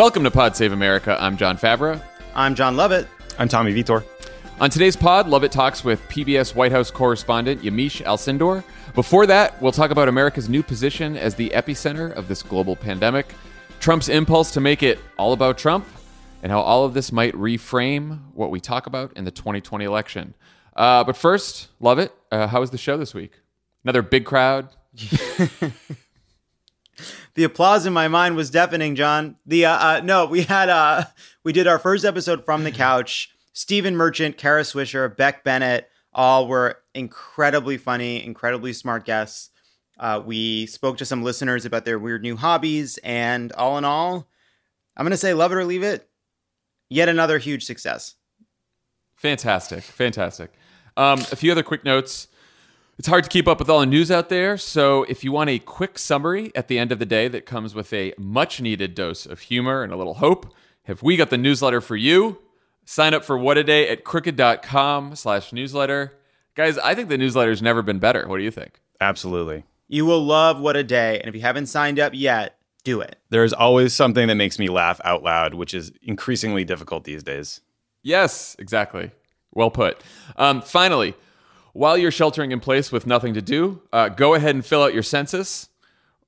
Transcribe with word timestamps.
Welcome 0.00 0.24
to 0.24 0.30
Pod 0.30 0.56
Save 0.56 0.72
America. 0.72 1.14
I'm 1.20 1.36
Jon 1.36 1.58
Favreau. 1.58 2.02
I'm 2.34 2.54
Jon 2.54 2.74
Lovett. 2.74 3.06
I'm 3.38 3.48
Tommy 3.48 3.70
Vietor. 3.70 4.02
On 4.58 4.70
today's 4.70 4.96
pod, 4.96 5.28
Lovett 5.28 5.52
talks 5.52 5.84
with 5.84 6.00
PBS 6.08 6.54
White 6.54 6.72
House 6.72 6.90
correspondent 6.90 7.60
Yamiche 7.60 8.02
Alcindor. 8.06 8.64
Before 8.94 9.26
that, 9.26 9.60
we'll 9.60 9.72
talk 9.72 9.90
about 9.90 10.08
America's 10.08 10.48
new 10.48 10.62
position 10.62 11.18
as 11.18 11.34
the 11.34 11.50
epicenter 11.50 12.10
of 12.12 12.28
this 12.28 12.42
global 12.42 12.76
pandemic, 12.76 13.34
Trump's 13.78 14.08
impulse 14.08 14.52
to 14.52 14.60
make 14.62 14.82
it 14.82 14.98
all 15.18 15.34
about 15.34 15.58
Trump, 15.58 15.86
and 16.42 16.50
how 16.50 16.60
all 16.62 16.86
of 16.86 16.94
this 16.94 17.12
might 17.12 17.34
reframe 17.34 18.20
what 18.32 18.50
we 18.50 18.58
talk 18.58 18.86
about 18.86 19.12
in 19.18 19.26
the 19.26 19.30
2020 19.30 19.84
election. 19.84 20.32
Uh, 20.74 21.04
but 21.04 21.14
first, 21.14 21.68
Lovett, 21.78 22.14
uh, 22.32 22.46
how 22.46 22.60
was 22.60 22.70
the 22.70 22.78
show 22.78 22.96
this 22.96 23.12
week? 23.12 23.32
Another 23.84 24.00
big 24.00 24.24
crowd. 24.24 24.70
the 27.34 27.44
applause 27.44 27.86
in 27.86 27.92
my 27.92 28.08
mind 28.08 28.36
was 28.36 28.50
deafening, 28.50 28.94
John. 28.94 29.36
The 29.46 29.66
uh, 29.66 29.72
uh, 29.72 30.00
no, 30.04 30.26
we 30.26 30.42
had 30.42 30.68
uh, 30.68 31.04
we 31.44 31.52
did 31.52 31.66
our 31.66 31.78
first 31.78 32.04
episode 32.04 32.44
from 32.44 32.64
the 32.64 32.72
couch. 32.72 33.30
Stephen 33.52 33.96
Merchant, 33.96 34.36
Kara 34.36 34.62
Swisher, 34.62 35.14
Beck 35.14 35.44
Bennett, 35.44 35.88
all 36.12 36.46
were 36.48 36.78
incredibly 36.94 37.76
funny, 37.76 38.24
incredibly 38.24 38.72
smart 38.72 39.04
guests. 39.04 39.50
Uh, 39.98 40.22
we 40.24 40.66
spoke 40.66 40.96
to 40.98 41.04
some 41.04 41.22
listeners 41.22 41.66
about 41.66 41.84
their 41.84 41.98
weird 41.98 42.22
new 42.22 42.36
hobbies, 42.36 42.98
and 43.04 43.52
all 43.52 43.76
in 43.76 43.84
all, 43.84 44.28
I'm 44.96 45.04
going 45.04 45.10
to 45.10 45.16
say 45.16 45.34
Lovett 45.34 45.58
or 45.58 45.64
Leave 45.64 45.82
It. 45.82 46.08
Yet 46.88 47.08
another 47.08 47.38
huge 47.38 47.64
success. 47.64 48.14
Fantastic, 49.14 49.84
fantastic. 49.84 50.52
Um, 50.96 51.20
a 51.30 51.36
few 51.36 51.52
other 51.52 51.62
quick 51.62 51.84
notes. 51.84 52.28
It's 53.00 53.08
hard 53.08 53.24
to 53.24 53.30
keep 53.30 53.48
up 53.48 53.58
with 53.58 53.70
all 53.70 53.80
the 53.80 53.86
news 53.86 54.10
out 54.10 54.28
there, 54.28 54.58
so 54.58 55.04
if 55.04 55.24
you 55.24 55.32
want 55.32 55.48
a 55.48 55.58
quick 55.58 55.98
summary 55.98 56.52
at 56.54 56.68
the 56.68 56.78
end 56.78 56.92
of 56.92 56.98
the 56.98 57.06
day 57.06 57.28
that 57.28 57.46
comes 57.46 57.74
with 57.74 57.94
a 57.94 58.12
much 58.18 58.60
needed 58.60 58.94
dose 58.94 59.24
of 59.24 59.40
humor 59.40 59.82
and 59.82 59.90
a 59.90 59.96
little 59.96 60.12
hope, 60.12 60.52
have 60.82 61.02
we 61.02 61.16
got 61.16 61.30
the 61.30 61.38
newsletter 61.38 61.80
for 61.80 61.96
you? 61.96 62.42
Sign 62.84 63.14
up 63.14 63.24
for 63.24 63.38
What 63.38 63.56
a 63.56 63.64
Day 63.64 63.88
at 63.88 64.04
crooked.com 64.04 65.16
slash 65.16 65.50
newsletter. 65.50 66.18
Guys, 66.54 66.76
I 66.76 66.94
think 66.94 67.08
the 67.08 67.16
newsletter's 67.16 67.62
never 67.62 67.80
been 67.80 68.00
better. 68.00 68.28
What 68.28 68.36
do 68.36 68.42
you 68.42 68.50
think? 68.50 68.82
Absolutely. 69.00 69.64
You 69.88 70.04
will 70.04 70.22
love 70.22 70.60
What 70.60 70.76
a 70.76 70.84
Day, 70.84 71.20
and 71.20 71.26
if 71.30 71.34
you 71.34 71.40
haven't 71.40 71.68
signed 71.68 71.98
up 71.98 72.12
yet, 72.14 72.58
do 72.84 73.00
it. 73.00 73.16
There's 73.30 73.54
always 73.54 73.94
something 73.94 74.28
that 74.28 74.34
makes 74.34 74.58
me 74.58 74.68
laugh 74.68 75.00
out 75.04 75.22
loud, 75.22 75.54
which 75.54 75.72
is 75.72 75.90
increasingly 76.02 76.64
difficult 76.64 77.04
these 77.04 77.22
days. 77.22 77.62
Yes, 78.02 78.56
exactly. 78.58 79.10
Well 79.54 79.70
put. 79.70 80.02
Um, 80.36 80.60
finally, 80.60 81.14
while 81.72 81.96
you're 81.96 82.10
sheltering 82.10 82.52
in 82.52 82.60
place 82.60 82.90
with 82.90 83.06
nothing 83.06 83.34
to 83.34 83.42
do, 83.42 83.82
uh, 83.92 84.08
go 84.08 84.34
ahead 84.34 84.54
and 84.54 84.64
fill 84.64 84.82
out 84.82 84.94
your 84.94 85.02
census. 85.02 85.68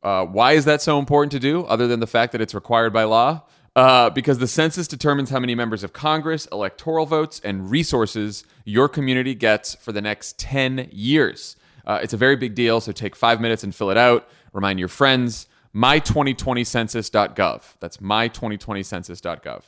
Uh, 0.03 0.25
why 0.25 0.53
is 0.53 0.65
that 0.65 0.83
so 0.83 0.99
important 0.99 1.33
to 1.33 1.41
do, 1.41 1.65
other 1.65 1.87
than 1.87 2.01
the 2.01 2.07
fact 2.07 2.33
that 2.33 2.41
it's 2.41 2.55
required 2.55 2.93
by 2.93 3.05
law? 3.05 3.43
Uh, 3.75 4.11
because 4.11 4.39
the 4.39 4.47
census 4.47 4.87
determines 4.87 5.31
how 5.31 5.39
many 5.39 5.55
members 5.55 5.83
of 5.83 5.93
Congress, 5.93 6.47
electoral 6.53 7.07
votes, 7.07 7.41
and 7.43 7.71
resources 7.71 8.45
your 8.65 8.89
community 8.89 9.35
gets 9.35 9.75
for 9.77 9.93
the 9.93 10.01
next 10.01 10.39
10 10.39 10.89
years. 10.93 11.57
Uh, 11.87 11.99
it's 12.03 12.13
a 12.13 12.17
very 12.17 12.37
big 12.37 12.55
deal, 12.55 12.81
so 12.81 12.93
take 12.93 13.17
five 13.17 13.41
minutes 13.41 13.65
and 13.65 13.75
fill 13.75 13.91
it 13.91 13.97
out. 13.97 14.29
Remind 14.53 14.79
your 14.79 14.89
friends. 14.89 15.47
My2020census.gov. 15.75 17.63
That's 17.81 17.97
my2020census.gov. 17.97 19.63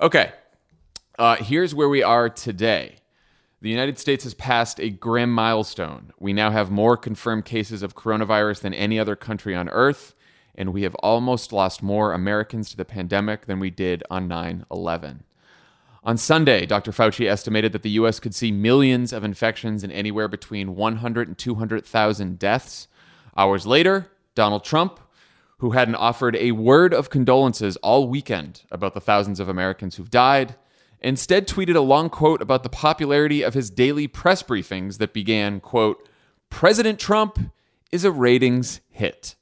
Okay, 0.00 0.32
uh, 1.18 1.36
here's 1.36 1.74
where 1.74 1.88
we 1.88 2.02
are 2.02 2.28
today. 2.28 2.96
The 3.62 3.70
United 3.70 3.96
States 3.96 4.24
has 4.24 4.34
passed 4.34 4.80
a 4.80 4.90
grim 4.90 5.32
milestone. 5.32 6.12
We 6.18 6.32
now 6.32 6.50
have 6.50 6.72
more 6.72 6.96
confirmed 6.96 7.44
cases 7.44 7.84
of 7.84 7.94
coronavirus 7.94 8.62
than 8.62 8.74
any 8.74 8.98
other 8.98 9.14
country 9.14 9.54
on 9.54 9.68
earth, 9.68 10.16
and 10.56 10.72
we 10.72 10.82
have 10.82 10.96
almost 10.96 11.52
lost 11.52 11.80
more 11.80 12.12
Americans 12.12 12.70
to 12.70 12.76
the 12.76 12.84
pandemic 12.84 13.46
than 13.46 13.60
we 13.60 13.70
did 13.70 14.02
on 14.10 14.26
9 14.26 14.66
11. 14.68 15.22
On 16.02 16.16
Sunday, 16.16 16.66
Dr. 16.66 16.90
Fauci 16.90 17.30
estimated 17.30 17.70
that 17.70 17.82
the 17.82 17.90
U.S. 17.90 18.18
could 18.18 18.34
see 18.34 18.50
millions 18.50 19.12
of 19.12 19.22
infections 19.22 19.84
and 19.84 19.92
anywhere 19.92 20.26
between 20.26 20.74
100 20.74 21.28
and 21.28 21.38
200,000 21.38 22.40
deaths. 22.40 22.88
Hours 23.36 23.64
later, 23.64 24.10
Donald 24.34 24.64
Trump, 24.64 24.98
who 25.58 25.70
hadn't 25.70 25.94
offered 25.94 26.34
a 26.34 26.50
word 26.50 26.92
of 26.92 27.10
condolences 27.10 27.76
all 27.76 28.08
weekend 28.08 28.62
about 28.72 28.94
the 28.94 29.00
thousands 29.00 29.38
of 29.38 29.48
Americans 29.48 29.94
who've 29.94 30.10
died, 30.10 30.56
instead 31.02 31.46
tweeted 31.46 31.76
a 31.76 31.80
long 31.80 32.08
quote 32.08 32.40
about 32.40 32.62
the 32.62 32.68
popularity 32.68 33.42
of 33.42 33.54
his 33.54 33.70
daily 33.70 34.06
press 34.06 34.42
briefings 34.42 34.98
that 34.98 35.12
began, 35.12 35.60
quote, 35.60 36.08
President 36.50 36.98
Trump 36.98 37.38
is 37.90 38.04
a 38.04 38.10
ratings 38.10 38.80
hit. 38.90 39.34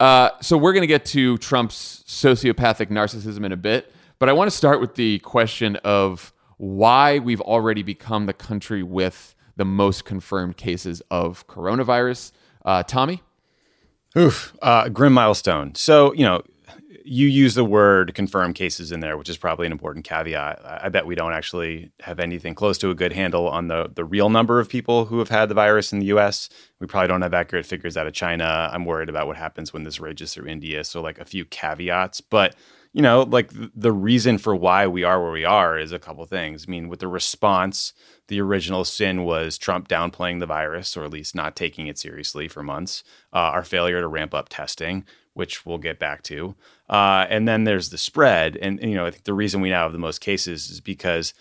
Uh, 0.00 0.30
so 0.40 0.56
we're 0.56 0.72
going 0.72 0.82
to 0.82 0.86
get 0.88 1.04
to 1.04 1.38
Trump's 1.38 2.02
sociopathic 2.06 2.88
narcissism 2.88 3.44
in 3.44 3.52
a 3.52 3.56
bit, 3.56 3.92
but 4.18 4.28
I 4.28 4.32
want 4.32 4.50
to 4.50 4.56
start 4.56 4.80
with 4.80 4.96
the 4.96 5.18
question 5.20 5.76
of 5.76 6.32
why 6.56 7.18
we've 7.18 7.40
already 7.40 7.82
become 7.82 8.26
the 8.26 8.32
country 8.32 8.82
with 8.82 9.34
the 9.56 9.64
most 9.64 10.04
confirmed 10.04 10.56
cases 10.56 11.02
of 11.10 11.46
coronavirus. 11.46 12.32
Uh, 12.64 12.82
Tommy? 12.82 13.22
Oof, 14.16 14.54
uh, 14.60 14.88
grim 14.88 15.12
milestone. 15.12 15.74
So, 15.74 16.12
you 16.12 16.24
know, 16.24 16.42
you 17.04 17.26
use 17.26 17.54
the 17.54 17.64
word 17.64 18.14
confirmed 18.14 18.54
cases 18.54 18.92
in 18.92 19.00
there, 19.00 19.16
which 19.16 19.28
is 19.28 19.36
probably 19.36 19.66
an 19.66 19.72
important 19.72 20.04
caveat. 20.04 20.60
I 20.64 20.88
bet 20.88 21.06
we 21.06 21.14
don't 21.14 21.32
actually 21.32 21.92
have 22.00 22.20
anything 22.20 22.54
close 22.54 22.78
to 22.78 22.90
a 22.90 22.94
good 22.94 23.12
handle 23.12 23.48
on 23.48 23.68
the 23.68 23.90
the 23.92 24.04
real 24.04 24.30
number 24.30 24.60
of 24.60 24.68
people 24.68 25.06
who 25.06 25.18
have 25.18 25.28
had 25.28 25.48
the 25.48 25.54
virus 25.54 25.92
in 25.92 25.98
the 25.98 26.06
U.S. 26.06 26.48
We 26.80 26.86
probably 26.86 27.08
don't 27.08 27.22
have 27.22 27.34
accurate 27.34 27.66
figures 27.66 27.96
out 27.96 28.06
of 28.06 28.12
China. 28.12 28.70
I'm 28.72 28.84
worried 28.84 29.08
about 29.08 29.26
what 29.26 29.36
happens 29.36 29.72
when 29.72 29.84
this 29.84 30.00
rages 30.00 30.34
through 30.34 30.46
India. 30.46 30.84
So, 30.84 31.00
like 31.00 31.18
a 31.18 31.24
few 31.24 31.44
caveats, 31.44 32.20
but 32.20 32.54
you 32.92 33.00
know, 33.00 33.22
like 33.22 33.50
the 33.54 33.92
reason 33.92 34.36
for 34.36 34.54
why 34.54 34.86
we 34.86 35.02
are 35.02 35.22
where 35.22 35.32
we 35.32 35.44
are 35.44 35.78
is 35.78 35.92
a 35.92 35.98
couple 35.98 36.24
things. 36.26 36.66
I 36.66 36.70
mean, 36.70 36.88
with 36.88 37.00
the 37.00 37.08
response, 37.08 37.94
the 38.28 38.40
original 38.40 38.84
sin 38.84 39.24
was 39.24 39.56
Trump 39.56 39.88
downplaying 39.88 40.40
the 40.40 40.46
virus, 40.46 40.96
or 40.96 41.04
at 41.04 41.10
least 41.10 41.34
not 41.34 41.56
taking 41.56 41.86
it 41.86 41.98
seriously 41.98 42.48
for 42.48 42.62
months. 42.62 43.02
Uh, 43.32 43.38
our 43.38 43.64
failure 43.64 44.00
to 44.00 44.08
ramp 44.08 44.34
up 44.34 44.50
testing, 44.50 45.04
which 45.32 45.64
we'll 45.64 45.78
get 45.78 45.98
back 45.98 46.22
to. 46.24 46.54
Uh, 46.88 47.26
and 47.30 47.48
then 47.48 47.64
there's 47.64 47.88
the 47.88 47.98
spread. 47.98 48.56
And, 48.58 48.78
and, 48.80 48.90
you 48.90 48.96
know, 48.96 49.06
I 49.06 49.10
think 49.10 49.24
the 49.24 49.32
reason 49.32 49.62
we 49.62 49.70
now 49.70 49.84
have 49.84 49.92
the 49.92 49.98
most 49.98 50.20
cases 50.20 50.68
is 50.68 50.80
because 50.80 51.32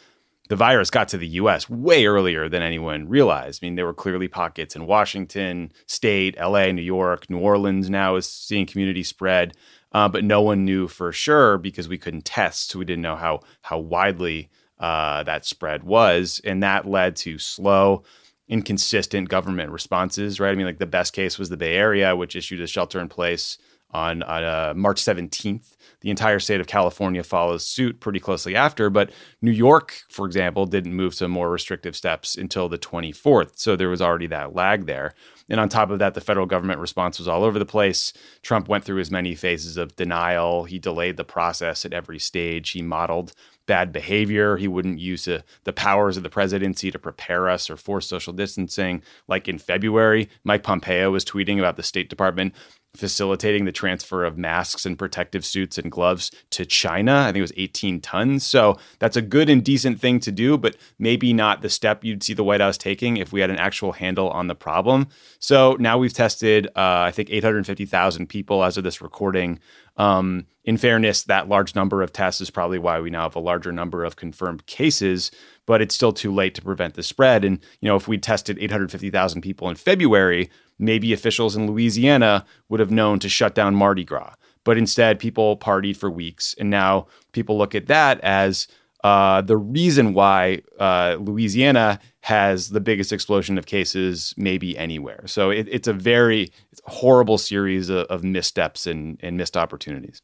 the 0.47 0.55
virus 0.55 0.89
got 0.89 1.07
to 1.09 1.17
the 1.17 1.27
US 1.27 1.69
way 1.69 2.05
earlier 2.05 2.49
than 2.49 2.61
anyone 2.61 3.07
realized. 3.07 3.61
I 3.61 3.67
mean, 3.67 3.75
there 3.75 3.85
were 3.85 3.93
clearly 3.93 4.27
pockets 4.27 4.75
in 4.75 4.85
Washington 4.85 5.71
state, 5.85 6.37
LA, 6.37 6.71
New 6.71 6.81
York, 6.81 7.29
New 7.29 7.39
Orleans 7.39 7.89
now 7.89 8.15
is 8.15 8.27
seeing 8.27 8.65
community 8.65 9.03
spread. 9.03 9.53
Uh, 9.91 10.07
but 10.07 10.23
no 10.23 10.41
one 10.41 10.63
knew 10.63 10.87
for 10.87 11.11
sure 11.11 11.57
because 11.57 11.87
we 11.87 11.97
couldn't 11.97 12.25
test. 12.25 12.69
So 12.69 12.79
we 12.79 12.85
didn't 12.85 13.01
know 13.01 13.15
how, 13.15 13.41
how 13.61 13.79
widely 13.79 14.49
uh, 14.79 15.23
that 15.23 15.45
spread 15.45 15.83
was. 15.83 16.39
And 16.45 16.63
that 16.63 16.87
led 16.87 17.15
to 17.17 17.37
slow, 17.37 18.03
inconsistent 18.47 19.29
government 19.29 19.71
responses, 19.71 20.39
right? 20.39 20.51
I 20.51 20.55
mean, 20.55 20.65
like 20.65 20.79
the 20.79 20.85
best 20.85 21.13
case 21.13 21.37
was 21.37 21.49
the 21.49 21.57
Bay 21.57 21.75
Area, 21.75 22.15
which 22.15 22.35
issued 22.35 22.61
a 22.61 22.67
shelter 22.67 22.99
in 22.99 23.09
place 23.09 23.57
on, 23.93 24.23
on 24.23 24.43
uh, 24.43 24.73
March 24.75 25.01
17th. 25.01 25.75
The 26.01 26.09
entire 26.09 26.39
state 26.39 26.59
of 26.59 26.67
California 26.67 27.23
follows 27.23 27.65
suit 27.65 27.99
pretty 27.99 28.19
closely 28.19 28.55
after, 28.55 28.89
but 28.89 29.11
New 29.41 29.51
York, 29.51 30.01
for 30.09 30.25
example, 30.25 30.65
didn't 30.65 30.95
move 30.95 31.15
to 31.15 31.27
more 31.27 31.51
restrictive 31.51 31.95
steps 31.95 32.35
until 32.35 32.67
the 32.67 32.79
24th. 32.79 33.51
So 33.59 33.75
there 33.75 33.89
was 33.89 34.01
already 34.01 34.27
that 34.27 34.55
lag 34.55 34.87
there. 34.87 35.13
And 35.47 35.59
on 35.59 35.69
top 35.69 35.91
of 35.91 35.99
that, 35.99 36.15
the 36.15 36.21
federal 36.21 36.47
government 36.47 36.79
response 36.79 37.19
was 37.19 37.27
all 37.27 37.43
over 37.43 37.59
the 37.59 37.65
place. 37.65 38.13
Trump 38.41 38.67
went 38.67 38.83
through 38.83 38.99
as 38.99 39.11
many 39.11 39.35
phases 39.35 39.77
of 39.77 39.95
denial. 39.95 40.63
He 40.63 40.79
delayed 40.79 41.17
the 41.17 41.23
process 41.23 41.85
at 41.85 41.93
every 41.93 42.19
stage. 42.19 42.71
He 42.71 42.81
modeled 42.81 43.33
bad 43.67 43.91
behavior. 43.91 44.57
He 44.57 44.67
wouldn't 44.67 44.99
use 44.99 45.25
the, 45.25 45.43
the 45.65 45.73
powers 45.73 46.17
of 46.17 46.23
the 46.23 46.29
presidency 46.29 46.89
to 46.91 46.99
prepare 46.99 47.49
us 47.49 47.69
or 47.69 47.77
force 47.77 48.07
social 48.07 48.33
distancing. 48.33 49.03
Like 49.27 49.47
in 49.47 49.59
February, 49.59 50.29
Mike 50.43 50.63
Pompeo 50.63 51.11
was 51.11 51.23
tweeting 51.23 51.59
about 51.59 51.77
the 51.77 51.83
State 51.83 52.09
Department 52.09 52.53
facilitating 52.93 53.65
the 53.65 53.71
transfer 53.71 54.25
of 54.25 54.37
masks 54.37 54.85
and 54.85 54.99
protective 54.99 55.45
suits 55.45 55.77
and 55.77 55.91
gloves 55.91 56.31
to 56.49 56.65
China. 56.65 57.21
I 57.21 57.25
think 57.27 57.37
it 57.37 57.41
was 57.41 57.53
18 57.55 58.01
tons. 58.01 58.45
So 58.45 58.77
that's 58.99 59.15
a 59.15 59.21
good 59.21 59.49
and 59.49 59.63
decent 59.63 59.99
thing 59.99 60.19
to 60.21 60.31
do, 60.31 60.57
but 60.57 60.75
maybe 60.99 61.31
not 61.31 61.61
the 61.61 61.69
step 61.69 62.03
you'd 62.03 62.23
see 62.23 62.33
the 62.33 62.43
White 62.43 62.61
House 62.61 62.77
taking 62.77 63.17
if 63.17 63.31
we 63.31 63.39
had 63.39 63.49
an 63.49 63.57
actual 63.57 63.93
handle 63.93 64.29
on 64.29 64.47
the 64.47 64.55
problem. 64.55 65.07
So 65.39 65.77
now 65.79 65.97
we've 65.97 66.13
tested, 66.13 66.67
uh, 66.67 67.05
I 67.07 67.11
think, 67.11 67.29
850,000 67.29 68.27
people 68.27 68.63
as 68.63 68.77
of 68.77 68.83
this 68.83 69.01
recording. 69.01 69.59
Um, 69.97 70.47
in 70.63 70.77
fairness, 70.77 71.23
that 71.23 71.49
large 71.49 71.75
number 71.75 72.01
of 72.01 72.13
tests 72.13 72.41
is 72.41 72.49
probably 72.49 72.77
why 72.77 72.99
we 72.99 73.09
now 73.09 73.23
have 73.23 73.35
a 73.35 73.39
larger 73.39 73.71
number 73.71 74.03
of 74.03 74.15
confirmed 74.15 74.65
cases, 74.65 75.31
but 75.65 75.81
it's 75.81 75.95
still 75.95 76.13
too 76.13 76.33
late 76.33 76.55
to 76.55 76.61
prevent 76.61 76.93
the 76.93 77.03
spread. 77.03 77.43
And, 77.43 77.59
you 77.79 77.87
know, 77.87 77.95
if 77.95 78.07
we 78.07 78.17
tested 78.17 78.59
850,000 78.59 79.41
people 79.41 79.69
in 79.69 79.75
February, 79.75 80.49
maybe 80.81 81.13
officials 81.13 81.55
in 81.55 81.67
Louisiana 81.67 82.45
would 82.67 82.79
have 82.79 82.91
known 82.91 83.19
to 83.19 83.29
shut 83.29 83.55
down 83.55 83.75
Mardi 83.75 84.03
Gras. 84.03 84.33
But 84.63 84.77
instead, 84.77 85.19
people 85.19 85.57
partied 85.57 85.97
for 85.97 86.09
weeks. 86.09 86.55
And 86.59 86.69
now 86.69 87.07
people 87.31 87.57
look 87.57 87.73
at 87.73 87.87
that 87.87 88.19
as 88.21 88.67
uh, 89.03 89.41
the 89.41 89.57
reason 89.57 90.13
why 90.13 90.61
uh, 90.79 91.17
Louisiana 91.19 91.99
has 92.21 92.69
the 92.69 92.79
biggest 92.79 93.11
explosion 93.11 93.57
of 93.57 93.65
cases 93.65 94.35
maybe 94.37 94.77
anywhere. 94.77 95.23
So 95.25 95.49
it, 95.49 95.67
it's 95.71 95.87
a 95.87 95.93
very 95.93 96.51
it's 96.71 96.81
a 96.85 96.91
horrible 96.91 97.39
series 97.39 97.89
of, 97.89 98.05
of 98.07 98.23
missteps 98.23 98.85
and, 98.85 99.17
and 99.21 99.37
missed 99.37 99.57
opportunities. 99.57 100.21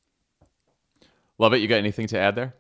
Lovett. 1.40 1.62
You 1.62 1.68
got 1.68 1.78
anything 1.78 2.08
to 2.08 2.20
add 2.20 2.36
there? 2.36 2.54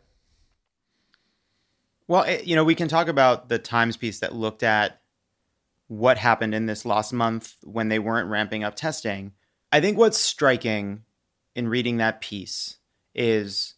Well, 2.07 2.23
it, 2.23 2.45
you 2.45 2.55
know, 2.55 2.63
we 2.63 2.75
can 2.75 2.87
talk 2.87 3.07
about 3.07 3.49
the 3.49 3.59
Times 3.59 3.97
piece 3.97 4.19
that 4.19 4.33
looked 4.33 4.63
at 4.63 5.01
what 5.87 6.17
happened 6.17 6.53
in 6.53 6.65
this 6.65 6.85
last 6.85 7.13
month 7.13 7.55
when 7.63 7.89
they 7.89 7.99
weren't 7.99 8.29
ramping 8.29 8.63
up 8.63 8.75
testing. 8.75 9.33
I 9.71 9.81
think 9.81 9.97
what's 9.97 10.17
striking 10.17 11.03
in 11.55 11.67
reading 11.67 11.97
that 11.97 12.21
piece 12.21 12.77
is 13.15 13.75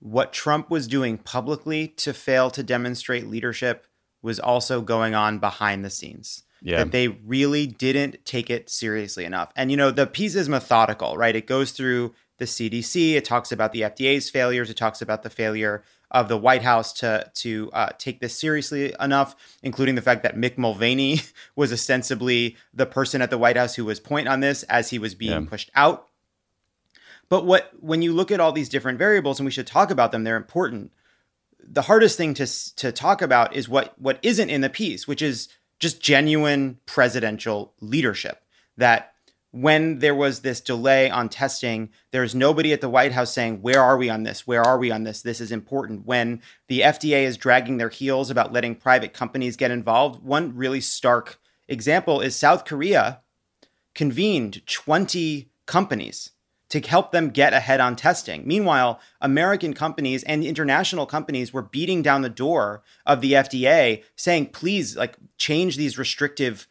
what 0.00 0.32
Trump 0.32 0.70
was 0.70 0.86
doing 0.86 1.18
publicly 1.18 1.88
to 1.88 2.14
fail 2.14 2.50
to 2.50 2.62
demonstrate 2.62 3.26
leadership 3.26 3.86
was 4.22 4.40
also 4.40 4.80
going 4.80 5.14
on 5.14 5.38
behind 5.38 5.84
the 5.84 5.90
scenes. 5.90 6.44
Yeah. 6.60 6.78
That 6.78 6.90
they 6.90 7.08
really 7.08 7.68
didn't 7.68 8.24
take 8.24 8.50
it 8.50 8.68
seriously 8.68 9.24
enough. 9.24 9.52
And, 9.54 9.70
you 9.70 9.76
know, 9.76 9.92
the 9.92 10.08
piece 10.08 10.34
is 10.34 10.48
methodical, 10.48 11.16
right? 11.16 11.36
It 11.36 11.46
goes 11.46 11.70
through 11.70 12.14
the 12.38 12.46
CDC, 12.46 13.14
it 13.14 13.24
talks 13.24 13.52
about 13.52 13.72
the 13.72 13.82
FDA's 13.82 14.30
failures, 14.30 14.70
it 14.70 14.76
talks 14.76 15.02
about 15.02 15.22
the 15.22 15.30
failure 15.30 15.84
of 16.10 16.28
the 16.28 16.38
White 16.38 16.62
House 16.62 16.92
to 16.94 17.30
to 17.34 17.70
uh, 17.72 17.90
take 17.98 18.20
this 18.20 18.34
seriously 18.38 18.94
enough, 19.00 19.36
including 19.62 19.94
the 19.94 20.02
fact 20.02 20.22
that 20.22 20.36
Mick 20.36 20.56
Mulvaney 20.56 21.20
was 21.56 21.72
ostensibly 21.72 22.56
the 22.72 22.86
person 22.86 23.20
at 23.22 23.30
the 23.30 23.38
White 23.38 23.56
House 23.56 23.74
who 23.74 23.84
was 23.84 24.00
point 24.00 24.28
on 24.28 24.40
this 24.40 24.62
as 24.64 24.90
he 24.90 24.98
was 24.98 25.14
being 25.14 25.42
Yeah. 25.44 25.48
pushed 25.48 25.70
out. 25.74 26.06
But 27.28 27.44
what 27.44 27.70
when 27.80 28.00
you 28.02 28.12
look 28.12 28.30
at 28.30 28.40
all 28.40 28.52
these 28.52 28.68
different 28.70 28.98
variables, 28.98 29.38
and 29.38 29.44
we 29.44 29.50
should 29.52 29.66
talk 29.66 29.90
about 29.90 30.12
them, 30.12 30.24
they're 30.24 30.36
important. 30.36 30.92
The 31.62 31.82
hardest 31.82 32.16
thing 32.16 32.32
to 32.34 32.46
to 32.76 32.90
talk 32.92 33.20
about 33.20 33.54
is 33.54 33.68
what 33.68 33.92
what 34.00 34.18
isn't 34.22 34.48
in 34.48 34.62
the 34.62 34.70
piece, 34.70 35.06
which 35.06 35.20
is 35.20 35.48
just 35.78 36.00
genuine 36.00 36.78
presidential 36.86 37.74
leadership. 37.80 38.42
That 38.78 39.12
when 39.50 40.00
there 40.00 40.14
was 40.14 40.40
this 40.40 40.60
delay 40.60 41.10
on 41.10 41.28
testing, 41.28 41.90
there's 42.10 42.34
nobody 42.34 42.72
at 42.72 42.80
the 42.80 42.88
White 42.88 43.12
House 43.12 43.32
saying, 43.32 43.62
Where 43.62 43.82
are 43.82 43.96
we 43.96 44.10
on 44.10 44.22
this? 44.22 44.46
Where 44.46 44.62
are 44.62 44.78
we 44.78 44.90
on 44.90 45.04
this? 45.04 45.22
This 45.22 45.40
is 45.40 45.50
important. 45.50 46.06
When 46.06 46.42
the 46.68 46.80
FDA 46.80 47.22
is 47.22 47.36
dragging 47.36 47.78
their 47.78 47.88
heels 47.88 48.30
about 48.30 48.52
letting 48.52 48.74
private 48.74 49.12
companies 49.12 49.56
get 49.56 49.70
involved, 49.70 50.22
one 50.22 50.54
really 50.54 50.80
stark 50.80 51.40
example 51.66 52.20
is 52.20 52.36
South 52.36 52.64
Korea 52.64 53.20
convened 53.94 54.66
20 54.66 55.50
companies 55.66 56.30
to 56.68 56.80
help 56.80 57.12
them 57.12 57.30
get 57.30 57.54
ahead 57.54 57.80
on 57.80 57.96
testing. 57.96 58.46
Meanwhile, 58.46 59.00
American 59.20 59.72
companies 59.72 60.22
and 60.24 60.44
international 60.44 61.06
companies 61.06 61.52
were 61.52 61.62
beating 61.62 62.02
down 62.02 62.20
the 62.20 62.28
door 62.28 62.82
of 63.06 63.20
the 63.22 63.32
FDA 63.32 64.04
saying, 64.16 64.48
please, 64.48 64.96
like, 64.96 65.16
change 65.38 65.76
these 65.76 65.96
restrictive 65.96 66.68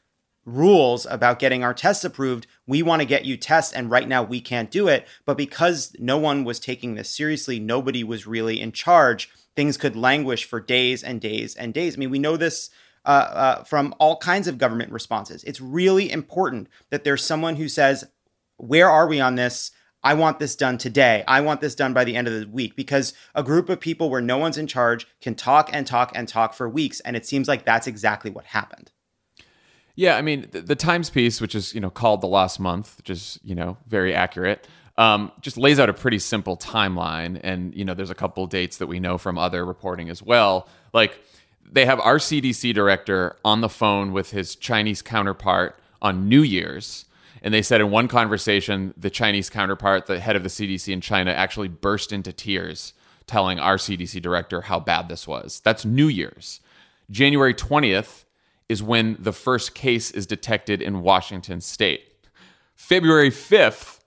rules 0.48 1.06
about 1.06 1.40
getting 1.40 1.64
our 1.64 1.74
tests 1.74 2.06
approved. 2.06 2.48
We 2.66 2.82
want 2.82 3.02
to 3.02 3.06
get 3.06 3.26
you 3.26 3.38
tests, 3.38 3.74
and 3.74 3.92
right 3.92 4.08
now 4.08 4.24
we 4.24 4.40
can't 4.40 4.72
do 4.72 4.88
it. 4.88 5.06
But 5.26 5.38
because 5.38 5.94
no 6.00 6.18
one 6.18 6.46
was 6.46 6.60
taking 6.60 6.96
this 6.96 7.10
seriously, 7.10 7.60
nobody 7.60 8.04
was 8.04 8.26
really 8.26 8.60
in 8.60 8.72
charge. 8.72 9.30
Things 9.56 9.78
could 9.78 9.96
languish 9.96 10.46
for 10.46 10.62
days 10.62 11.04
and 11.04 11.20
days 11.20 11.56
and 11.56 11.74
days. 11.74 11.96
I 11.96 12.00
mean, 12.00 12.10
we 12.10 12.20
know 12.20 12.38
this 12.38 12.70
uh, 13.06 13.10
uh, 13.10 13.64
from 13.64 13.94
all 14.00 14.18
kinds 14.18 14.48
of 14.48 14.58
government 14.58 14.92
responses. 14.92 15.44
It's 15.44 15.62
really 15.62 16.10
important 16.12 16.70
that 16.90 17.04
there's 17.04 17.24
someone 17.24 17.58
who 17.58 17.68
says, 17.68 18.06
Where 18.56 18.90
are 18.90 19.08
we 19.08 19.20
on 19.20 19.36
this? 19.36 19.72
I 20.04 20.14
want 20.14 20.40
this 20.40 20.56
done 20.56 20.78
today. 20.78 21.24
I 21.28 21.42
want 21.42 21.60
this 21.60 21.76
done 21.76 21.94
by 21.94 22.06
the 22.06 22.16
end 22.16 22.28
of 22.28 22.40
the 22.40 22.48
week 22.48 22.76
because 22.76 23.14
a 23.36 23.44
group 23.44 23.68
of 23.68 23.82
people 23.82 24.10
where 24.10 24.22
no 24.22 24.38
one's 24.38 24.58
in 24.58 24.68
charge 24.68 25.08
can 25.20 25.36
talk 25.36 25.70
and 25.74 25.86
talk 25.86 26.12
and 26.16 26.28
talk 26.28 26.54
for 26.54 26.70
weeks. 26.70 27.02
And 27.02 27.18
it 27.18 27.26
seems 27.26 27.48
like 27.48 27.66
that's 27.66 27.88
exactly 27.88 28.32
what 28.32 28.46
happened. 28.46 28.92
Yeah, 29.98 30.16
I 30.16 30.22
mean, 30.22 30.48
the, 30.52 30.62
the 30.62 30.76
Times 30.76 31.10
piece, 31.10 31.42
which 31.42 31.56
is 31.56 31.74
you 31.74 31.82
know 31.82 31.90
called 31.90 32.22
the 32.22 32.28
last 32.28 32.60
month, 32.60 32.96
which 32.98 33.10
is 33.10 33.40
you 33.44 33.56
know 33.56 33.78
very 33.88 34.14
accurate, 34.14 34.68
um, 34.96 35.32
just 35.42 35.58
lays 35.58 35.80
out 35.80 35.90
a 35.90 35.94
pretty 35.94 36.20
simple 36.20 36.56
timeline, 36.56 37.40
and 37.44 37.76
you 37.76 37.84
know 37.84 37.96
there's 37.96 38.12
a 38.12 38.16
couple 38.16 38.46
dates 38.46 38.78
that 38.78 38.86
we 38.86 39.00
know 39.00 39.18
from 39.18 39.40
other 39.40 39.66
reporting 39.66 40.10
as 40.10 40.22
well. 40.22 40.70
Like 40.94 41.20
they 41.70 41.86
have 41.86 42.00
our 42.00 42.20
CDC 42.20 42.76
director 42.76 43.38
on 43.44 43.62
the 43.62 43.70
phone 43.70 44.14
with 44.14 44.30
his 44.30 44.56
Chinese 44.56 45.02
counterpart 45.02 45.80
on 46.02 46.30
New 46.30 46.44
Year's. 46.44 47.06
And 47.42 47.54
they 47.54 47.62
said 47.62 47.82
in 47.82 47.92
one 47.92 48.08
conversation, 48.08 48.94
the 48.98 49.10
Chinese 49.10 49.50
counterpart, 49.50 50.06
the 50.06 50.20
head 50.20 50.36
of 50.36 50.44
the 50.44 50.50
CDC 50.50 50.92
in 50.92 51.02
China, 51.02 51.32
actually 51.32 51.68
burst 51.68 52.12
into 52.12 52.32
tears 52.32 52.94
telling 53.26 53.60
our 53.60 53.78
CDC 53.78 54.22
director 54.22 54.62
how 54.62 54.80
bad 54.80 55.10
this 55.10 55.28
was. 55.28 55.60
That's 55.64 55.86
New 55.86 56.08
Year's. 56.08 56.62
January 57.12 57.54
20th 57.54 58.24
is 58.70 58.84
when 58.84 59.16
the 59.20 59.34
first 59.34 59.74
case 59.74 60.12
is 60.12 60.26
detected 60.26 60.82
in 60.82 61.02
Washington 61.02 61.62
state. 61.62 62.04
February 62.76 63.32
5th, 63.32 64.00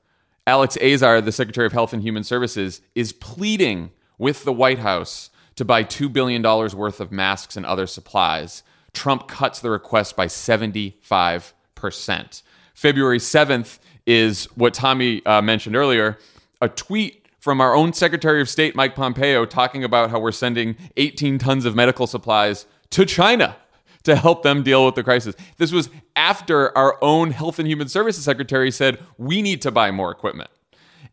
Alex 0.46 0.76
Azar, 0.78 1.20
the 1.20 1.32
Secretary 1.32 1.66
of 1.66 1.72
Health 1.72 1.92
and 1.92 2.02
Human 2.02 2.24
Services, 2.24 2.80
is 2.94 3.12
pleading 3.12 3.90
with 4.18 4.44
the 4.44 4.52
White 4.52 4.78
House 4.78 5.30
to 5.56 5.64
buy 5.64 5.84
$2 5.84 6.12
billion 6.12 6.42
worth 6.42 7.00
of 7.00 7.10
masks 7.10 7.56
and 7.56 7.66
other 7.66 7.86
supplies. 7.86 8.62
Trump 8.92 9.28
cuts 9.28 9.60
the 9.60 9.70
request 9.70 10.16
by 10.16 10.26
75%. 10.26 12.42
February 12.74 13.18
7th 13.18 13.78
is 14.06 14.44
what 14.56 14.74
Tommy 14.74 15.24
uh, 15.26 15.42
mentioned 15.42 15.76
earlier 15.76 16.18
a 16.62 16.68
tweet 16.68 17.26
from 17.38 17.60
our 17.60 17.74
own 17.74 17.92
Secretary 17.92 18.40
of 18.40 18.48
State, 18.48 18.76
Mike 18.76 18.94
Pompeo, 18.94 19.46
talking 19.46 19.82
about 19.82 20.10
how 20.10 20.20
we're 20.20 20.30
sending 20.30 20.76
18 20.98 21.38
tons 21.38 21.64
of 21.64 21.74
medical 21.74 22.06
supplies 22.06 22.66
to 22.90 23.06
China 23.06 23.56
to 24.04 24.16
help 24.16 24.42
them 24.42 24.62
deal 24.62 24.84
with 24.86 24.94
the 24.94 25.02
crisis. 25.02 25.34
This 25.58 25.72
was 25.72 25.90
after 26.16 26.76
our 26.76 26.96
own 27.02 27.30
Health 27.32 27.58
and 27.58 27.68
Human 27.68 27.88
Services 27.88 28.24
Secretary 28.24 28.70
said, 28.70 28.98
we 29.18 29.42
need 29.42 29.60
to 29.62 29.70
buy 29.70 29.90
more 29.90 30.10
equipment. 30.10 30.50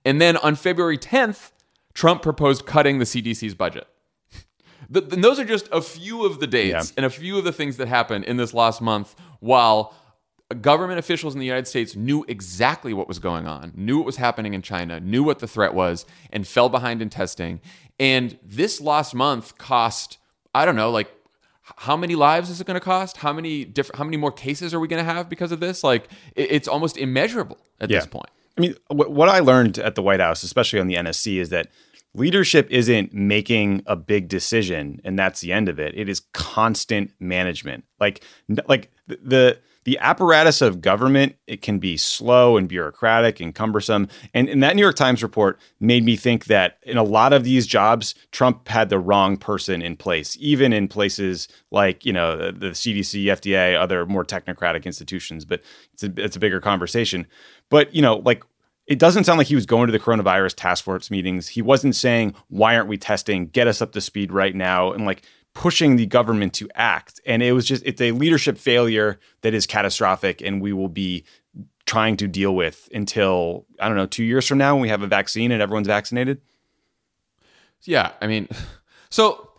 And 0.05 0.21
then 0.21 0.37
on 0.37 0.55
February 0.55 0.97
10th, 0.97 1.51
Trump 1.93 2.21
proposed 2.21 2.65
cutting 2.65 2.99
the 2.99 3.05
CDC's 3.05 3.55
budget. 3.55 3.87
The, 4.89 5.01
and 5.11 5.21
those 5.23 5.37
are 5.39 5.43
just 5.45 5.67
a 5.71 5.81
few 5.81 6.25
of 6.25 6.39
the 6.39 6.47
dates 6.47 6.89
Yeah. 6.91 6.93
and 6.97 7.05
a 7.05 7.09
few 7.09 7.37
of 7.37 7.43
the 7.43 7.51
things 7.51 7.75
that 7.77 7.87
happened 7.89 8.23
in 8.23 8.37
this 8.37 8.53
last 8.53 8.81
month 8.81 9.15
while 9.41 9.93
government 10.61 10.97
officials 10.97 11.33
in 11.33 11.39
the 11.41 11.45
United 11.45 11.67
States 11.67 11.93
knew 11.95 12.23
exactly 12.29 12.93
what 12.93 13.07
was 13.09 13.19
going 13.19 13.47
on, 13.47 13.73
knew 13.75 13.97
what 13.97 14.05
was 14.05 14.15
happening 14.15 14.53
in 14.53 14.61
China, 14.61 14.99
knew 15.01 15.23
what 15.23 15.39
the 15.39 15.47
threat 15.47 15.73
was, 15.73 16.05
and 16.31 16.47
fell 16.47 16.69
behind 16.69 17.01
in 17.01 17.09
testing. 17.09 17.59
And 17.99 18.37
this 18.41 18.79
last 18.79 19.13
month 19.13 19.57
cost, 19.57 20.19
I 20.55 20.63
don't 20.63 20.77
know, 20.77 20.89
like 20.89 21.11
how 21.75 21.97
many 21.97 22.15
lives 22.15 22.49
is 22.49 22.61
it 22.61 22.67
going 22.67 22.79
to 22.79 22.83
cost? 22.83 23.17
How 23.17 23.33
many 23.33 23.65
different? 23.65 23.97
How 23.97 24.03
many 24.05 24.17
more 24.17 24.31
cases 24.31 24.73
are 24.73 24.79
we 24.79 24.87
going 24.87 25.03
to 25.05 25.11
have 25.13 25.29
because 25.29 25.51
of 25.51 25.59
this? 25.59 25.83
Like, 25.83 26.07
it- 26.35 26.51
it's 26.51 26.67
almost 26.67 26.97
immeasurable 26.97 27.57
at 27.79 27.89
this 27.99 28.05
point. 28.07 28.29
I 28.57 28.61
mean, 28.61 28.75
wh- 28.87 29.09
what 29.11 29.29
I 29.29 29.39
learned 29.39 29.77
at 29.77 29.95
the 29.95 30.01
White 30.01 30.19
House, 30.19 30.43
especially 30.43 30.79
on 30.79 30.87
the 30.87 30.95
NSC, 30.95 31.37
is 31.39 31.49
that 31.49 31.67
leadership 32.13 32.67
isn't 32.71 33.13
making 33.13 33.83
a 33.85 33.95
big 33.95 34.27
decision 34.27 34.99
and 35.03 35.19
that's 35.19 35.41
the 35.41 35.51
end 35.51 35.69
of 35.69 35.79
it. 35.79 35.93
It 35.95 36.09
is 36.09 36.21
constant 36.33 37.11
management. 37.19 37.83
Like, 37.99 38.23
n- 38.49 38.57
like 38.67 38.91
the 39.07 39.59
the, 39.87 39.97
apparatus 39.99 40.61
of 40.61 40.81
government 40.81 41.35
it 41.47 41.61
can 41.61 41.79
be 41.79 41.95
slow 41.95 42.57
and 42.57 42.67
bureaucratic 42.67 43.39
and 43.39 43.55
cumbersome. 43.55 44.09
And, 44.33 44.49
and 44.49 44.61
that 44.61 44.75
New 44.75 44.81
York 44.81 44.95
Times 44.95 45.23
report 45.23 45.59
made 45.79 46.03
me 46.03 46.17
think 46.17 46.45
that 46.45 46.77
in 46.83 46.97
a 46.97 47.03
lot 47.03 47.31
of 47.31 47.45
these 47.45 47.65
jobs, 47.65 48.13
Trump 48.31 48.67
had 48.67 48.89
the 48.89 48.99
wrong 48.99 49.37
person 49.37 49.81
in 49.81 49.95
place, 49.95 50.37
even 50.41 50.73
in 50.73 50.87
places 50.87 51.47
like 51.71 52.05
you 52.05 52.13
know 52.13 52.35
the, 52.35 52.51
the 52.51 52.67
CDC, 52.71 53.23
FDA, 53.23 53.79
other 53.79 54.05
more 54.05 54.25
technocratic 54.25 54.85
institutions. 54.85 55.45
But 55.45 55.61
it's 55.93 56.03
a, 56.03 56.13
it's 56.17 56.35
a 56.35 56.39
bigger 56.39 56.59
conversation. 56.59 57.25
But 57.69 57.95
you 57.95 58.01
know, 58.01 58.17
like 58.17 58.43
it 58.87 58.99
doesn't 58.99 59.25
sound 59.25 59.37
like 59.37 59.47
he 59.47 59.55
was 59.55 59.65
going 59.65 59.87
to 59.87 59.91
the 59.91 59.99
coronavirus 59.99 60.55
task 60.55 60.83
force 60.83 61.11
meetings. 61.11 61.49
He 61.49 61.61
wasn't 61.61 61.95
saying, 61.95 62.35
why 62.47 62.75
aren't 62.75 62.87
we 62.87 62.97
testing? 62.97 63.47
Get 63.47 63.67
us 63.67 63.81
up 63.81 63.91
to 63.93 64.01
speed 64.01 64.31
right 64.31 64.55
now. 64.55 64.93
And 64.93 65.05
like 65.05 65.23
pushing 65.57 65.95
the 65.95 66.05
government 66.05 66.53
to 66.53 66.69
act. 66.75 67.19
And 67.25 67.41
it 67.41 67.51
was 67.51 67.65
just, 67.65 67.81
it's 67.83 67.99
a 67.99 68.11
leadership 68.11 68.59
failure 68.59 69.19
that 69.41 69.55
is 69.55 69.65
catastrophic 69.65 70.39
and 70.39 70.61
we 70.61 70.71
will 70.71 70.87
be 70.87 71.25
trying 71.87 72.15
to 72.17 72.27
deal 72.27 72.55
with 72.55 72.87
until, 72.93 73.65
I 73.79 73.87
don't 73.87 73.97
know, 73.97 74.05
two 74.05 74.23
years 74.23 74.45
from 74.45 74.59
now 74.59 74.75
when 74.75 74.83
we 74.83 74.89
have 74.89 75.01
a 75.01 75.07
vaccine 75.07 75.51
and 75.51 75.59
everyone's 75.59 75.87
vaccinated. 75.87 76.41
Yeah. 77.81 78.11
I 78.21 78.27
mean, 78.27 78.47
so, 79.09 79.49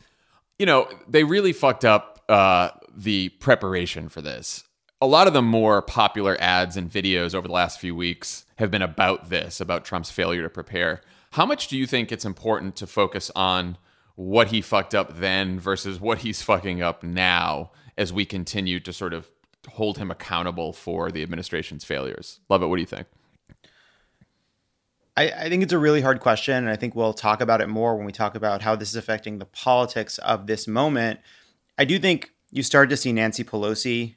you 0.57 0.67
know, 0.67 0.89
they 1.09 1.25
really 1.25 1.53
fucked 1.53 1.85
up 1.85 2.23
uh, 2.29 2.71
the 2.97 3.31
preparation 3.31 4.09
for 4.09 4.23
this 4.23 4.63
a 5.01 5.07
lot 5.07 5.29
of 5.29 5.33
the 5.33 5.43
more 5.43 5.81
popular 5.81 6.37
ads 6.41 6.77
and 6.77 6.91
videos 6.91 7.33
over 7.33 7.47
the 7.47 7.55
last 7.55 7.79
few 7.79 7.95
weeks 7.95 8.45
have 8.57 8.69
been 8.69 8.83
about 8.83 9.31
this, 9.31 9.61
about 9.61 9.85
Trump's 9.85 10.11
failure 10.11 10.43
to 10.43 10.51
prepare. 10.51 11.03
How 11.33 11.47
much 11.47 11.69
do 11.69 11.79
you 11.79 11.87
think 11.87 12.11
it's 12.11 12.25
important 12.25 12.75
to 12.77 12.87
focus 12.89 13.31
on 13.37 13.79
what 14.19 14.49
he 14.49 14.61
fucked 14.61 14.97
up 14.97 15.19
then 15.19 15.61
versus 15.61 16.01
what 16.01 16.19
he's 16.19 16.43
fucking 16.43 16.83
up 16.83 17.05
now 17.05 17.71
as 17.97 18.13
we 18.13 18.25
continue 18.25 18.81
to 18.81 18.93
sort 18.93 19.15
of 19.15 19.31
hold 19.69 19.97
him 19.97 20.11
accountable 20.11 20.73
for 20.73 21.13
the 21.13 21.23
administration's 21.23 21.85
failures? 21.85 22.41
Lovett. 22.49 22.69
what 22.69 22.77
do 22.77 22.83
you 22.83 22.87
think? 22.87 23.07
I, 25.17 25.31
I, 25.31 25.49
think 25.49 25.63
it's 25.63 25.73
a 25.73 25.79
really 25.79 26.01
hard 26.01 26.19
question, 26.19 26.57
and 26.57 26.69
I 26.69 26.75
think 26.75 26.97
we'll 26.97 27.13
talk 27.13 27.41
about 27.41 27.61
it 27.61 27.69
more 27.69 27.95
when 27.95 28.07
we 28.07 28.11
talk 28.11 28.35
about 28.35 28.61
how 28.61 28.75
this 28.75 28.89
is 28.89 28.97
affecting 28.97 29.39
the 29.39 29.45
politics 29.45 30.19
of 30.19 30.49
this 30.49 30.67
moment. 30.67 31.21
I 31.79 31.85
do 31.85 32.01
think 32.01 32.33
you 32.51 32.65
start 32.65 32.91
to 32.91 32.97
see 32.97 33.13
Nancy 33.13 33.45
Pelosi 33.45 34.17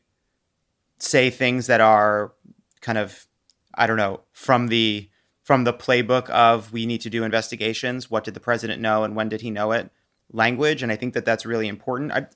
say 0.98 1.30
things 1.30 1.68
that 1.68 1.80
are 1.80 2.34
kind 2.82 2.98
of 2.98 3.28
I 3.76 3.86
don't 3.86 3.98
know 3.98 4.22
from 4.32 4.70
the 4.70 5.11
from 5.52 5.66
the 5.66 5.74
playbook 5.74 6.30
of 6.30 6.72
we 6.72 6.86
need 6.86 7.02
to 7.02 7.10
do 7.10 7.26
investigations. 7.26 8.10
What 8.10 8.24
did 8.24 8.36
the 8.36 8.40
president 8.40 8.82
know 8.82 9.04
and 9.04 9.18
when 9.18 9.28
did 9.28 9.42
he 9.42 9.52
know 9.52 9.74
it? 9.74 9.92
Language, 10.32 10.82
and 10.82 10.90
I 10.94 10.96
think 10.96 11.14
that 11.14 11.26
that's 11.26 11.46
really 11.46 11.68
important. 11.68 12.14
I, 12.14 12.28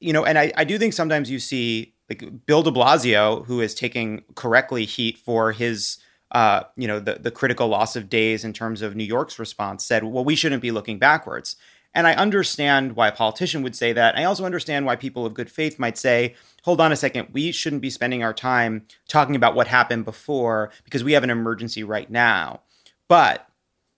you 0.00 0.12
know, 0.12 0.24
and 0.24 0.36
I, 0.36 0.52
I 0.56 0.64
do 0.64 0.76
think 0.76 0.92
sometimes 0.92 1.30
you 1.30 1.38
see 1.38 1.94
like 2.10 2.24
Bill 2.46 2.64
De 2.64 2.72
Blasio, 2.72 3.46
who 3.46 3.60
is 3.60 3.76
taking 3.76 4.24
correctly 4.34 4.86
heat 4.86 5.18
for 5.18 5.52
his 5.52 5.98
uh, 6.32 6.64
you 6.74 6.88
know, 6.88 6.98
the 6.98 7.20
the 7.20 7.30
critical 7.30 7.68
loss 7.68 7.94
of 7.94 8.08
days 8.08 8.42
in 8.42 8.52
terms 8.52 8.82
of 8.82 8.96
New 8.96 9.04
York's 9.04 9.38
response, 9.38 9.84
said, 9.84 10.02
well, 10.02 10.24
we 10.24 10.34
shouldn't 10.34 10.60
be 10.60 10.72
looking 10.72 10.98
backwards. 10.98 11.54
And 11.94 12.08
I 12.08 12.14
understand 12.14 12.96
why 12.96 13.06
a 13.06 13.12
politician 13.12 13.62
would 13.62 13.76
say 13.76 13.92
that. 13.92 14.18
I 14.18 14.24
also 14.24 14.44
understand 14.44 14.84
why 14.84 14.96
people 14.96 15.24
of 15.24 15.32
good 15.32 15.48
faith 15.48 15.78
might 15.78 15.96
say, 15.96 16.34
hold 16.68 16.82
on 16.82 16.92
a 16.92 16.96
second, 16.96 17.28
we 17.32 17.50
shouldn't 17.50 17.80
be 17.80 17.88
spending 17.88 18.22
our 18.22 18.34
time 18.34 18.84
talking 19.08 19.34
about 19.34 19.54
what 19.54 19.66
happened 19.66 20.04
before 20.04 20.70
because 20.84 21.02
we 21.02 21.14
have 21.14 21.24
an 21.24 21.30
emergency 21.30 21.82
right 21.82 22.10
now. 22.10 22.60
But 23.08 23.48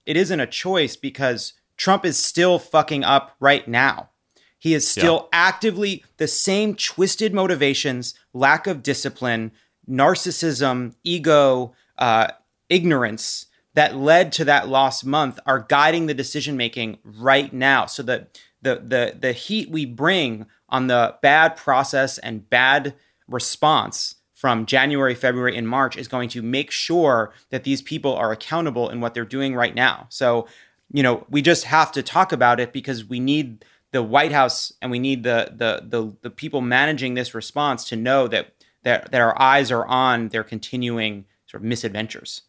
it 0.07 0.17
isn't 0.17 0.39
a 0.39 0.47
choice 0.47 0.95
because 0.95 1.55
Trump 1.77 2.05
is 2.05 2.17
still 2.17 2.61
fucking 2.61 3.03
up 3.03 3.35
right 3.41 3.67
now. 3.67 4.11
He 4.57 4.73
is 4.73 4.87
still 4.87 5.29
yeah. 5.33 5.49
actively 5.49 6.05
the 6.19 6.29
same 6.29 6.77
twisted 6.77 7.35
motivations, 7.35 8.15
lack 8.33 8.69
of 8.69 8.85
discipline, 8.85 9.51
narcissism, 9.91 10.95
ego, 11.03 11.75
uh, 11.99 12.29
ignorance 12.69 13.47
that 13.75 13.97
led 13.97 14.31
to 14.31 14.45
that 14.45 14.69
lost 14.69 15.05
month 15.05 15.41
are 15.45 15.67
guiding 15.69 16.07
the 16.07 16.15
decision 16.15 16.57
making 16.57 16.99
right 17.03 17.53
now. 17.53 17.87
So 17.87 18.05
that 18.05 18.39
the 18.63 18.77
the 18.77 19.17
the 19.19 19.33
heat 19.33 19.71
we 19.71 19.87
bring 19.87 20.47
on 20.71 20.87
the 20.87 21.17
bad 21.23 21.57
process 21.57 22.19
and 22.19 22.49
bad 22.49 22.95
response 23.29 24.17
from 24.35 24.65
January, 24.65 25.15
February, 25.15 25.57
and 25.57 25.69
March 25.69 25.97
is 25.97 26.09
going 26.09 26.29
to 26.31 26.41
make 26.41 26.71
sure 26.71 27.33
that 27.51 27.65
these 27.65 27.83
people 27.83 28.15
are 28.15 28.33
accountable 28.33 28.89
in 28.89 29.01
what 29.01 29.13
they're 29.13 29.25
doing 29.25 29.55
right 29.55 29.75
now. 29.75 30.07
So, 30.09 30.49
you 30.91 31.03
know, 31.03 31.27
we 31.29 31.43
just 31.43 31.65
have 31.65 31.93
to 31.93 32.03
talk 32.03 32.33
about 32.33 32.59
it 32.59 32.73
because 32.73 33.05
we 33.05 33.21
need 33.21 33.65
the 33.93 34.03
White 34.03 34.33
House 34.33 34.73
and 34.81 34.91
we 34.91 34.99
need 34.99 35.25
the 35.25 35.53
the 35.55 35.83
the, 35.87 36.17
the 36.23 36.31
people 36.31 36.61
managing 36.61 37.15
this 37.15 37.35
response 37.35 37.85
to 37.89 37.97
know 37.97 38.29
that 38.29 38.55
that 38.83 39.11
that 39.13 39.21
our 39.21 39.41
eyes 39.41 39.71
are 39.71 39.87
on 39.87 40.29
their 40.29 40.45
continuing 40.45 41.27
sort 41.47 41.63
of 41.63 41.69
misadventures. 41.69 42.43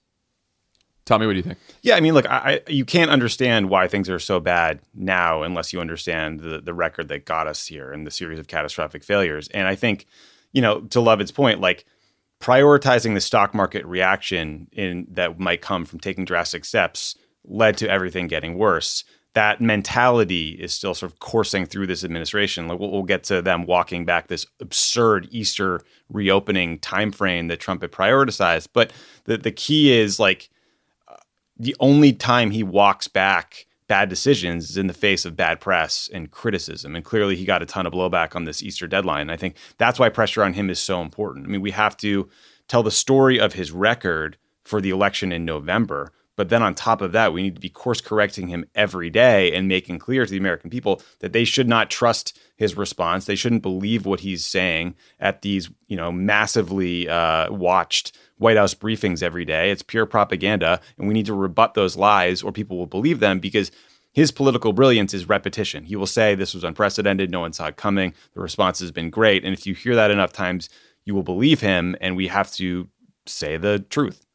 Tommy, 1.05 1.25
what 1.25 1.34
do 1.34 1.38
you 1.38 1.43
think? 1.43 1.58
Yeah, 1.81 1.96
I 1.96 2.00
mean, 2.00 2.13
look, 2.13 2.27
I, 2.29 2.62
you 2.67 2.86
can't 2.86 3.10
understand 3.10 3.70
why 3.70 3.88
things 3.88 4.10
are 4.10 4.20
so 4.20 4.39
bad 4.39 4.79
now 4.93 5.41
unless 5.41 5.74
you 5.74 5.81
understand 5.81 6.41
the 6.41 6.62
the 6.62 6.74
record 6.74 7.08
that 7.08 7.25
got 7.25 7.48
us 7.48 7.65
here 7.65 7.91
and 7.91 8.05
the 8.05 8.12
series 8.12 8.39
of 8.39 8.48
catastrophic 8.48 9.03
failures. 9.03 9.48
And 9.50 9.67
I 9.67 9.75
think, 9.75 10.05
you 10.51 10.62
know, 10.62 10.81
to 10.81 11.01
Lovett's 11.01 11.31
point, 11.31 11.60
like 11.60 11.86
prioritizing 12.39 13.13
the 13.15 13.22
stock 13.22 13.53
market 13.53 13.86
reaction 13.86 14.67
in 14.72 15.08
that 15.12 15.39
might 15.39 15.62
come 15.62 15.86
from 15.86 16.00
taking 16.00 16.25
drastic 16.25 16.65
steps 16.65 17.15
led 17.43 17.77
to 17.77 17.89
everything 17.89 18.27
getting 18.27 18.58
worse. 18.58 19.03
That 19.34 19.60
mentality 19.62 20.50
is 20.50 20.74
still 20.74 20.93
sort 20.93 21.12
of 21.12 21.20
coursing 21.20 21.65
through 21.65 21.88
this 21.88 22.03
administration. 22.03 22.67
Like 22.67 22.79
we'll, 22.79 22.91
we'll 22.91 23.03
get 23.03 23.24
to 23.25 23.41
them 23.41 23.65
walking 23.65 24.05
back 24.05 24.27
this 24.27 24.46
absurd 24.60 25.29
Easter 25.31 25.81
reopening 26.10 26.77
timeframe 26.79 27.48
that 27.48 27.60
Trump 27.60 27.81
had 27.81 27.91
prioritized. 27.91 28.67
But 28.72 28.91
the 29.24 29.38
the 29.38 29.51
key 29.51 29.98
is 29.98 30.20
like 30.20 30.50
the 31.62 31.75
only 31.80 32.12
time 32.12 32.51
he 32.51 32.63
walks 32.63 33.08
back 33.08 33.68
bad 33.88 34.10
decisions 34.10 34.70
is 34.70 34.77
in 34.77 34.88
the 34.88 34.94
face 34.94 35.25
of 35.25 35.36
bad 35.36 35.60
press 35.60 36.10
and 36.13 36.32
criticism. 36.32 36.96
And 36.96 37.03
clearly, 37.03 37.36
he 37.36 37.46
got 37.46 37.62
a 37.62 37.65
ton 37.65 37.86
of 37.86 37.94
blowback 37.94 38.36
on 38.36 38.46
this 38.46 38.63
Easter 38.63 38.88
deadline. 38.88 39.30
I 39.30 39.36
think 39.36 39.58
that's 39.77 40.00
why 40.00 40.10
pressure 40.10 40.44
on 40.44 40.53
him 40.53 40.70
is 40.70 40.80
so 40.80 41.01
important. 41.01 41.46
I 41.46 41.50
mean, 41.50 41.62
we 41.62 41.72
have 41.72 41.98
to 41.98 42.30
tell 42.68 42.84
the 42.84 42.89
story 42.89 43.39
of 43.39 43.53
his 43.53 43.72
record 43.72 44.38
for 44.63 44.80
the 44.80 44.91
election 44.91 45.32
in 45.32 45.44
November. 45.44 46.13
But 46.38 46.50
then 46.50 46.64
on 46.64 46.76
top 46.76 47.02
of 47.02 47.12
that, 47.12 47.34
we 47.34 47.42
need 47.42 47.56
to 47.56 47.62
be 47.62 47.70
course 47.70 48.02
correcting 48.02 48.48
him 48.48 48.66
every 48.74 49.10
day 49.10 49.54
and 49.54 49.68
making 49.68 50.00
clear 50.00 50.26
to 50.26 50.32
the 50.32 50.38
American 50.38 50.70
people 50.70 51.02
that 51.20 51.34
they 51.34 51.44
should 51.44 51.68
not 51.68 51.90
trust 51.90 52.40
his 52.56 52.78
response. 52.78 53.26
They 53.26 53.36
shouldn't 53.36 53.62
believe 53.62 54.06
what 54.06 54.22
he's 54.22 54.46
saying 54.46 54.96
at 55.20 55.42
these, 55.42 55.70
you 55.88 55.98
know, 55.98 56.12
massively 56.12 57.10
uh, 57.10 57.52
watched 57.52 58.18
White 58.38 58.58
House 58.58 58.74
briefings 58.74 59.22
every 59.22 59.46
day. 59.46 59.72
It's 59.72 59.84
pure 59.84 60.06
propaganda, 60.06 60.80
and 60.98 61.08
we 61.08 61.14
need 61.14 61.26
to 61.28 61.34
rebut 61.34 61.74
those 61.74 61.96
lies, 61.96 62.42
or 62.42 62.52
people 62.52 62.78
will 62.78 62.88
believe 62.88 63.20
them 63.20 63.40
because 63.40 63.72
his 64.14 64.32
political 64.32 64.74
brilliance 64.74 65.14
is 65.14 65.30
repetition. 65.30 65.86
He 65.86 65.96
will 65.96 66.08
say 66.08 66.34
this 66.34 66.54
was 66.54 66.64
unprecedented, 66.64 67.30
no 67.30 67.42
one 67.42 67.54
saw 67.54 67.68
it 67.68 67.78
coming. 67.78 68.14
The 68.34 68.42
response 68.42 68.80
has 68.80 68.92
been 68.92 69.10
great, 69.10 69.44
and 69.44 69.54
if 69.54 69.68
you 69.68 69.74
hear 69.74 69.96
that 69.96 70.12
enough 70.12 70.34
times, 70.34 70.70
you 71.06 71.14
will 71.14 71.24
believe 71.24 71.62
him. 71.62 71.96
And 72.02 72.16
we 72.16 72.28
have 72.28 72.52
to 72.54 72.90
say 73.26 73.58
the 73.58 73.80
truth. 73.80 74.26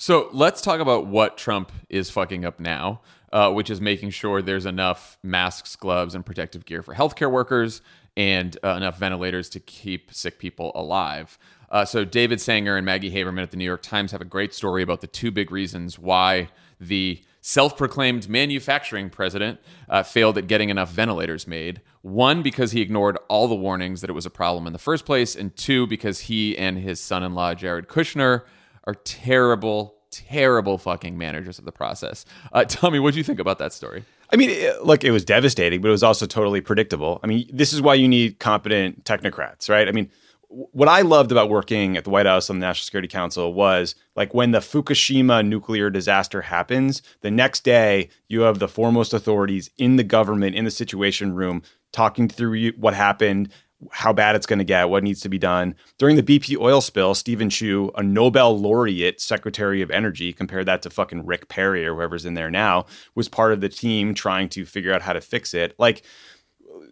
So 0.00 0.30
let's 0.32 0.62
talk 0.62 0.80
about 0.80 1.08
what 1.08 1.36
Trump 1.36 1.72
is 1.90 2.08
fucking 2.08 2.46
up 2.46 2.58
now, 2.58 3.02
uh, 3.34 3.52
which 3.52 3.68
is 3.68 3.82
making 3.82 4.08
sure 4.08 4.40
there's 4.40 4.64
enough 4.64 5.18
masks, 5.22 5.76
gloves, 5.76 6.14
and 6.14 6.24
protective 6.24 6.64
gear 6.64 6.82
for 6.82 6.94
healthcare 6.94 7.30
workers 7.30 7.82
and 8.16 8.56
uh, 8.64 8.68
enough 8.70 8.98
ventilators 8.98 9.50
to 9.50 9.60
keep 9.60 10.10
sick 10.10 10.38
people 10.38 10.72
alive. 10.74 11.38
Uh, 11.70 11.84
so 11.84 12.06
David 12.06 12.40
Sanger 12.40 12.78
and 12.78 12.86
Maggie 12.86 13.10
Haberman 13.10 13.42
at 13.42 13.50
the 13.50 13.58
New 13.58 13.64
York 13.66 13.82
Times 13.82 14.12
have 14.12 14.22
a 14.22 14.24
great 14.24 14.54
story 14.54 14.82
about 14.82 15.02
the 15.02 15.06
two 15.06 15.30
big 15.30 15.52
reasons 15.52 15.98
why 15.98 16.48
the 16.80 17.22
self-proclaimed 17.42 18.26
manufacturing 18.26 19.10
president 19.10 19.60
uh, 19.90 20.02
failed 20.02 20.38
at 20.38 20.46
getting 20.46 20.70
enough 20.70 20.90
ventilators 20.90 21.46
made. 21.46 21.82
One, 22.00 22.40
because 22.40 22.72
he 22.72 22.80
ignored 22.80 23.18
all 23.28 23.48
the 23.48 23.54
warnings 23.54 24.00
that 24.00 24.08
it 24.08 24.14
was 24.14 24.24
a 24.24 24.30
problem 24.30 24.66
in 24.66 24.72
the 24.72 24.78
first 24.78 25.04
place, 25.04 25.36
and 25.36 25.54
two, 25.54 25.86
because 25.86 26.20
he 26.20 26.56
and 26.56 26.78
his 26.78 27.02
son-in-law 27.02 27.52
Jared 27.52 27.86
Kushner 27.86 28.44
are 28.90 28.94
terrible, 29.04 29.94
terrible 30.10 30.76
fucking 30.76 31.16
managers 31.16 31.58
of 31.58 31.64
the 31.64 31.72
process. 31.72 32.24
Uh, 32.52 32.64
tell 32.64 32.90
me, 32.90 32.98
what 32.98 33.12
do 33.14 33.18
you 33.18 33.24
think 33.24 33.38
about 33.38 33.58
that 33.58 33.72
story? 33.72 34.04
I 34.32 34.36
mean, 34.36 34.50
it, 34.50 34.84
look, 34.84 35.04
it 35.04 35.12
was 35.12 35.24
devastating, 35.24 35.80
but 35.80 35.88
it 35.88 35.92
was 35.92 36.02
also 36.02 36.26
totally 36.26 36.60
predictable. 36.60 37.20
I 37.22 37.28
mean, 37.28 37.48
this 37.52 37.72
is 37.72 37.80
why 37.80 37.94
you 37.94 38.08
need 38.08 38.40
competent 38.40 39.04
technocrats, 39.04 39.68
right? 39.68 39.88
I 39.88 39.92
mean, 39.92 40.10
what 40.48 40.88
I 40.88 41.02
loved 41.02 41.30
about 41.30 41.48
working 41.48 41.96
at 41.96 42.02
the 42.02 42.10
White 42.10 42.26
House 42.26 42.50
on 42.50 42.58
the 42.58 42.66
National 42.66 42.82
Security 42.82 43.06
Council 43.06 43.54
was 43.54 43.94
like 44.16 44.34
when 44.34 44.50
the 44.50 44.58
Fukushima 44.58 45.46
nuclear 45.46 45.90
disaster 45.90 46.42
happens, 46.42 47.02
the 47.20 47.30
next 47.30 47.62
day 47.62 48.08
you 48.28 48.40
have 48.40 48.58
the 48.58 48.66
foremost 48.66 49.14
authorities 49.14 49.70
in 49.78 49.94
the 49.94 50.02
government 50.02 50.56
in 50.56 50.64
the 50.64 50.72
situation 50.72 51.36
room 51.36 51.62
talking 51.92 52.28
through 52.28 52.72
what 52.72 52.94
happened, 52.94 53.50
how 53.90 54.12
bad 54.12 54.36
it's 54.36 54.46
going 54.46 54.58
to 54.58 54.64
get, 54.64 54.90
what 54.90 55.02
needs 55.02 55.20
to 55.20 55.28
be 55.28 55.38
done. 55.38 55.74
During 55.98 56.16
the 56.16 56.22
BP 56.22 56.58
oil 56.60 56.80
spill, 56.80 57.14
Steven 57.14 57.48
Chu, 57.48 57.90
a 57.94 58.02
Nobel 58.02 58.58
laureate 58.58 59.20
Secretary 59.20 59.82
of 59.82 59.90
Energy, 59.90 60.32
compared 60.32 60.66
that 60.66 60.82
to 60.82 60.90
fucking 60.90 61.24
Rick 61.24 61.48
Perry 61.48 61.86
or 61.86 61.94
whoever's 61.94 62.26
in 62.26 62.34
there 62.34 62.50
now, 62.50 62.86
was 63.14 63.28
part 63.28 63.52
of 63.52 63.60
the 63.60 63.68
team 63.68 64.14
trying 64.14 64.48
to 64.50 64.66
figure 64.66 64.92
out 64.92 65.02
how 65.02 65.12
to 65.12 65.20
fix 65.20 65.54
it. 65.54 65.74
Like 65.78 66.02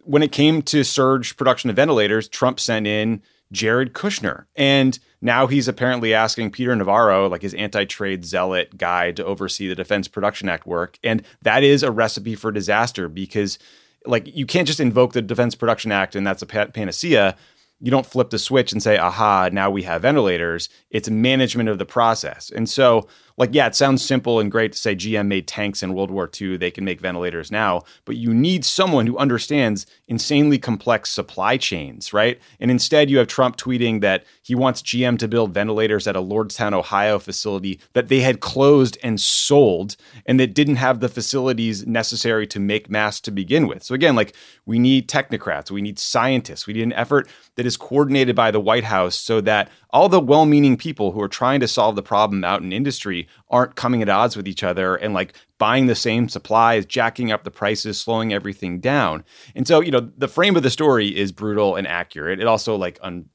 when 0.03 0.23
it 0.23 0.31
came 0.31 0.61
to 0.63 0.83
surge 0.83 1.37
production 1.37 1.69
of 1.69 1.75
ventilators, 1.75 2.27
Trump 2.27 2.59
sent 2.59 2.87
in 2.87 3.21
Jared 3.51 3.93
Kushner. 3.93 4.45
And 4.55 4.97
now 5.21 5.47
he's 5.47 5.67
apparently 5.67 6.13
asking 6.13 6.51
Peter 6.51 6.75
Navarro, 6.75 7.27
like 7.27 7.41
his 7.41 7.53
anti 7.53 7.85
trade 7.85 8.25
zealot 8.25 8.77
guy, 8.77 9.11
to 9.11 9.25
oversee 9.25 9.67
the 9.67 9.75
Defense 9.75 10.07
Production 10.07 10.49
Act 10.49 10.65
work. 10.65 10.97
And 11.03 11.23
that 11.41 11.63
is 11.63 11.83
a 11.83 11.91
recipe 11.91 12.35
for 12.35 12.51
disaster 12.51 13.09
because, 13.09 13.59
like, 14.05 14.35
you 14.35 14.45
can't 14.45 14.67
just 14.67 14.79
invoke 14.79 15.13
the 15.13 15.21
Defense 15.21 15.55
Production 15.55 15.91
Act 15.91 16.15
and 16.15 16.25
that's 16.25 16.41
a 16.41 16.45
panacea 16.45 17.35
you 17.79 17.91
don't 17.91 18.05
flip 18.05 18.29
the 18.29 18.39
switch 18.39 18.71
and 18.71 18.83
say, 18.83 18.97
aha, 18.97 19.49
now 19.51 19.69
we 19.69 19.83
have 19.83 20.01
ventilators. 20.01 20.69
It's 20.89 21.09
management 21.09 21.69
of 21.69 21.77
the 21.77 21.85
process. 21.85 22.51
And 22.53 22.69
so 22.69 23.07
like, 23.39 23.51
yeah, 23.53 23.67
it 23.67 23.75
sounds 23.75 24.05
simple 24.05 24.41
and 24.41 24.51
great 24.51 24.73
to 24.73 24.77
say 24.77 24.93
GM 24.93 25.27
made 25.27 25.47
tanks 25.47 25.81
in 25.81 25.93
World 25.93 26.11
War 26.11 26.29
II, 26.39 26.57
they 26.57 26.69
can 26.69 26.83
make 26.83 26.99
ventilators 26.99 27.49
now, 27.49 27.83
but 28.03 28.17
you 28.17 28.33
need 28.33 28.65
someone 28.65 29.07
who 29.07 29.17
understands 29.17 29.85
insanely 30.09 30.59
complex 30.59 31.09
supply 31.09 31.55
chains, 31.55 32.11
right? 32.11 32.37
And 32.59 32.69
instead, 32.69 33.09
you 33.09 33.17
have 33.17 33.27
Trump 33.27 33.55
tweeting 33.55 34.01
that 34.01 34.25
he 34.41 34.55
wants 34.55 34.81
GM 34.81 35.17
to 35.19 35.27
build 35.29 35.53
ventilators 35.53 36.05
at 36.05 36.17
a 36.17 36.21
Lordstown, 36.21 36.73
Ohio 36.73 37.17
facility 37.17 37.79
that 37.93 38.09
they 38.09 38.19
had 38.19 38.41
closed 38.41 38.97
and 39.01 39.21
sold 39.21 39.95
and 40.25 40.37
that 40.37 40.53
didn't 40.53 40.75
have 40.75 40.99
the 40.99 41.07
facilities 41.07 41.87
necessary 41.87 42.45
to 42.47 42.59
make 42.59 42.89
masks 42.89 43.21
to 43.21 43.31
begin 43.31 43.67
with. 43.67 43.83
So, 43.83 43.95
again, 43.95 44.17
like, 44.17 44.35
we 44.65 44.79
need 44.79 45.07
technocrats, 45.07 45.71
we 45.71 45.81
need 45.81 45.97
scientists, 45.97 46.67
we 46.67 46.73
need 46.73 46.83
an 46.83 46.93
effort 46.93 47.29
that 47.55 47.65
is 47.65 47.77
coordinated 47.77 48.35
by 48.35 48.51
the 48.51 48.59
White 48.59 48.83
House 48.83 49.15
so 49.15 49.39
that 49.41 49.69
all 49.91 50.09
the 50.09 50.19
well-meaning 50.19 50.77
people 50.77 51.11
who 51.11 51.21
are 51.21 51.27
trying 51.27 51.59
to 51.59 51.67
solve 51.67 51.95
the 51.95 52.03
problem 52.03 52.43
out 52.43 52.61
in 52.61 52.71
industry 52.71 53.27
aren't 53.49 53.75
coming 53.75 54.01
at 54.01 54.09
odds 54.09 54.37
with 54.37 54.47
each 54.47 54.63
other 54.63 54.95
and 54.95 55.13
like 55.13 55.33
buying 55.57 55.87
the 55.87 55.95
same 55.95 56.29
supplies, 56.29 56.85
jacking 56.85 57.31
up 57.31 57.43
the 57.43 57.51
prices, 57.51 57.99
slowing 57.99 58.31
everything 58.31 58.79
down. 58.79 59.23
And 59.55 59.67
so, 59.67 59.81
you 59.81 59.91
know, 59.91 60.09
the 60.17 60.27
frame 60.27 60.55
of 60.55 60.63
the 60.63 60.69
story 60.69 61.07
is 61.15 61.31
brutal 61.31 61.75
and 61.75 61.87
accurate. 61.87 62.39
It 62.39 62.47
also 62.47 62.75
like 62.75 62.99
un- 63.01 63.29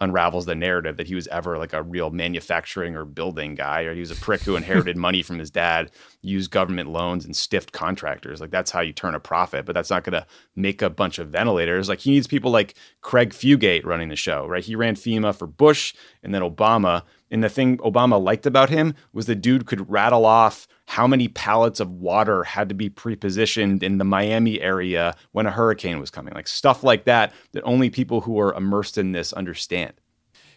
unravels 0.00 0.46
the 0.46 0.54
narrative 0.54 0.96
that 0.96 1.06
he 1.06 1.14
was 1.14 1.28
ever 1.28 1.58
like 1.58 1.72
a 1.72 1.82
real 1.82 2.10
manufacturing 2.10 2.96
or 2.96 3.04
building 3.04 3.54
guy, 3.54 3.82
or 3.82 3.94
he 3.94 4.00
was 4.00 4.10
a 4.10 4.16
prick 4.16 4.40
who 4.42 4.56
inherited 4.56 4.96
money 4.98 5.22
from 5.22 5.38
his 5.38 5.50
dad, 5.50 5.90
used 6.22 6.50
government 6.50 6.88
loans 6.88 7.24
and 7.24 7.36
stiffed 7.36 7.72
contractors. 7.72 8.40
Like 8.40 8.50
that's 8.50 8.70
how 8.70 8.80
you 8.80 8.92
turn 8.92 9.14
a 9.14 9.20
profit, 9.20 9.66
but 9.66 9.74
that's 9.74 9.90
not 9.90 10.04
going 10.04 10.20
to 10.20 10.26
make 10.56 10.82
a 10.82 10.90
bunch 10.90 11.18
of 11.18 11.28
ventilators. 11.28 11.88
Like 11.88 12.00
he 12.00 12.10
needs 12.10 12.26
people 12.26 12.50
like 12.50 12.74
Craig 13.02 13.30
Fugate 13.30 13.84
running 13.84 14.08
the 14.08 14.16
show, 14.16 14.46
right? 14.46 14.64
He 14.64 14.76
ran 14.76 14.94
FEMA 14.94 15.34
for 15.34 15.46
Bush 15.46 15.94
and 16.22 16.34
then 16.34 16.42
Obama. 16.42 17.02
And 17.30 17.44
the 17.44 17.48
thing 17.48 17.78
Obama 17.78 18.20
liked 18.22 18.46
about 18.46 18.70
him 18.70 18.94
was 19.12 19.26
the 19.26 19.34
dude 19.34 19.66
could 19.66 19.88
rattle 19.90 20.26
off 20.26 20.66
how 20.86 21.06
many 21.06 21.28
pallets 21.28 21.78
of 21.78 21.90
water 21.90 22.42
had 22.42 22.68
to 22.68 22.74
be 22.74 22.90
prepositioned 22.90 23.82
in 23.82 23.98
the 23.98 24.04
Miami 24.04 24.60
area 24.60 25.14
when 25.30 25.46
a 25.46 25.50
hurricane 25.50 26.00
was 26.00 26.10
coming, 26.10 26.34
like 26.34 26.48
stuff 26.48 26.82
like 26.82 27.04
that, 27.04 27.32
that 27.52 27.62
only 27.62 27.90
people 27.90 28.22
who 28.22 28.40
are 28.40 28.52
immersed 28.54 28.98
in 28.98 29.12
this 29.12 29.32
understand. 29.32 29.92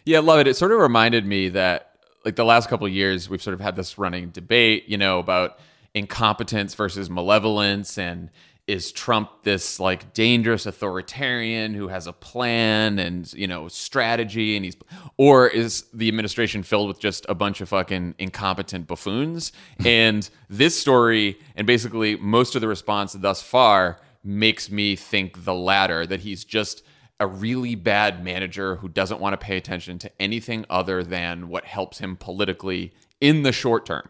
Yeah, 0.04 0.18
Lovett. 0.18 0.48
It 0.48 0.56
sort 0.56 0.72
of 0.72 0.80
reminded 0.80 1.24
me 1.24 1.48
that, 1.50 1.92
like, 2.24 2.36
the 2.36 2.44
last 2.44 2.68
couple 2.68 2.88
years, 2.88 3.30
we've 3.30 3.42
sort 3.42 3.54
of 3.54 3.60
had 3.60 3.76
this 3.76 3.96
running 3.96 4.30
debate, 4.30 4.88
you 4.88 4.98
know, 4.98 5.18
about 5.18 5.58
incompetence 5.94 6.74
versus 6.74 7.08
malevolence 7.08 7.96
and 7.96 8.30
is 8.66 8.92
Trump 8.92 9.30
this 9.42 9.78
like 9.78 10.14
dangerous 10.14 10.64
authoritarian 10.64 11.74
who 11.74 11.88
has 11.88 12.06
a 12.06 12.12
plan 12.12 12.98
and 12.98 13.30
you 13.34 13.46
know 13.46 13.68
strategy 13.68 14.56
and 14.56 14.64
he's 14.64 14.76
or 15.18 15.48
is 15.48 15.84
the 15.92 16.08
administration 16.08 16.62
filled 16.62 16.88
with 16.88 16.98
just 16.98 17.26
a 17.28 17.34
bunch 17.34 17.60
of 17.60 17.68
fucking 17.68 18.14
incompetent 18.18 18.86
buffoons? 18.86 19.52
And 19.84 20.28
this 20.48 20.80
story 20.80 21.38
and 21.56 21.66
basically 21.66 22.16
most 22.16 22.54
of 22.54 22.60
the 22.62 22.68
response 22.68 23.12
thus 23.12 23.42
far 23.42 24.00
makes 24.22 24.70
me 24.70 24.96
think 24.96 25.44
the 25.44 25.54
latter 25.54 26.06
that 26.06 26.20
he's 26.20 26.44
just 26.44 26.82
a 27.20 27.26
really 27.26 27.74
bad 27.74 28.24
manager 28.24 28.76
who 28.76 28.88
doesn't 28.88 29.20
want 29.20 29.38
to 29.38 29.44
pay 29.44 29.56
attention 29.56 29.98
to 29.98 30.10
anything 30.20 30.64
other 30.70 31.04
than 31.04 31.48
what 31.48 31.64
helps 31.64 31.98
him 31.98 32.16
politically 32.16 32.92
in 33.20 33.42
the 33.42 33.52
short 33.52 33.84
term. 33.84 34.08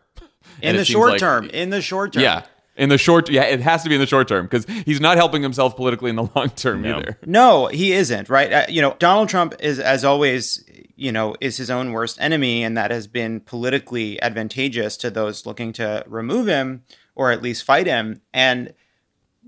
In 0.63 0.77
the 0.77 0.85
short 0.85 1.11
like, 1.13 1.21
term 1.21 1.51
in 1.51 1.71
the 1.71 1.83
short 1.83 2.13
term. 2.13 2.23
Yeah 2.23 2.45
in 2.77 2.89
the 2.89 2.99
short 2.99 3.29
yeah 3.31 3.43
it 3.43 3.61
has 3.61 3.83
to 3.83 3.89
be 3.89 3.95
in 3.95 4.01
the 4.01 4.07
short 4.07 4.29
term 4.29 4.47
because 4.47 4.67
he's 4.85 5.01
not 5.01 5.17
helping 5.17 5.43
himself 5.43 5.77
politically 5.77 6.11
in 6.11 6.17
the 6.17 6.23
long 6.35 6.51
term 6.51 6.83
no. 6.83 6.99
either. 6.99 7.19
No 7.27 7.67
he 7.69 7.93
isn't 7.93 8.29
right? 8.29 8.53
Uh, 8.53 8.67
you 8.69 8.83
know 8.83 8.97
donald 8.99 9.29
trump 9.29 9.55
is 9.61 9.79
as 9.79 10.05
always 10.05 10.65
you 10.97 11.11
know 11.13 11.35
is 11.41 11.57
his 11.57 11.71
own 11.71 11.93
worst 11.93 12.19
enemy 12.21 12.63
and 12.63 12.77
that 12.77 12.91
has 12.91 13.07
been 13.07 13.41
politically 13.41 14.21
advantageous 14.23 14.97
to 14.99 15.11
those 15.11 15.47
looking 15.47 15.73
to 15.73 16.05
remove 16.07 16.47
him 16.47 16.83
or 17.15 17.31
at 17.31 17.43
least 17.43 17.65
fight 17.65 17.87
him. 17.87 18.21
And 18.33 18.73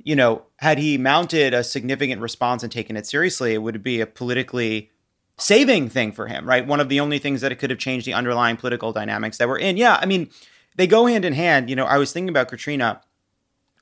you 0.02 0.16
know 0.16 0.42
had 0.58 0.78
he 0.78 0.98
mounted 0.98 1.54
a 1.54 1.64
significant 1.64 2.20
response 2.20 2.62
and 2.62 2.70
taken 2.70 2.96
it 2.96 3.06
seriously 3.06 3.54
it 3.54 3.58
would 3.58 3.82
be 3.82 4.00
a 4.00 4.06
politically 4.06 4.90
saving 5.38 5.88
thing 5.88 6.12
for 6.12 6.26
him 6.26 6.46
right? 6.46 6.66
One 6.66 6.80
of 6.80 6.88
the 6.88 7.00
only 7.00 7.18
things 7.18 7.40
that 7.40 7.52
it 7.52 7.56
could 7.56 7.70
have 7.70 7.78
changed 7.78 8.06
the 8.06 8.14
underlying 8.14 8.56
political 8.56 8.92
dynamics 8.92 9.38
that 9.38 9.48
we're 9.48 9.58
in. 9.58 9.76
Yeah 9.76 9.98
i 10.00 10.06
mean 10.06 10.30
they 10.76 10.86
go 10.86 11.06
hand 11.06 11.24
in 11.24 11.32
hand. 11.32 11.70
You 11.70 11.76
know 11.76 11.86
i 11.86 11.98
was 11.98 12.12
thinking 12.12 12.28
about 12.28 12.48
katrina 12.48 13.00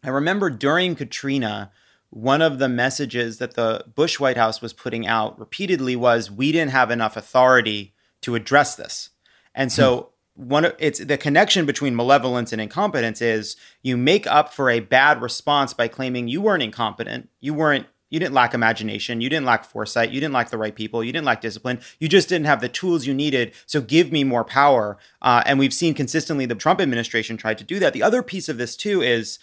I 0.04 0.10
remember 0.10 0.50
during 0.50 0.94
Katrina, 0.94 1.72
one 2.10 2.42
of 2.42 2.58
the 2.58 2.68
messages 2.68 3.38
that 3.38 3.54
the 3.54 3.84
Bush 3.94 4.20
White 4.20 4.36
House 4.36 4.60
was 4.60 4.72
putting 4.72 5.06
out 5.06 5.38
repeatedly 5.38 5.96
was 5.96 6.30
we 6.30 6.52
didn't 6.52 6.72
have 6.72 6.90
enough 6.90 7.16
authority 7.16 7.94
to 8.20 8.34
address 8.34 8.76
this. 8.76 9.10
And 9.54 9.72
so 9.72 10.10
one 10.34 10.64
of 10.66 10.74
it's 10.78 10.98
the 10.98 11.16
connection 11.16 11.64
between 11.64 11.96
malevolence 11.96 12.52
and 12.52 12.60
incompetence 12.60 13.22
is 13.22 13.56
you 13.82 13.96
make 13.96 14.26
up 14.26 14.52
for 14.52 14.68
a 14.68 14.80
bad 14.80 15.22
response 15.22 15.72
by 15.72 15.88
claiming 15.88 16.28
you 16.28 16.40
weren't 16.40 16.62
incompetent, 16.62 17.28
you 17.40 17.54
weren't 17.54 17.86
you 18.10 18.20
didn't 18.20 18.34
lack 18.34 18.54
imagination, 18.54 19.20
you 19.20 19.28
didn't 19.28 19.46
lack 19.46 19.64
foresight, 19.64 20.10
you 20.10 20.20
didn't 20.20 20.34
lack 20.34 20.50
the 20.50 20.58
right 20.58 20.74
people, 20.74 21.02
you 21.02 21.12
didn't 21.12 21.26
lack 21.26 21.40
discipline, 21.40 21.80
you 21.98 22.08
just 22.08 22.28
didn't 22.28 22.46
have 22.46 22.60
the 22.60 22.68
tools 22.68 23.06
you 23.06 23.14
needed. 23.14 23.52
So 23.66 23.80
give 23.80 24.12
me 24.12 24.22
more 24.22 24.44
power. 24.44 24.98
Uh, 25.20 25.42
and 25.46 25.58
we've 25.58 25.74
seen 25.74 25.94
consistently 25.94 26.46
the 26.46 26.54
Trump 26.54 26.80
administration 26.80 27.36
tried 27.36 27.58
to 27.58 27.64
do 27.64 27.80
that. 27.80 27.92
The 27.92 28.04
other 28.04 28.22
piece 28.22 28.48
of 28.48 28.56
this 28.58 28.76
too 28.76 29.02
is 29.02 29.38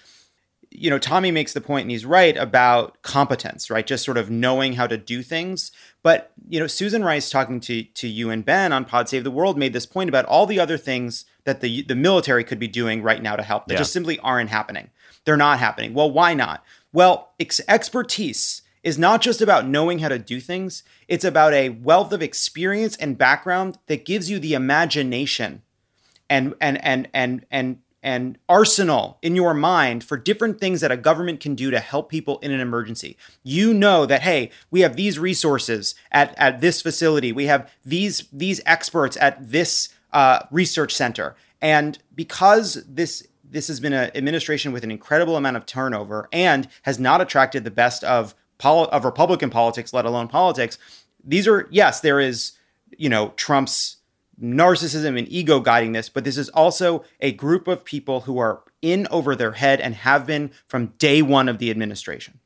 you 0.72 0.90
know, 0.90 0.98
Tommy 0.98 1.32
makes 1.32 1.52
the 1.54 1.62
point, 1.62 1.84
and 1.84 1.92
he's 1.92 2.06
right 2.06 2.36
about 2.38 3.02
competence, 3.02 3.70
right? 3.70 3.86
Just 3.86 4.06
sort 4.06 4.18
of 4.18 4.30
knowing 4.30 4.74
how 4.74 4.88
to 4.88 4.98
do 4.98 5.22
things. 5.22 5.72
But 6.02 6.32
you 6.48 6.60
know, 6.60 6.68
Susan 6.68 7.04
Rice 7.04 7.30
talking 7.30 7.60
to 7.62 7.84
to 7.84 8.08
you 8.08 8.30
and 8.30 8.46
Ben 8.46 8.72
on 8.72 8.86
Pod 8.86 9.10
Save 9.10 9.24
the 9.26 9.32
World 9.32 9.58
made 9.58 9.74
this 9.74 9.86
point 9.86 10.10
about 10.10 10.26
all 10.26 10.46
the 10.46 10.60
other 10.60 10.78
things 10.78 11.26
that 11.44 11.62
the 11.62 11.82
the 11.84 11.96
military 11.96 12.44
could 12.44 12.60
be 12.60 12.68
doing 12.68 13.04
right 13.04 13.22
now 13.22 13.36
to 13.36 13.44
help 13.44 13.68
that 13.68 13.74
yeah. 13.74 13.80
just 13.80 13.94
simply 13.94 14.18
aren't 14.20 14.50
happening. 14.50 14.90
They're 15.26 15.38
not 15.38 15.60
happening. 15.60 15.94
Well, 15.94 16.10
why 16.10 16.34
not? 16.34 16.64
Well, 16.94 17.32
ex- 17.40 17.62
expertise 17.68 18.62
is 18.84 18.98
not 18.98 19.22
just 19.22 19.42
about 19.42 19.68
knowing 19.68 20.00
how 20.00 20.08
to 20.08 20.18
do 20.18 20.40
things. 20.40 20.84
It's 21.08 21.26
about 21.26 21.54
a 21.54 21.70
wealth 21.70 22.12
of 22.12 22.22
experience 22.22 22.96
and 22.96 23.18
background 23.18 23.78
that 23.86 24.06
gives 24.06 24.30
you 24.30 24.40
the 24.40 24.54
imagination 24.54 25.62
and 26.30 26.56
and 26.62 26.84
and 26.84 27.10
and 27.14 27.46
and 27.52 27.80
and 28.04 28.38
arsenal 28.50 29.18
in 29.22 29.36
your 29.36 29.54
mind 29.54 30.04
for 30.04 30.18
different 30.18 30.60
things 30.60 30.82
that 30.82 30.92
a 30.92 30.98
government 30.98 31.40
can 31.40 31.56
do 31.56 31.70
to 31.72 31.80
help 31.80 32.10
people 32.10 32.40
in 32.40 32.52
an 32.52 32.60
emergency. 32.60 33.18
You 33.44 33.74
know 33.74 34.06
that 34.06 34.22
hey, 34.22 34.52
we 34.70 34.82
have 34.82 34.96
these 34.96 35.20
resources 35.20 35.96
at, 36.12 36.34
at 36.38 36.62
this 36.62 36.82
facility. 36.82 37.32
We 37.32 37.46
have 37.46 37.70
these 37.86 38.28
these 38.32 38.62
experts 38.66 39.18
at 39.18 39.52
this 39.52 39.90
uh, 40.14 40.40
research 40.52 40.94
center, 40.94 41.36
and 41.62 41.98
because 42.16 42.84
this 42.88 43.28
this 43.44 43.68
has 43.68 43.80
been 43.80 43.94
an 43.94 44.12
administration 44.16 44.72
with 44.72 44.84
an 44.84 44.92
incredible 44.92 45.36
amount 45.36 45.58
of 45.58 45.66
turnover 45.66 46.30
and 46.32 46.68
has 46.84 46.98
not 47.00 47.22
attracted 47.22 47.64
the 47.64 47.72
best 47.72 48.04
of 48.04 48.34
pol- 48.58 48.88
of 48.88 49.06
Republican 49.06 49.50
politics, 49.50 49.94
let 49.94 50.06
alone 50.06 50.28
politics. 50.28 50.78
These 51.24 51.48
are 51.48 51.68
yes, 51.70 52.00
there 52.00 52.20
is 52.20 52.54
you 52.98 53.10
know 53.10 53.34
Trump's 53.36 53.98
narcissism 54.42 55.18
and 55.18 55.28
ego 55.30 55.60
guiding 55.60 55.92
this, 55.92 56.10
but 56.10 56.24
this 56.24 56.38
is 56.38 56.50
also 56.50 57.04
a 57.20 57.32
group 57.32 57.68
of 57.68 57.86
people 57.86 58.22
who 58.22 58.38
are 58.40 58.64
in 58.82 59.08
over 59.12 59.36
their 59.36 59.54
head 59.54 59.80
and 59.80 59.96
have 59.96 60.26
been 60.26 60.52
from 60.68 60.88
day 60.98 61.22
one 61.22 61.48
of 61.48 61.60
the 61.60 61.70
administration. 61.70 62.40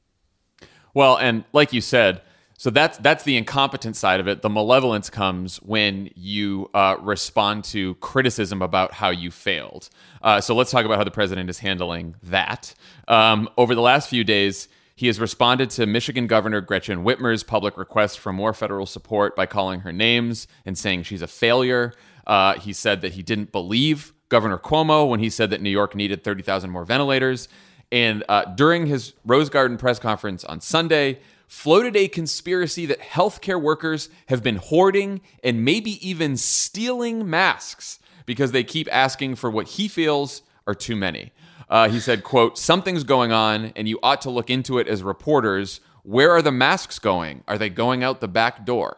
Well, 0.93 1.17
and 1.17 1.43
like 1.53 1.73
you 1.73 1.81
said, 1.81 2.21
so 2.57 2.69
that's 2.69 2.97
that's 2.99 3.23
the 3.23 3.35
incompetent 3.35 3.97
side 3.97 4.19
of 4.19 4.27
it. 4.27 4.41
The 4.41 4.49
malevolence 4.49 5.09
comes 5.09 5.57
when 5.57 6.09
you 6.15 6.69
uh, 6.73 6.95
respond 7.01 7.65
to 7.65 7.95
criticism 7.95 8.61
about 8.61 8.93
how 8.93 9.09
you 9.09 9.29
failed. 9.29 9.89
Uh, 10.21 10.39
so 10.39 10.55
let's 10.55 10.71
talk 10.71 10.85
about 10.85 10.97
how 10.97 11.03
the 11.03 11.11
president 11.11 11.49
is 11.49 11.59
handling 11.59 12.15
that. 12.23 12.73
Um, 13.09 13.49
over 13.57 13.75
the 13.75 13.81
last 13.81 14.09
few 14.09 14.23
days, 14.23 14.69
he 14.95 15.07
has 15.07 15.19
responded 15.19 15.69
to 15.71 15.85
Michigan 15.85 16.25
Governor 16.25 16.61
Gretchen 16.61 17.03
Whitmer's 17.03 17.43
public 17.43 17.77
request 17.77 18.17
for 18.19 18.31
more 18.31 18.53
federal 18.53 18.85
support 18.85 19.35
by 19.35 19.45
calling 19.45 19.81
her 19.81 19.91
names 19.91 20.47
and 20.65 20.77
saying 20.77 21.03
she's 21.03 21.21
a 21.21 21.27
failure. 21.27 21.93
Uh, 22.25 22.57
he 22.59 22.71
said 22.71 23.01
that 23.01 23.13
he 23.13 23.21
didn't 23.21 23.51
believe 23.51 24.13
Governor 24.29 24.57
Cuomo 24.57 25.07
when 25.07 25.19
he 25.19 25.29
said 25.29 25.49
that 25.49 25.61
New 25.61 25.69
York 25.69 25.95
needed 25.95 26.23
30,000 26.23 26.69
more 26.69 26.85
ventilators. 26.85 27.49
And 27.91 28.23
uh, 28.29 28.45
during 28.45 28.87
his 28.87 29.13
Rose 29.25 29.49
Garden 29.49 29.77
press 29.77 29.99
conference 29.99 30.43
on 30.45 30.61
Sunday, 30.61 31.19
floated 31.47 31.95
a 31.95 32.07
conspiracy 32.07 32.85
that 32.85 32.99
healthcare 32.99 33.61
workers 33.61 34.09
have 34.27 34.41
been 34.41 34.55
hoarding 34.55 35.21
and 35.43 35.63
maybe 35.63 36.07
even 36.07 36.37
stealing 36.37 37.29
masks 37.29 37.99
because 38.25 38.51
they 38.51 38.63
keep 38.63 38.87
asking 38.91 39.35
for 39.35 39.49
what 39.51 39.67
he 39.69 39.87
feels 39.87 40.41
are 40.65 40.73
too 40.73 40.95
many. 40.95 41.31
Uh, 41.69 41.89
he 41.89 41.99
said, 41.99 42.23
"quote 42.23 42.57
Something's 42.57 43.03
going 43.03 43.31
on, 43.31 43.73
and 43.75 43.87
you 43.87 43.99
ought 44.03 44.21
to 44.21 44.29
look 44.29 44.49
into 44.49 44.77
it 44.77 44.87
as 44.87 45.03
reporters. 45.03 45.79
Where 46.03 46.31
are 46.31 46.41
the 46.41 46.51
masks 46.51 46.99
going? 46.99 47.43
Are 47.47 47.57
they 47.57 47.69
going 47.69 48.03
out 48.03 48.21
the 48.21 48.27
back 48.27 48.65
door?" 48.65 48.97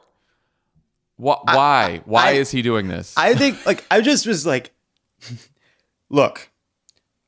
Wh- 1.17 1.41
why? 1.45 2.01
why 2.06 2.30
I- 2.30 2.32
is 2.34 2.51
he 2.51 2.62
doing 2.62 2.88
this? 2.88 3.13
I 3.17 3.34
think 3.34 3.65
like 3.65 3.86
I 3.89 4.01
just 4.01 4.27
was 4.27 4.45
like, 4.45 4.71
look, 6.10 6.49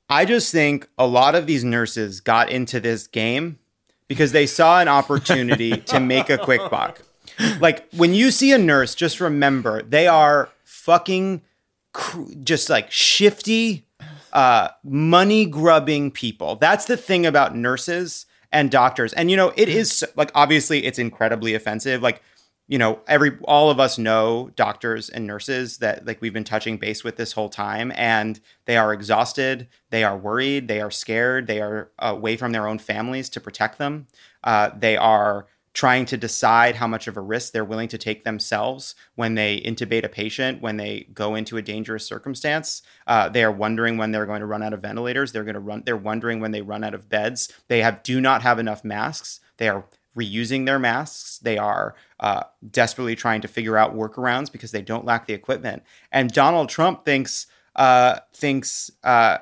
I 0.10 0.26
just 0.26 0.52
think 0.52 0.88
a 0.98 1.08
lot 1.08 1.36
of 1.36 1.48
these 1.48 1.64
nurses 1.64 2.22
got 2.22 2.50
into 2.50 2.80
this 2.80 3.08
game 3.08 3.60
because 4.08 4.32
they 4.32 4.46
saw 4.46 4.80
an 4.82 4.88
opportunity 4.88 5.78
to 5.78 6.00
make 6.00 6.30
a 6.30 6.38
quick 6.38 6.62
buck. 6.70 7.02
Like 7.60 7.90
when 7.94 8.14
you 8.14 8.32
see 8.32 8.52
a 8.52 8.58
nurse, 8.58 8.96
just 8.96 9.20
remember 9.20 9.82
they 9.84 10.08
are 10.08 10.50
fucking 10.64 11.42
cr- 11.94 12.24
just 12.44 12.70
like 12.70 12.92
shifty, 12.92 13.86
uh, 14.34 14.70
money 14.84 15.46
grubbing 15.46 16.12
people. 16.12 16.56
That's 16.56 16.86
the 16.86 16.98
thing 16.98 17.26
about 17.26 17.56
nurses 17.56 18.26
and 18.52 18.72
doctors. 18.72 19.14
And 19.14 19.30
you 19.30 19.38
know, 19.38 19.54
it 19.56 19.70
is 19.70 20.06
like 20.16 20.32
obviously 20.36 20.86
it's 20.86 21.00
incredibly 21.00 21.54
offensive. 21.54 22.02
Like 22.02 22.22
you 22.70 22.78
know 22.78 23.00
every 23.08 23.38
all 23.44 23.70
of 23.70 23.80
us 23.80 23.98
know 23.98 24.52
doctors 24.56 25.10
and 25.10 25.28
nurses 25.28 25.80
that 25.80 26.06
like 26.06 26.22
we've 26.22 26.34
been 26.34 26.46
touching 26.46 26.78
base 26.78 27.04
with 27.04 27.18
this 27.18 27.34
whole 27.34 27.50
time 27.50 27.92
and 27.96 28.40
they 28.66 28.78
are 28.78 28.94
exhausted 28.94 29.68
they 29.90 30.04
are 30.04 30.18
worried 30.18 30.68
they 30.68 30.80
are 30.80 30.92
scared 30.92 31.48
they 31.48 31.60
are 31.60 31.90
away 31.98 32.38
from 32.38 32.52
their 32.52 32.68
own 32.68 32.78
families 32.78 33.28
to 33.28 33.42
protect 33.42 33.80
them 33.80 34.08
uh, 34.44 34.70
they 34.78 34.96
are 34.96 35.48
trying 35.74 36.06
to 36.06 36.18
decide 36.18 36.76
how 36.76 36.88
much 36.88 37.08
of 37.08 37.18
a 37.18 37.22
risk 37.22 37.54
they're 37.54 37.66
willing 37.66 37.88
to 37.88 37.98
take 37.98 38.24
themselves 38.24 38.96
when 39.16 39.36
they 39.36 39.60
intubate 39.62 40.04
a 40.04 40.10
patient 40.10 40.62
when 40.62 40.78
they 40.78 41.08
go 41.14 41.36
into 41.36 41.58
a 41.58 41.62
dangerous 41.62 42.06
circumstance 42.06 42.82
uh, 43.08 43.30
they 43.30 43.44
are 43.44 43.52
wondering 43.52 43.98
when 43.98 44.12
they're 44.12 44.26
going 44.26 44.42
to 44.42 44.46
run 44.46 44.64
out 44.64 44.74
of 44.74 44.82
ventilators 44.82 45.32
they're 45.32 45.44
going 45.44 45.54
to 45.54 45.60
run 45.60 45.84
they're 45.86 45.98
wondering 45.98 46.40
when 46.40 46.52
they 46.52 46.62
run 46.62 46.84
out 46.84 46.94
of 46.94 47.10
beds 47.10 47.52
they 47.68 47.82
have 47.82 48.02
do 48.04 48.20
not 48.20 48.42
have 48.42 48.60
enough 48.60 48.84
masks 48.84 49.40
they 49.58 49.70
are 49.70 49.86
reusing 50.18 50.66
their 50.66 50.80
masks. 50.80 51.38
They 51.40 51.58
are 51.58 51.96
uh, 52.20 52.44
desperately 52.70 53.16
trying 53.16 53.42
to 53.42 53.48
figure 53.48 53.78
out 53.78 53.96
workarounds 53.96 54.52
because 54.52 54.72
they 54.72 54.82
don't 54.82 55.06
lack 55.06 55.28
the 55.28 55.34
equipment. 55.34 55.84
And 56.12 56.32
Donald 56.32 56.70
Trump 56.70 57.06
thinks 57.06 57.48
uh, 57.76 58.20
thinks 58.34 58.92
uh, 59.04 59.38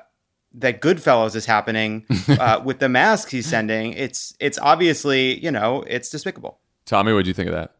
that 0.54 0.80
Goodfellas 0.80 1.34
is 1.36 1.46
happening 1.46 2.06
uh, 2.28 2.60
with 2.64 2.78
the 2.78 2.88
masks 2.88 3.30
he's 3.30 3.46
sending. 3.46 3.92
It's 3.92 4.34
it's 4.40 4.58
obviously 4.58 5.38
you 5.42 5.50
know 5.50 5.84
it's 5.86 6.10
despicable. 6.10 6.58
Tommy, 6.84 7.12
what 7.12 7.24
do 7.24 7.28
you 7.28 7.34
think 7.34 7.48
of 7.48 7.54
that? 7.54 7.72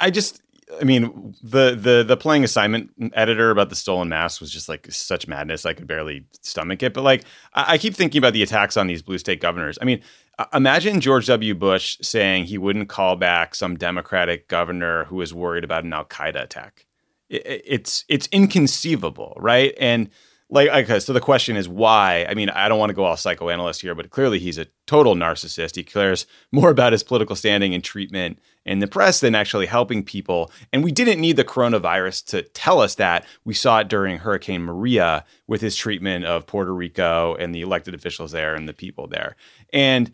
I 0.00 0.10
just, 0.10 0.42
I 0.80 0.84
mean, 0.84 1.36
the 1.44 1.76
the 1.76 2.02
the 2.02 2.16
playing 2.16 2.42
assignment 2.42 2.90
editor 3.12 3.50
about 3.52 3.68
the 3.68 3.76
stolen 3.76 4.08
mask 4.08 4.40
was 4.40 4.50
just 4.50 4.68
like 4.68 4.88
such 4.90 5.28
madness. 5.28 5.64
I 5.64 5.74
could 5.74 5.86
barely 5.86 6.24
stomach 6.42 6.82
it. 6.82 6.92
But 6.92 7.02
like, 7.04 7.22
I, 7.54 7.74
I 7.74 7.78
keep 7.78 7.94
thinking 7.94 8.18
about 8.18 8.32
the 8.32 8.42
attacks 8.42 8.76
on 8.76 8.88
these 8.88 9.00
blue 9.00 9.18
state 9.18 9.40
governors. 9.40 9.78
I 9.80 9.84
mean, 9.84 10.02
uh, 10.40 10.46
imagine 10.52 11.00
George 11.00 11.26
W. 11.28 11.54
Bush 11.54 11.98
saying 12.02 12.46
he 12.46 12.58
wouldn't 12.58 12.88
call 12.88 13.14
back 13.14 13.54
some 13.54 13.76
Democratic 13.76 14.48
governor 14.48 15.04
who 15.04 15.16
was 15.16 15.32
worried 15.32 15.62
about 15.62 15.84
an 15.84 15.92
Al 15.92 16.04
Qaeda 16.04 16.42
attack. 16.42 16.86
It, 17.28 17.46
it- 17.46 17.62
it's 17.64 18.04
it's 18.08 18.26
inconceivable, 18.32 19.34
right? 19.38 19.72
And 19.78 20.10
like, 20.48 20.68
okay, 20.68 21.00
so 21.00 21.12
the 21.12 21.20
question 21.20 21.56
is 21.56 21.68
why? 21.68 22.24
I 22.28 22.34
mean, 22.34 22.50
I 22.50 22.68
don't 22.68 22.78
want 22.78 22.90
to 22.90 22.94
go 22.94 23.04
all 23.04 23.16
psychoanalyst 23.16 23.82
here, 23.82 23.96
but 23.96 24.10
clearly 24.10 24.38
he's 24.38 24.58
a 24.58 24.68
total 24.86 25.16
narcissist. 25.16 25.74
He 25.74 25.82
cares 25.82 26.26
more 26.52 26.70
about 26.70 26.92
his 26.92 27.02
political 27.02 27.34
standing 27.34 27.74
and 27.74 27.82
treatment 27.82 28.38
in 28.64 28.78
the 28.78 28.86
press 28.86 29.20
than 29.20 29.34
actually 29.34 29.66
helping 29.66 30.04
people. 30.04 30.52
And 30.72 30.84
we 30.84 30.92
didn't 30.92 31.20
need 31.20 31.36
the 31.36 31.44
coronavirus 31.44 32.26
to 32.26 32.42
tell 32.42 32.80
us 32.80 32.94
that. 32.96 33.26
We 33.44 33.54
saw 33.54 33.80
it 33.80 33.88
during 33.88 34.18
Hurricane 34.18 34.62
Maria 34.62 35.24
with 35.48 35.60
his 35.60 35.74
treatment 35.74 36.24
of 36.24 36.46
Puerto 36.46 36.74
Rico 36.74 37.34
and 37.36 37.54
the 37.54 37.62
elected 37.62 37.94
officials 37.94 38.30
there 38.30 38.54
and 38.54 38.68
the 38.68 38.74
people 38.74 39.08
there. 39.08 39.36
And 39.72 40.12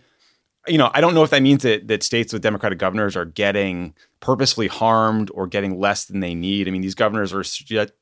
you 0.68 0.78
know, 0.78 0.90
I 0.94 1.00
don't 1.00 1.14
know 1.14 1.24
if 1.24 1.30
that 1.30 1.42
means 1.42 1.64
that 1.64 1.88
that 1.88 2.02
states 2.04 2.32
with 2.32 2.40
Democratic 2.40 2.78
governors 2.78 3.16
are 3.16 3.24
getting 3.24 3.94
purposefully 4.22 4.68
harmed 4.68 5.30
or 5.34 5.46
getting 5.46 5.78
less 5.78 6.06
than 6.06 6.20
they 6.20 6.34
need. 6.34 6.66
I 6.66 6.70
mean, 6.70 6.80
these 6.80 6.94
governors 6.94 7.34
are 7.34 7.44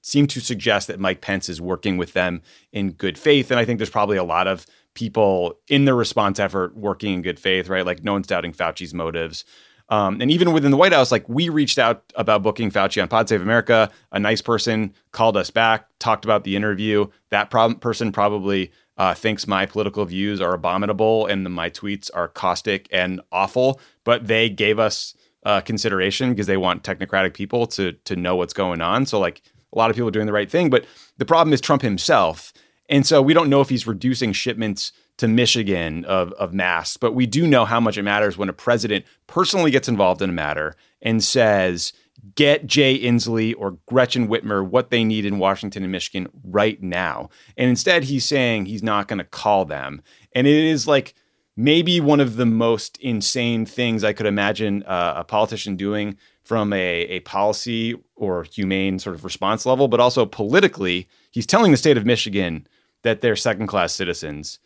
seem 0.03 0.27
to 0.29 0.41
suggest 0.41 0.87
that 0.87 1.01
Mike 1.01 1.23
Pence 1.23 1.49
is 1.49 1.61
working 1.61 1.97
with 1.97 2.13
them 2.13 2.43
in 2.73 2.93
good 2.93 3.19
faith, 3.19 3.51
and 3.51 3.59
I 3.59 3.65
think 3.65 3.79
there's 3.79 3.91
probably 3.91 4.19
a 4.19 4.23
lot 4.23 4.47
of 4.47 4.67
people 4.95 5.59
in 5.69 5.87
the 5.87 5.95
response 5.95 6.39
effort 6.39 6.77
working 6.77 7.15
in 7.15 7.23
good 7.23 7.41
faith, 7.41 7.69
right? 7.69 7.87
Like 7.87 8.05
no 8.05 8.13
one's 8.13 8.27
doubting 8.27 8.53
Fauci's 8.53 8.95
motives. 8.95 9.45
Um, 9.89 10.21
and 10.21 10.31
even 10.31 10.53
within 10.53 10.71
the 10.71 10.77
White 10.77 10.93
House, 10.93 11.11
like 11.11 11.29
we 11.29 11.49
reached 11.49 11.79
out 11.79 12.05
about 12.15 12.43
booking 12.43 12.71
Fauci 12.71 13.03
on 13.03 13.09
Pod 13.09 13.29
Save 13.29 13.43
America. 13.43 13.91
A 14.13 14.21
nice 14.21 14.41
person 14.41 14.95
called 15.11 15.37
us 15.37 15.51
back, 15.51 15.87
talked 15.99 16.25
about 16.25 16.45
the 16.45 16.55
interview. 16.55 17.07
That 17.31 17.51
person 17.51 18.13
probably 18.13 18.71
uh, 18.97 19.15
thinks 19.15 19.49
my 19.49 19.67
political 19.67 20.05
views 20.05 20.41
are 20.41 20.55
abominable 20.55 21.27
and 21.27 21.45
the, 21.45 21.51
my 21.51 21.71
tweets 21.71 22.11
are 22.15 22.29
caustic 22.29 22.87
and 22.93 23.21
awful, 23.33 23.81
but 24.05 24.27
they 24.27 24.49
gave 24.49 24.79
us 24.79 25.15
uh, 25.45 25.61
consideration 25.61 26.31
because 26.31 26.47
they 26.47 26.57
want 26.57 26.83
technocratic 26.83 27.35
people 27.35 27.67
to 27.67 27.93
to 27.93 28.17
know 28.17 28.37
what's 28.37 28.53
going 28.53 28.81
on. 28.81 29.07
So 29.07 29.19
like 29.19 29.43
a 29.73 29.79
lot 29.79 29.91
of 29.91 29.97
people 29.97 30.09
are 30.09 30.13
doing 30.13 30.27
the 30.27 30.33
right 30.33 30.51
thing, 30.51 30.71
but 30.71 30.85
the 31.19 31.25
problem 31.25 31.53
is 31.53 31.61
Trump 31.61 31.83
himself, 31.83 32.53
and 32.89 33.07
so 33.07 33.23
we 33.23 33.35
don't 33.35 33.49
know 33.49 33.61
if 33.61 33.69
he's 33.69 33.87
reducing 33.87 34.33
shipments 34.33 34.93
to 35.17 35.29
Michigan 35.29 36.05
of 36.05 36.33
of 36.33 36.53
masks, 36.53 36.97
but 36.97 37.15
we 37.15 37.27
do 37.27 37.47
know 37.47 37.65
how 37.65 37.81
much 37.81 37.97
it 37.97 38.03
matters 38.03 38.37
when 38.37 38.49
a 38.49 38.55
president 38.55 39.05
personally 39.27 39.71
gets 39.71 39.89
involved 39.89 40.23
in 40.23 40.31
a 40.31 40.35
matter 40.35 40.77
and 41.03 41.23
says. 41.23 41.93
Get 42.35 42.67
Jay 42.67 42.99
Inslee 42.99 43.55
or 43.57 43.79
Gretchen 43.87 44.29
Whitmer 44.29 44.63
what 44.63 44.91
they 44.91 45.05
need 45.05 45.25
in 45.25 45.39
Washington 45.39 45.85
and 45.85 45.91
Michigan 45.91 46.29
right 46.45 46.81
now. 46.83 47.31
And 47.57 47.71
instead, 47.71 48.05
he's 48.05 48.27
saying 48.27 48.67
he's 48.67 48.83
not 48.83 49.09
going 49.09 49.21
to 49.21 49.25
call 49.25 49.65
them. 49.65 50.03
And 50.35 50.47
it 50.47 50.53
is 50.53 50.87
like 50.87 51.15
maybe 51.57 52.01
one 52.01 52.21
of 52.21 52.37
the 52.37 52.47
most 52.47 52.97
insane 52.99 53.67
things 53.67 54.05
I 54.05 54.13
could 54.13 54.27
imagine 54.27 54.83
uh, 54.85 55.15
a 55.17 55.25
politician 55.25 55.77
doing 55.77 56.17
from 56.43 56.73
a, 56.73 57.03
a 57.03 57.21
policy 57.21 57.95
or 58.17 58.45
humane 58.45 58.99
sort 58.99 59.15
of 59.15 59.25
response 59.25 59.67
level, 59.67 59.89
but 59.89 60.01
also 60.01 60.27
politically, 60.27 61.09
he's 61.31 61.47
telling 61.47 61.71
the 61.71 61.77
state 61.77 61.97
of 61.97 62.07
Michigan 62.07 62.67
that 63.03 63.21
they're 63.21 63.37
second 63.37 63.67
class 63.67 63.93
citizens 63.95 64.59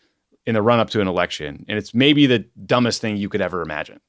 in 0.46 0.54
the 0.54 0.62
run 0.62 0.80
up 0.80 0.90
to 0.90 1.00
an 1.00 1.08
election. 1.08 1.64
And 1.68 1.78
it's 1.78 1.94
maybe 1.94 2.26
the 2.26 2.40
dumbest 2.66 3.00
thing 3.00 3.16
you 3.16 3.28
could 3.28 3.40
ever 3.40 3.62
imagine. 3.62 4.00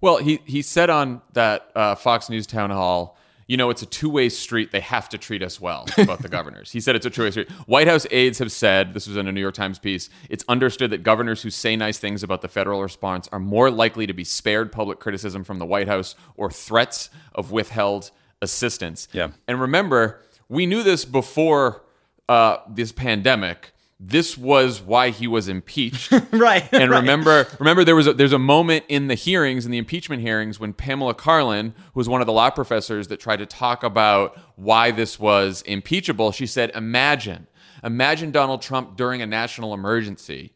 Well, 0.00 0.18
he 0.18 0.40
he 0.44 0.62
said 0.62 0.90
on 0.90 1.22
that 1.32 1.70
uh, 1.74 1.94
Fox 1.94 2.28
News 2.28 2.46
town 2.46 2.70
hall, 2.70 3.16
you 3.46 3.56
know, 3.56 3.70
it's 3.70 3.82
a 3.82 3.86
two 3.86 4.10
way 4.10 4.28
street. 4.28 4.72
They 4.72 4.80
have 4.80 5.08
to 5.10 5.18
treat 5.18 5.42
us 5.42 5.60
well 5.60 5.86
about 5.98 6.20
the 6.20 6.28
governors. 6.36 6.72
He 6.72 6.80
said 6.80 6.96
it's 6.96 7.06
a 7.06 7.10
two 7.10 7.22
way 7.22 7.30
street. 7.30 7.50
White 7.66 7.86
House 7.86 8.06
aides 8.10 8.38
have 8.38 8.50
said 8.50 8.92
this 8.94 9.06
was 9.06 9.16
in 9.16 9.28
a 9.28 9.32
New 9.32 9.40
York 9.40 9.54
Times 9.54 9.78
piece. 9.78 10.10
It's 10.28 10.44
understood 10.48 10.90
that 10.90 11.02
governors 11.02 11.42
who 11.42 11.50
say 11.50 11.76
nice 11.76 11.98
things 11.98 12.22
about 12.22 12.42
the 12.42 12.48
federal 12.48 12.82
response 12.82 13.28
are 13.30 13.38
more 13.38 13.70
likely 13.70 14.06
to 14.06 14.12
be 14.12 14.24
spared 14.24 14.72
public 14.72 14.98
criticism 14.98 15.44
from 15.44 15.58
the 15.58 15.66
White 15.66 15.88
House 15.88 16.16
or 16.36 16.50
threats 16.50 17.10
of 17.34 17.52
withheld 17.52 18.10
assistance. 18.42 19.08
Yeah. 19.12 19.30
And 19.46 19.60
remember, 19.60 20.20
we 20.48 20.66
knew 20.66 20.82
this 20.82 21.04
before 21.04 21.82
uh, 22.28 22.58
this 22.68 22.92
pandemic. 22.92 23.72
This 23.98 24.36
was 24.36 24.82
why 24.82 25.08
he 25.08 25.26
was 25.26 25.48
impeached. 25.48 26.12
right. 26.30 26.68
And 26.72 26.90
right. 26.90 27.00
remember, 27.00 27.46
remember 27.58 27.82
there 27.82 27.96
was 27.96 28.06
a, 28.06 28.12
there's 28.12 28.34
a 28.34 28.38
moment 28.38 28.84
in 28.88 29.06
the 29.06 29.14
hearings, 29.14 29.64
in 29.64 29.72
the 29.72 29.78
impeachment 29.78 30.20
hearings, 30.20 30.60
when 30.60 30.74
Pamela 30.74 31.14
Karlan, 31.14 31.72
who 31.74 32.00
was 32.00 32.08
one 32.08 32.20
of 32.20 32.26
the 32.26 32.32
law 32.32 32.50
professors 32.50 33.08
that 33.08 33.20
tried 33.20 33.38
to 33.38 33.46
talk 33.46 33.82
about 33.82 34.38
why 34.56 34.90
this 34.90 35.18
was 35.18 35.62
impeachable, 35.62 36.30
she 36.30 36.46
said, 36.46 36.70
"Imagine, 36.74 37.46
imagine 37.82 38.30
Donald 38.30 38.60
Trump 38.60 38.98
during 38.98 39.22
a 39.22 39.26
national 39.26 39.72
emergency, 39.72 40.52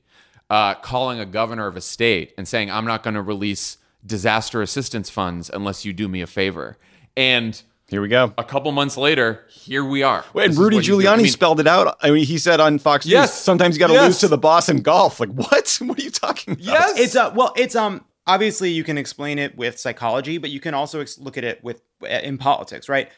uh, 0.51 0.75
calling 0.75 1.19
a 1.19 1.27
governor 1.27 1.67
of 1.67 1.77
a 1.77 1.81
state 1.81 2.35
and 2.37 2.47
saying, 2.47 2.71
"I'm 2.71 2.87
not 2.87 3.03
going 3.03 3.15
to 3.15 3.23
release 3.23 3.79
disaster 4.05 4.61
assistance 4.61 5.09
funds 5.09 5.51
unless 5.53 5.87
you 5.87 5.95
do 5.95 6.09
me 6.09 6.21
a 6.21 6.27
favor." 6.27 6.77
And 7.17 7.63
Here 7.91 8.01
we 8.01 8.09
go. 8.09 8.33
a 8.39 8.45
couple 8.45 8.71
months 8.73 8.97
later, 8.97 9.45
here 9.51 9.85
we 9.85 10.03
are. 10.03 10.25
Wait, 10.33 10.49
and 10.51 10.57
Rudy 10.59 10.77
what 10.77 10.85
he's 10.85 10.89
doing. 10.95 11.07
Giuliani 11.07 11.13
I 11.13 11.17
mean, 11.17 11.27
spelled 11.27 11.61
it 11.61 11.67
out. 11.67 11.97
I 12.01 12.11
mean, 12.11 12.25
he 12.25 12.39
said 12.39 12.61
on 12.61 12.79
Fox 12.79 13.05
News, 13.05 13.13
Yes. 13.13 13.43
sometimes 13.43 13.75
you 13.75 13.81
got 13.81 13.89
to 13.89 13.95
Yes. 13.95 14.07
lose 14.07 14.19
to 14.21 14.29
the 14.29 14.39
boss 14.39 14.69
in 14.69 14.83
golf. 14.83 15.19
Like, 15.21 15.31
what? 15.31 15.79
What 15.83 15.99
are 15.99 16.03
you 16.03 16.11
talking 16.11 16.55
about? 16.55 16.65
Yes. 16.65 16.99
it's 16.99 17.17
uh, 17.17 17.33
well 17.35 17.53
it's 17.57 17.75
um 17.75 18.05
obviously 18.27 18.71
you 18.71 18.85
can 18.85 18.97
explain 18.99 19.39
it 19.39 19.57
with 19.57 19.79
psychology 19.79 20.39
but 20.39 20.51
you 20.51 20.61
can 20.61 20.75
also 20.75 21.01
ex- 21.01 21.19
look 21.19 21.37
at 21.39 21.45
it 21.45 21.63
with 21.65 21.83
uh, 22.03 22.07
in 22.07 22.39
politics 22.39 22.89
right 22.89 23.09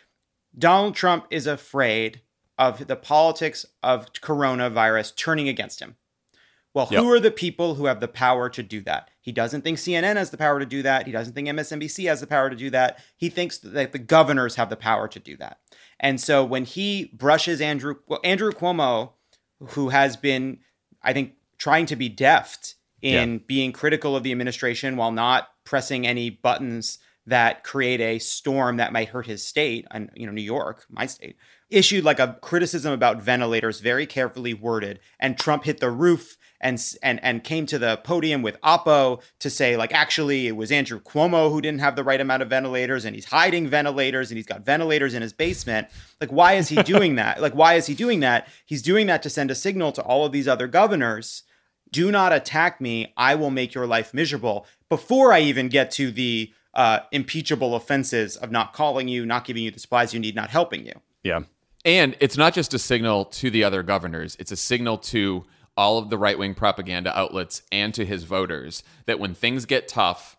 donald 0.56 0.94
trump 0.94 1.26
is 1.30 1.46
afraid 1.46 2.20
of 2.58 2.86
the 2.86 2.94
politics 2.96 3.66
of 3.82 4.12
coronavirus 4.12 5.16
turning 5.16 5.48
against 5.48 5.80
him 5.80 5.96
well 6.74 6.86
who 6.86 7.10
are 7.12 7.20
the 7.20 7.30
people 7.30 7.74
who 7.74 7.86
have 7.86 8.00
the 8.00 8.08
power 8.08 8.48
to 8.50 8.62
do 8.62 8.80
that? 8.82 9.10
He 9.20 9.32
doesn't 9.32 9.62
think 9.62 9.78
cnn 9.78 10.16
has 10.16 10.30
the 10.30 10.36
power 10.36 10.58
to 10.58 10.66
do 10.66 10.82
that. 10.82 11.06
He 11.06 11.12
doesn't 11.12 11.34
think 11.34 11.48
msnbc 11.48 12.08
has 12.08 12.20
the 12.20 12.26
power 12.26 12.50
to 12.50 12.56
do 12.56 12.70
that. 12.70 12.98
He 13.16 13.28
thinks 13.28 13.58
that 13.58 13.92
the 13.92 13.98
governors 13.98 14.56
have 14.56 14.70
the 14.70 14.76
power 14.76 15.08
to 15.08 15.18
do 15.18 15.36
that. 15.38 15.58
And 16.00 16.20
so 16.20 16.44
when 16.44 16.64
he 16.64 17.10
brushes 17.12 17.60
andrew 17.60 17.96
well, 18.06 18.20
andrew 18.24 18.52
cuomo 18.52 19.12
who 19.70 19.90
has 19.90 20.16
been 20.16 20.58
i 21.02 21.12
think 21.12 21.34
trying 21.58 21.86
to 21.86 21.96
be 21.96 22.08
deft 22.08 22.74
in 23.02 23.38
being 23.38 23.72
critical 23.72 24.16
of 24.16 24.22
the 24.22 24.30
administration 24.30 24.96
while 24.96 25.10
not 25.10 25.48
pressing 25.64 26.06
any 26.06 26.30
buttons 26.30 26.98
that 27.26 27.62
create 27.62 28.00
a 28.00 28.18
storm 28.18 28.78
that 28.78 28.92
might 28.92 29.08
hurt 29.08 29.26
his 29.26 29.46
state 29.46 29.86
and 29.90 30.10
you 30.14 30.26
know 30.26 30.32
New 30.32 30.42
York, 30.42 30.84
my 30.88 31.06
state. 31.06 31.36
Issued 31.72 32.04
like 32.04 32.18
a 32.18 32.38
criticism 32.40 32.92
about 32.92 33.22
ventilators, 33.22 33.80
very 33.80 34.06
carefully 34.06 34.54
worded, 34.54 35.00
and 35.18 35.38
Trump 35.38 35.64
hit 35.64 35.80
the 35.80 35.90
roof 35.90 36.36
and 36.62 36.80
and 37.02 37.22
and 37.22 37.42
came 37.42 37.66
to 37.66 37.78
the 37.78 37.98
podium 37.98 38.40
with 38.40 38.58
Oppo 38.60 39.20
to 39.40 39.50
say 39.50 39.76
like 39.76 39.92
actually 39.92 40.46
it 40.46 40.56
was 40.56 40.70
Andrew 40.70 41.00
Cuomo 41.00 41.50
who 41.50 41.60
didn't 41.60 41.80
have 41.80 41.96
the 41.96 42.04
right 42.04 42.20
amount 42.20 42.42
of 42.42 42.48
ventilators 42.48 43.04
and 43.04 43.14
he's 43.14 43.26
hiding 43.26 43.66
ventilators 43.66 44.30
and 44.30 44.38
he's 44.38 44.46
got 44.46 44.64
ventilators 44.64 45.12
in 45.12 45.22
his 45.22 45.32
basement. 45.32 45.88
Like 46.20 46.30
why 46.30 46.54
is 46.54 46.68
he 46.68 46.82
doing 46.82 47.16
that? 47.16 47.42
Like 47.42 47.54
why 47.54 47.74
is 47.74 47.86
he 47.86 47.94
doing 47.94 48.20
that? 48.20 48.48
He's 48.64 48.82
doing 48.82 49.08
that 49.08 49.22
to 49.24 49.30
send 49.30 49.50
a 49.50 49.54
signal 49.54 49.92
to 49.92 50.02
all 50.02 50.24
of 50.24 50.32
these 50.32 50.48
other 50.48 50.68
governors. 50.68 51.42
Do 51.90 52.10
not 52.10 52.32
attack 52.32 52.80
me. 52.80 53.12
I 53.16 53.34
will 53.34 53.50
make 53.50 53.74
your 53.74 53.86
life 53.86 54.14
miserable 54.14 54.66
before 54.88 55.32
I 55.32 55.40
even 55.40 55.68
get 55.68 55.90
to 55.92 56.10
the 56.10 56.52
uh, 56.74 57.00
impeachable 57.10 57.74
offenses 57.74 58.36
of 58.36 58.50
not 58.50 58.72
calling 58.72 59.08
you, 59.08 59.26
not 59.26 59.44
giving 59.44 59.62
you 59.62 59.70
the 59.70 59.78
supplies 59.78 60.14
you 60.14 60.20
need, 60.20 60.34
not 60.34 60.48
helping 60.48 60.86
you. 60.86 60.94
Yeah. 61.22 61.40
And 61.84 62.16
it's 62.20 62.36
not 62.36 62.54
just 62.54 62.74
a 62.74 62.78
signal 62.78 63.24
to 63.26 63.50
the 63.50 63.64
other 63.64 63.82
governors, 63.82 64.36
it's 64.38 64.52
a 64.52 64.56
signal 64.56 64.98
to 64.98 65.44
all 65.76 65.98
of 65.98 66.10
the 66.10 66.18
right 66.18 66.38
wing 66.38 66.54
propaganda 66.54 67.16
outlets 67.18 67.62
and 67.72 67.94
to 67.94 68.04
his 68.04 68.24
voters 68.24 68.82
that 69.06 69.18
when 69.18 69.34
things 69.34 69.64
get 69.64 69.88
tough, 69.88 70.36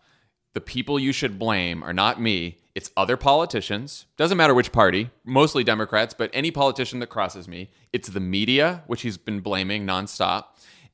the 0.53 0.61
people 0.61 0.99
you 0.99 1.11
should 1.11 1.39
blame 1.39 1.83
are 1.83 1.93
not 1.93 2.21
me, 2.21 2.59
it's 2.75 2.91
other 2.95 3.17
politicians. 3.17 4.05
Doesn't 4.17 4.37
matter 4.37 4.53
which 4.53 4.71
party, 4.71 5.09
mostly 5.23 5.63
Democrats, 5.63 6.13
but 6.13 6.31
any 6.33 6.51
politician 6.51 6.99
that 6.99 7.09
crosses 7.09 7.47
me. 7.47 7.69
It's 7.91 8.09
the 8.09 8.19
media, 8.19 8.83
which 8.87 9.01
he's 9.01 9.17
been 9.17 9.41
blaming 9.41 9.85
nonstop. 9.85 10.45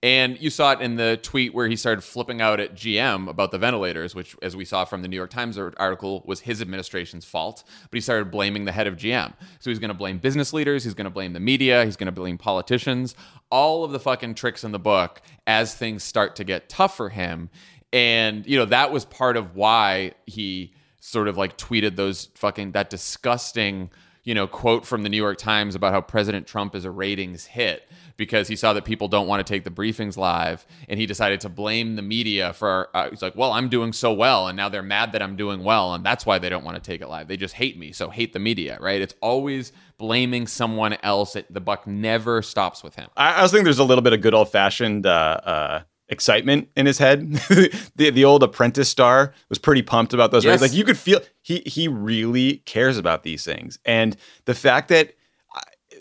And 0.01 0.39
you 0.39 0.49
saw 0.49 0.71
it 0.71 0.81
in 0.81 0.95
the 0.95 1.19
tweet 1.21 1.53
where 1.53 1.67
he 1.67 1.75
started 1.75 2.03
flipping 2.03 2.41
out 2.41 2.61
at 2.61 2.73
GM 2.73 3.29
about 3.29 3.51
the 3.51 3.57
ventilators, 3.57 4.15
which, 4.15 4.33
as 4.41 4.55
we 4.55 4.63
saw 4.63 4.85
from 4.85 5.01
the 5.01 5.09
New 5.09 5.17
York 5.17 5.29
Times 5.29 5.57
article, 5.57 6.23
was 6.25 6.39
his 6.39 6.61
administration's 6.61 7.25
fault. 7.25 7.65
But 7.83 7.97
he 7.97 7.99
started 7.99 8.31
blaming 8.31 8.63
the 8.63 8.71
head 8.71 8.87
of 8.87 8.95
GM. 8.95 9.33
So 9.59 9.69
he's 9.69 9.79
going 9.79 9.89
to 9.89 9.93
blame 9.93 10.17
business 10.17 10.53
leaders, 10.53 10.85
he's 10.85 10.93
going 10.93 11.03
to 11.05 11.11
blame 11.11 11.33
the 11.33 11.41
media, 11.41 11.83
he's 11.83 11.97
going 11.97 12.05
to 12.05 12.13
blame 12.13 12.37
politicians, 12.37 13.13
all 13.49 13.83
of 13.83 13.91
the 13.91 13.99
fucking 13.99 14.35
tricks 14.35 14.63
in 14.63 14.71
the 14.71 14.79
book 14.79 15.21
as 15.45 15.75
things 15.75 16.01
start 16.03 16.37
to 16.37 16.45
get 16.45 16.69
tough 16.69 16.95
for 16.95 17.09
him. 17.09 17.49
And, 17.91 18.45
you 18.47 18.57
know, 18.57 18.65
that 18.65 18.93
was 18.93 19.03
part 19.03 19.35
of 19.35 19.55
why 19.55 20.13
he 20.25 20.73
sort 21.01 21.27
of 21.27 21.37
like 21.37 21.57
tweeted 21.57 21.97
those 21.97 22.29
fucking, 22.35 22.71
that 22.71 22.89
disgusting, 22.89 23.89
you 24.23 24.33
know, 24.33 24.47
quote 24.47 24.85
from 24.85 25.03
the 25.03 25.09
New 25.09 25.17
York 25.17 25.37
Times 25.37 25.75
about 25.75 25.93
how 25.93 26.01
President 26.01 26.47
Trump 26.47 26.75
is 26.75 26.85
a 26.85 26.91
ratings 26.91 27.45
hit 27.45 27.83
because 28.17 28.49
he 28.49 28.55
saw 28.55 28.73
that 28.73 28.83
people 28.83 29.07
don't 29.07 29.27
want 29.27 29.45
to 29.45 29.53
take 29.53 29.63
the 29.63 29.71
briefings 29.71 30.17
live 30.17 30.65
and 30.89 30.99
he 30.99 31.05
decided 31.05 31.39
to 31.39 31.49
blame 31.49 31.95
the 31.95 32.01
media 32.01 32.51
for 32.51 32.89
uh, 32.93 33.09
he's 33.09 33.21
like 33.21 33.33
well 33.33 33.53
i'm 33.53 33.69
doing 33.69 33.93
so 33.93 34.11
well 34.11 34.49
and 34.49 34.57
now 34.57 34.67
they're 34.67 34.83
mad 34.83 35.13
that 35.13 35.21
i'm 35.21 35.37
doing 35.37 35.63
well 35.63 35.93
and 35.93 36.05
that's 36.05 36.25
why 36.25 36.37
they 36.37 36.49
don't 36.49 36.65
want 36.65 36.75
to 36.75 36.81
take 36.81 37.01
it 37.01 37.07
live. 37.07 37.27
They 37.27 37.37
just 37.37 37.53
hate 37.53 37.77
me 37.79 37.93
so 37.93 38.09
hate 38.09 38.33
the 38.33 38.39
media 38.39 38.77
right? 38.79 39.01
It's 39.01 39.15
always 39.21 39.71
blaming 39.97 40.47
someone 40.47 40.97
else. 41.03 41.35
It, 41.35 41.51
the 41.53 41.61
buck 41.61 41.87
never 41.87 42.41
stops 42.41 42.83
with 42.83 42.95
him. 42.95 43.09
I, 43.15 43.41
was 43.41 43.51
thinking 43.51 43.65
there's 43.65 43.79
a 43.79 43.83
little 43.83 44.01
bit 44.01 44.13
of 44.13 44.21
good 44.21 44.33
old 44.33 44.51
fashioned 44.51 45.05
uh, 45.05 45.39
uh, 45.43 45.81
excitement 46.09 46.69
in 46.75 46.85
his 46.85 46.97
head. 46.97 47.31
the 47.95 48.09
the 48.09 48.25
old 48.25 48.43
apprentice 48.43 48.89
star 48.89 49.33
was 49.47 49.57
pretty 49.57 49.81
pumped 49.81 50.13
about 50.13 50.31
those 50.31 50.43
yes. 50.43 50.61
Like 50.61 50.73
you 50.73 50.83
could 50.83 50.97
feel 50.97 51.21
he 51.41 51.61
he 51.65 51.87
really 51.87 52.57
cares 52.65 52.97
about 52.97 53.23
these 53.23 53.45
things. 53.45 53.79
And 53.85 54.17
the 54.45 54.55
fact 54.55 54.89
that 54.89 55.13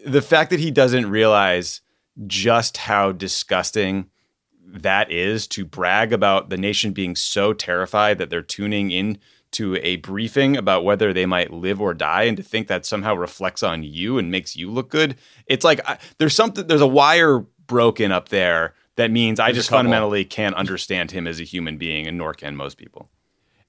the 0.07 0.23
fact 0.23 0.51
that 0.51 0.61
he 0.61 0.71
doesn't 0.71 1.09
realize 1.09 1.81
just 2.27 2.79
how 2.79 3.13
disgusting 3.13 4.11
that 4.65 5.11
is 5.11 5.47
to 5.47 5.65
brag 5.65 6.13
about 6.13 6.51
the 6.51 6.57
nation 6.57 6.93
being 6.93 7.17
so 7.17 7.53
terrified 7.53 8.19
that 8.19 8.29
they're 8.29 8.43
tuning 8.43 8.91
in 8.91 9.19
to 9.51 9.77
a 9.77 9.97
briefing 9.97 10.57
about 10.59 10.85
whether 10.85 11.13
they 11.13 11.25
might 11.25 11.53
live 11.53 11.81
or 11.81 11.95
die 11.95 12.25
and 12.25 12.37
to 12.37 12.43
think 12.43 12.67
that 12.67 12.85
somehow 12.85 13.15
reflects 13.15 13.63
on 13.63 13.83
you 13.83 14.19
and 14.19 14.31
makes 14.31 14.57
you 14.57 14.71
look 14.71 14.91
good 14.91 15.17
it's 15.47 15.65
like 15.65 15.81
I, 15.89 15.99
there's 16.19 16.35
something 16.35 16.67
there's 16.67 16.83
a 16.83 16.87
wire 16.87 17.47
broken 17.67 18.13
up 18.13 18.29
there 18.29 18.75
that 18.99 19.13
means 19.13 19.39
i 19.41 19.53
just 19.53 19.71
fundamentally 19.71 20.25
can't 20.25 20.57
understand 20.57 21.13
him 21.13 21.27
as 21.27 21.41
a 21.41 21.45
human 21.45 21.79
being 21.79 22.07
and 22.07 22.19
nor 22.19 22.35
can 22.35 22.57
most 22.57 22.77
people. 22.77 23.09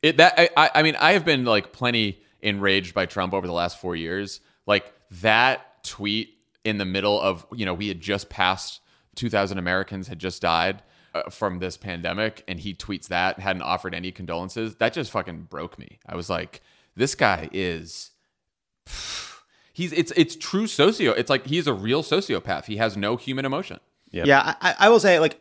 It 0.01 0.17
that 0.17 0.51
I, 0.57 0.71
I 0.75 0.83
mean 0.83 0.95
i 0.97 1.13
have 1.13 1.23
been 1.23 1.45
like 1.45 1.71
plenty 1.71 2.21
enraged 2.41 2.93
by 2.93 3.05
trump 3.05 3.33
over 3.33 3.47
the 3.47 3.53
last 3.53 3.79
four 3.79 3.95
years. 3.95 4.41
Like 4.65 4.91
that 5.21 5.83
tweet 5.83 6.35
in 6.65 6.77
the 6.77 6.85
middle 6.85 7.19
of 7.21 7.45
you 7.53 7.65
know 7.65 7.73
we 7.73 7.87
had 7.87 8.01
just 8.01 8.29
passed 8.29 8.81
2000 9.15 9.57
americans 9.57 10.07
had 10.07 10.19
just 10.19 10.41
died 10.41 10.81
uh, 11.13 11.29
from 11.29 11.59
this 11.59 11.77
pandemic 11.77 12.43
and 12.47 12.59
he 12.59 12.73
tweets 12.73 13.07
that 13.07 13.39
hadn't 13.39 13.63
offered 13.63 13.93
any 13.93 14.11
condolences. 14.11 14.75
That 14.75 14.93
just 14.93 15.11
fucking 15.11 15.43
broke 15.43 15.79
me. 15.79 15.99
I 16.05 16.15
was 16.15 16.29
like 16.29 16.61
this 16.95 17.13
guy 17.13 17.49
is 17.51 18.11
he's 19.73 19.93
it's 19.93 20.11
it's 20.15 20.35
true 20.35 20.65
socio 20.65 21.11
it's 21.11 21.29
like 21.29 21.45
he's 21.45 21.67
a 21.67 21.73
real 21.73 22.01
sociopath. 22.01 22.65
He 22.65 22.77
has 22.77 22.97
no 22.97 23.15
human 23.15 23.45
emotion 23.45 23.79
yep. 24.11 24.27
yeah 24.27 24.55
I, 24.61 24.75
I 24.79 24.89
will 24.89 24.99
say 24.99 25.19
like 25.19 25.39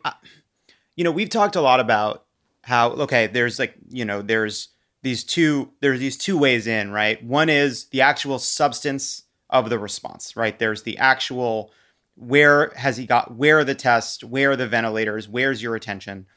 you 0.95 1.03
know 1.03 1.11
we've 1.11 1.29
talked 1.29 1.55
a 1.55 1.61
lot 1.61 1.79
about 1.79 2.25
how 2.63 2.91
okay 2.91 3.27
there's 3.27 3.59
like 3.59 3.75
you 3.89 4.05
know 4.05 4.21
there's 4.21 4.69
these 5.01 5.23
two 5.23 5.71
there's 5.79 5.99
these 5.99 6.17
two 6.17 6.37
ways 6.37 6.67
in 6.67 6.91
right 6.91 7.23
one 7.23 7.49
is 7.49 7.85
the 7.85 8.01
actual 8.01 8.39
substance 8.39 9.23
of 9.49 9.69
the 9.69 9.79
response, 9.79 10.35
right? 10.35 10.57
There's 10.57 10.83
the 10.83 10.97
actual 10.97 11.71
where 12.15 12.71
has 12.75 12.97
he 12.97 13.05
got 13.05 13.35
where 13.35 13.59
are 13.59 13.63
the 13.63 13.75
tests, 13.75 14.23
where 14.23 14.51
are 14.51 14.55
the 14.55 14.67
ventilators, 14.67 15.27
where's 15.27 15.63
your 15.63 15.75
attention? 15.75 16.27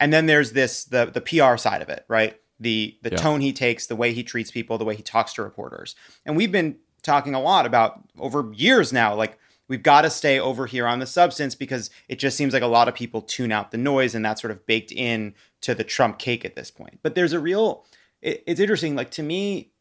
And 0.00 0.12
then 0.12 0.26
there's 0.26 0.52
this 0.52 0.84
the 0.84 1.06
the 1.06 1.20
PR 1.20 1.56
side 1.56 1.82
of 1.82 1.88
it, 1.88 2.04
right? 2.08 2.38
The 2.60 2.98
the 3.02 3.10
yeah. 3.10 3.16
tone 3.16 3.40
he 3.40 3.52
takes, 3.52 3.86
the 3.86 3.96
way 3.96 4.12
he 4.12 4.22
treats 4.22 4.50
people, 4.50 4.78
the 4.78 4.84
way 4.84 4.96
he 4.96 5.02
talks 5.02 5.32
to 5.34 5.42
reporters. 5.42 5.94
And 6.26 6.36
we've 6.36 6.52
been 6.52 6.76
talking 7.02 7.34
a 7.34 7.40
lot 7.40 7.64
about 7.64 8.02
over 8.18 8.52
years 8.54 8.92
now 8.92 9.14
like 9.14 9.38
we've 9.68 9.82
got 9.82 10.02
to 10.02 10.10
stay 10.10 10.40
over 10.40 10.66
here 10.66 10.86
on 10.86 10.98
the 10.98 11.06
substance 11.06 11.54
because 11.54 11.90
it 12.08 12.18
just 12.18 12.36
seems 12.36 12.52
like 12.52 12.62
a 12.62 12.66
lot 12.66 12.88
of 12.88 12.94
people 12.94 13.22
tune 13.22 13.52
out 13.52 13.70
the 13.70 13.78
noise 13.78 14.14
and 14.14 14.24
that's 14.24 14.40
sort 14.40 14.50
of 14.50 14.66
baked 14.66 14.92
in 14.92 15.34
to 15.60 15.74
the 15.74 15.84
Trump 15.84 16.18
cake 16.18 16.44
at 16.44 16.56
this 16.56 16.70
point. 16.70 16.98
But 17.02 17.14
there's 17.14 17.32
a 17.32 17.40
real 17.40 17.84
it, 18.22 18.42
it's 18.46 18.60
interesting 18.60 18.96
like 18.96 19.10
to 19.12 19.22
me 19.22 19.72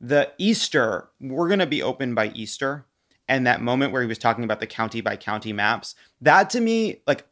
the 0.00 0.32
Easter, 0.38 1.10
we're 1.20 1.48
going 1.48 1.60
to 1.60 1.66
be 1.66 1.82
open 1.82 2.14
by 2.14 2.28
Easter. 2.28 2.86
And 3.28 3.46
that 3.46 3.60
moment 3.60 3.92
where 3.92 4.02
he 4.02 4.08
was 4.08 4.18
talking 4.18 4.42
about 4.42 4.58
the 4.58 4.66
county 4.66 5.00
by 5.00 5.14
county 5.14 5.52
maps, 5.52 5.94
that 6.20 6.50
to 6.50 6.60
me, 6.60 7.02
like 7.06 7.26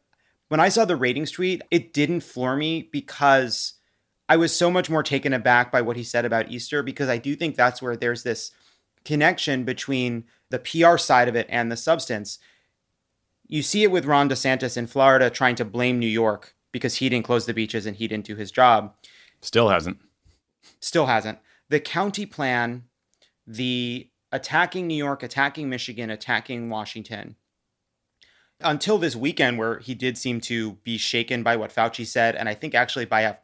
when 0.47 0.61
I 0.61 0.69
saw 0.69 0.85
the 0.85 0.95
ratings 0.95 1.31
tweet, 1.31 1.61
it 1.71 1.91
didn't 1.93 2.21
floor 2.21 2.55
me 2.55 2.87
because 2.91 3.73
I 4.29 4.37
was 4.37 4.55
so 4.55 4.71
much 4.71 4.89
more 4.89 5.03
taken 5.03 5.33
aback 5.33 5.71
by 5.71 5.81
what 5.81 5.97
he 5.97 6.03
said 6.03 6.23
about 6.23 6.51
Easter 6.51 6.83
because 6.83 7.09
I 7.09 7.17
do 7.17 7.35
think 7.35 7.55
that's 7.55 7.81
where 7.81 7.97
there's 7.97 8.23
this 8.23 8.51
connection 9.03 9.65
between 9.65 10.25
the 10.49 10.59
PR 10.59 10.97
side 10.97 11.27
of 11.27 11.35
it 11.35 11.47
and 11.49 11.71
the 11.71 11.77
substance. 11.77 12.39
You 13.47 13.63
see 13.63 13.83
it 13.83 13.91
with 13.91 14.05
Ron 14.05 14.29
DeSantis 14.29 14.77
in 14.77 14.87
Florida 14.87 15.29
trying 15.29 15.55
to 15.55 15.65
blame 15.65 15.99
New 15.99 16.07
York 16.07 16.55
because 16.71 16.95
he 16.95 17.09
didn't 17.09 17.25
close 17.25 17.45
the 17.45 17.53
beaches 17.53 17.85
and 17.85 17.95
he 17.95 18.07
didn't 18.07 18.25
do 18.25 18.35
his 18.35 18.51
job. 18.51 18.95
Still 19.41 19.69
hasn't. 19.69 19.99
Still 20.79 21.07
hasn't 21.07 21.39
the 21.69 21.79
county 21.79 22.25
plan, 22.25 22.83
the 23.47 24.09
attacking 24.31 24.87
New 24.87 24.95
York, 24.95 25.23
attacking 25.23 25.69
Michigan, 25.69 26.09
attacking 26.09 26.69
Washington, 26.69 27.35
until 28.59 28.97
this 28.97 29.15
weekend, 29.15 29.57
where 29.57 29.79
he 29.79 29.95
did 29.95 30.17
seem 30.17 30.41
to 30.41 30.73
be 30.83 30.97
shaken 30.97 31.43
by 31.43 31.55
what 31.55 31.73
Fauci 31.73 32.05
said, 32.05 32.35
and 32.35 32.49
I 32.49 32.55
think 32.55 32.75
actually 32.75 33.05
by 33.05 33.21
a, 33.21 33.35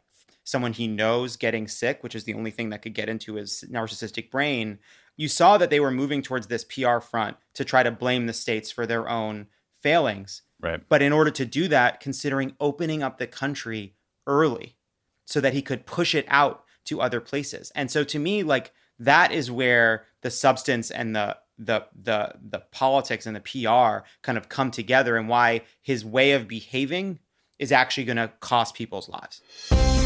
someone 0.46 0.72
he 0.72 0.86
knows 0.86 1.36
getting 1.36 1.66
sick, 1.66 2.02
which 2.02 2.14
is 2.14 2.24
the 2.24 2.32
only 2.34 2.52
thing 2.52 2.70
that 2.70 2.80
could 2.80 2.94
get 2.94 3.08
into 3.08 3.34
his 3.34 3.64
narcissistic 3.68 4.30
brain. 4.30 4.78
You 5.16 5.28
saw 5.28 5.58
that 5.58 5.70
they 5.70 5.80
were 5.80 5.90
moving 5.90 6.22
towards 6.22 6.46
this 6.46 6.64
PR 6.64 7.00
front 7.00 7.36
to 7.54 7.64
try 7.64 7.82
to 7.82 7.90
blame 7.90 8.26
the 8.26 8.32
states 8.32 8.70
for 8.70 8.86
their 8.86 9.08
own 9.08 9.48
failings. 9.82 10.42
Right. 10.60 10.80
But 10.88 11.02
in 11.02 11.12
order 11.12 11.32
to 11.32 11.44
do 11.44 11.66
that, 11.68 11.98
considering 11.98 12.54
opening 12.60 13.02
up 13.02 13.18
the 13.18 13.26
country 13.26 13.96
early 14.26 14.76
so 15.24 15.40
that 15.40 15.52
he 15.52 15.62
could 15.62 15.84
push 15.84 16.14
it 16.14 16.26
out 16.28 16.64
to 16.84 17.00
other 17.00 17.20
places. 17.20 17.72
And 17.74 17.90
so 17.90 18.04
to 18.04 18.18
me, 18.18 18.44
like 18.44 18.72
that 19.00 19.32
is 19.32 19.50
where 19.50 20.04
the 20.22 20.30
substance 20.30 20.90
and 20.90 21.14
the 21.14 21.36
the 21.58 21.86
the 22.00 22.34
the 22.50 22.60
politics 22.70 23.26
and 23.26 23.34
the 23.34 23.40
PR 23.40 24.06
kind 24.22 24.38
of 24.38 24.48
come 24.48 24.70
together 24.70 25.16
and 25.16 25.28
why 25.28 25.62
his 25.82 26.04
way 26.04 26.32
of 26.32 26.46
behaving 26.46 27.18
is 27.58 27.72
actually 27.72 28.04
going 28.04 28.18
to 28.18 28.30
cost 28.40 28.74
people's 28.74 29.08
lives. 29.08 30.05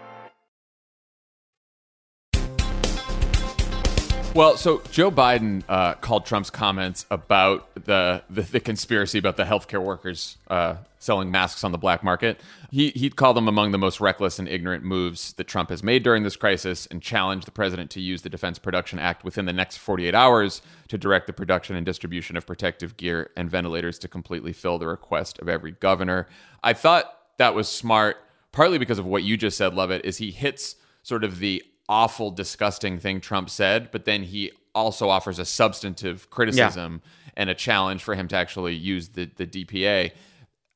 Well, 4.33 4.55
so 4.55 4.81
Joe 4.91 5.11
Biden 5.11 5.61
uh, 5.67 5.95
called 5.95 6.25
Trump's 6.25 6.49
comments 6.49 7.05
about 7.11 7.67
the, 7.75 8.23
the, 8.29 8.43
the 8.43 8.59
conspiracy 8.61 9.17
about 9.17 9.35
the 9.35 9.43
healthcare 9.43 9.83
workers 9.83 10.37
uh, 10.47 10.75
selling 10.99 11.31
masks 11.31 11.65
on 11.65 11.73
the 11.73 11.77
black 11.77 12.01
market. 12.01 12.39
He 12.69 12.91
he 12.91 13.09
called 13.09 13.35
them 13.35 13.49
among 13.49 13.71
the 13.71 13.77
most 13.77 13.99
reckless 13.99 14.39
and 14.39 14.47
ignorant 14.47 14.85
moves 14.85 15.33
that 15.33 15.47
Trump 15.47 15.69
has 15.69 15.83
made 15.83 16.03
during 16.03 16.23
this 16.23 16.37
crisis, 16.37 16.85
and 16.85 17.01
challenged 17.01 17.45
the 17.45 17.51
president 17.51 17.91
to 17.91 17.99
use 17.99 18.21
the 18.21 18.29
Defense 18.29 18.57
Production 18.57 18.99
Act 18.99 19.25
within 19.25 19.43
the 19.43 19.51
next 19.51 19.77
48 19.77 20.15
hours 20.15 20.61
to 20.87 20.97
direct 20.97 21.27
the 21.27 21.33
production 21.33 21.75
and 21.75 21.85
distribution 21.85 22.37
of 22.37 22.47
protective 22.47 22.95
gear 22.95 23.31
and 23.35 23.51
ventilators 23.51 23.99
to 23.99 24.07
completely 24.07 24.53
fill 24.53 24.77
the 24.77 24.87
request 24.87 25.39
of 25.39 25.49
every 25.49 25.73
governor. 25.73 26.29
I 26.63 26.71
thought 26.71 27.13
that 27.35 27.53
was 27.53 27.67
smart, 27.67 28.15
partly 28.53 28.77
because 28.77 28.97
of 28.97 29.05
what 29.05 29.23
you 29.23 29.35
just 29.35 29.57
said, 29.57 29.73
Lovett, 29.73 30.05
is 30.05 30.19
he 30.19 30.31
hits 30.31 30.77
sort 31.03 31.25
of 31.25 31.39
the 31.39 31.63
awful, 31.91 32.31
disgusting 32.31 32.97
thing 32.97 33.19
Trump 33.19 33.49
said, 33.49 33.91
but 33.91 34.05
then 34.05 34.23
he 34.23 34.49
also 34.73 35.09
offers 35.09 35.37
a 35.37 35.45
substantive 35.45 36.29
criticism 36.29 37.01
yeah. 37.03 37.31
and 37.35 37.49
a 37.49 37.53
challenge 37.53 38.01
for 38.01 38.15
him 38.15 38.29
to 38.29 38.35
actually 38.37 38.73
use 38.73 39.09
the, 39.09 39.29
the 39.35 39.45
DPA. 39.45 40.11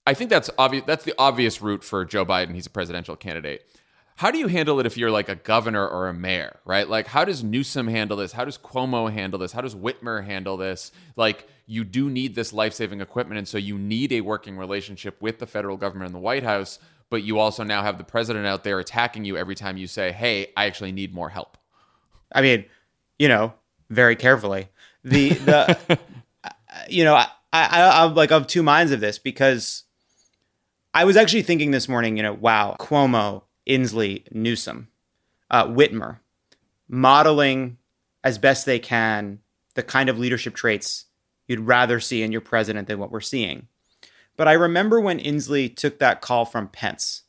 I 0.05 0.13
think 0.13 0.29
that's 0.29 0.49
obvious. 0.57 0.83
That's 0.85 1.05
the 1.05 1.15
obvious 1.17 1.61
route 1.61 1.85
for 1.85 2.03
Joe 2.03 2.25
Biden. 2.25 2.53
He's 2.53 2.67
a 2.67 2.69
presidential 2.69 3.15
candidate. 3.15 3.65
How 4.17 4.29
do 4.29 4.37
you 4.37 4.47
handle 4.47 4.79
it 4.79 4.85
if 4.85 4.97
you're 4.97 5.11
like 5.11 5.29
a 5.29 5.35
governor 5.35 5.87
or 5.87 6.09
a 6.09 6.13
mayor, 6.13 6.59
right? 6.65 6.87
Like, 6.87 7.07
how 7.07 7.25
does 7.25 7.43
Newsom 7.43 7.87
handle 7.87 8.17
this? 8.17 8.33
How 8.33 8.45
does 8.45 8.57
Cuomo 8.57 9.11
handle 9.11 9.39
this? 9.39 9.53
How 9.53 9.61
does 9.61 9.75
Whitmer 9.75 10.25
handle 10.25 10.57
this? 10.57 10.91
Like, 11.15 11.47
you 11.65 11.83
do 11.85 12.09
need 12.09 12.35
this 12.35 12.53
life 12.53 12.73
saving 12.73 13.01
equipment. 13.01 13.37
And 13.39 13.47
so 13.47 13.57
you 13.57 13.77
need 13.77 14.11
a 14.11 14.21
working 14.21 14.57
relationship 14.57 15.21
with 15.21 15.39
the 15.39 15.47
federal 15.47 15.75
government 15.77 16.07
and 16.07 16.15
the 16.15 16.19
White 16.19 16.43
House 16.43 16.79
but 17.09 17.23
you 17.23 17.39
also 17.39 17.63
now 17.63 17.83
have 17.83 17.97
the 17.97 18.03
president 18.03 18.45
out 18.45 18.63
there 18.63 18.79
attacking 18.79 19.25
you 19.25 19.37
every 19.37 19.55
time 19.55 19.77
you 19.77 19.87
say, 19.87 20.11
"Hey, 20.11 20.51
I 20.57 20.65
actually 20.65 20.91
need 20.91 21.13
more 21.13 21.29
help." 21.29 21.57
I 22.31 22.41
mean, 22.41 22.65
you 23.17 23.27
know, 23.27 23.53
very 23.89 24.15
carefully. 24.15 24.69
The 25.03 25.29
the 25.29 25.99
you 26.89 27.03
know, 27.03 27.15
I, 27.15 27.27
I 27.53 28.03
I'm 28.03 28.15
like 28.15 28.31
of 28.31 28.47
two 28.47 28.63
minds 28.63 28.91
of 28.91 28.99
this 28.99 29.19
because 29.19 29.83
I 30.93 31.05
was 31.05 31.17
actually 31.17 31.43
thinking 31.43 31.71
this 31.71 31.89
morning, 31.89 32.17
you 32.17 32.23
know, 32.23 32.33
wow, 32.33 32.75
Cuomo, 32.79 33.43
Inslee, 33.67 34.31
Newsom, 34.31 34.87
uh, 35.51 35.67
Whitmer, 35.67 36.19
modeling 36.87 37.77
as 38.23 38.37
best 38.37 38.65
they 38.65 38.79
can 38.79 39.39
the 39.75 39.83
kind 39.83 40.09
of 40.09 40.17
leadership 40.17 40.55
traits 40.55 41.05
you'd 41.47 41.59
rather 41.59 41.99
see 41.99 42.23
in 42.23 42.31
your 42.31 42.41
president 42.41 42.87
than 42.87 42.97
what 42.97 43.11
we're 43.11 43.21
seeing. 43.21 43.67
But 44.37 44.47
I 44.47 44.53
remember 44.53 44.99
when 44.99 45.19
Inslee 45.19 45.75
took 45.75 45.99
that 45.99 46.21
call 46.21 46.45
from 46.45 46.67
Pence 46.67 47.23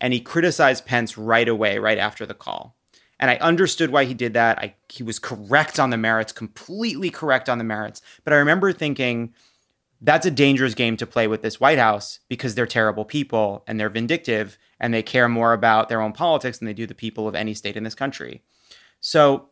and 0.00 0.12
he 0.12 0.20
criticized 0.20 0.86
Pence 0.86 1.18
right 1.18 1.48
away, 1.48 1.78
right 1.78 1.98
after 1.98 2.24
the 2.24 2.34
call. 2.34 2.76
And 3.18 3.30
I 3.30 3.36
understood 3.36 3.90
why 3.90 4.04
he 4.06 4.14
did 4.14 4.32
that. 4.32 4.58
I, 4.58 4.74
he 4.88 5.02
was 5.02 5.18
correct 5.18 5.78
on 5.78 5.90
the 5.90 5.98
merits, 5.98 6.32
completely 6.32 7.10
correct 7.10 7.50
on 7.50 7.58
the 7.58 7.64
merits. 7.64 8.00
But 8.24 8.32
I 8.32 8.36
remember 8.36 8.72
thinking, 8.72 9.34
that's 10.00 10.24
a 10.24 10.30
dangerous 10.30 10.74
game 10.74 10.96
to 10.96 11.06
play 11.06 11.28
with 11.28 11.42
this 11.42 11.60
White 11.60 11.78
House 11.78 12.20
because 12.28 12.54
they're 12.54 12.66
terrible 12.66 13.04
people 13.04 13.62
and 13.66 13.78
they're 13.78 13.90
vindictive 13.90 14.56
and 14.80 14.94
they 14.94 15.02
care 15.02 15.28
more 15.28 15.52
about 15.52 15.90
their 15.90 16.00
own 16.00 16.12
politics 16.12 16.58
than 16.58 16.66
they 16.66 16.72
do 16.72 16.86
the 16.86 16.94
people 16.94 17.28
of 17.28 17.34
any 17.34 17.52
state 17.52 17.76
in 17.76 17.84
this 17.84 17.94
country. 17.94 18.42
So 19.00 19.50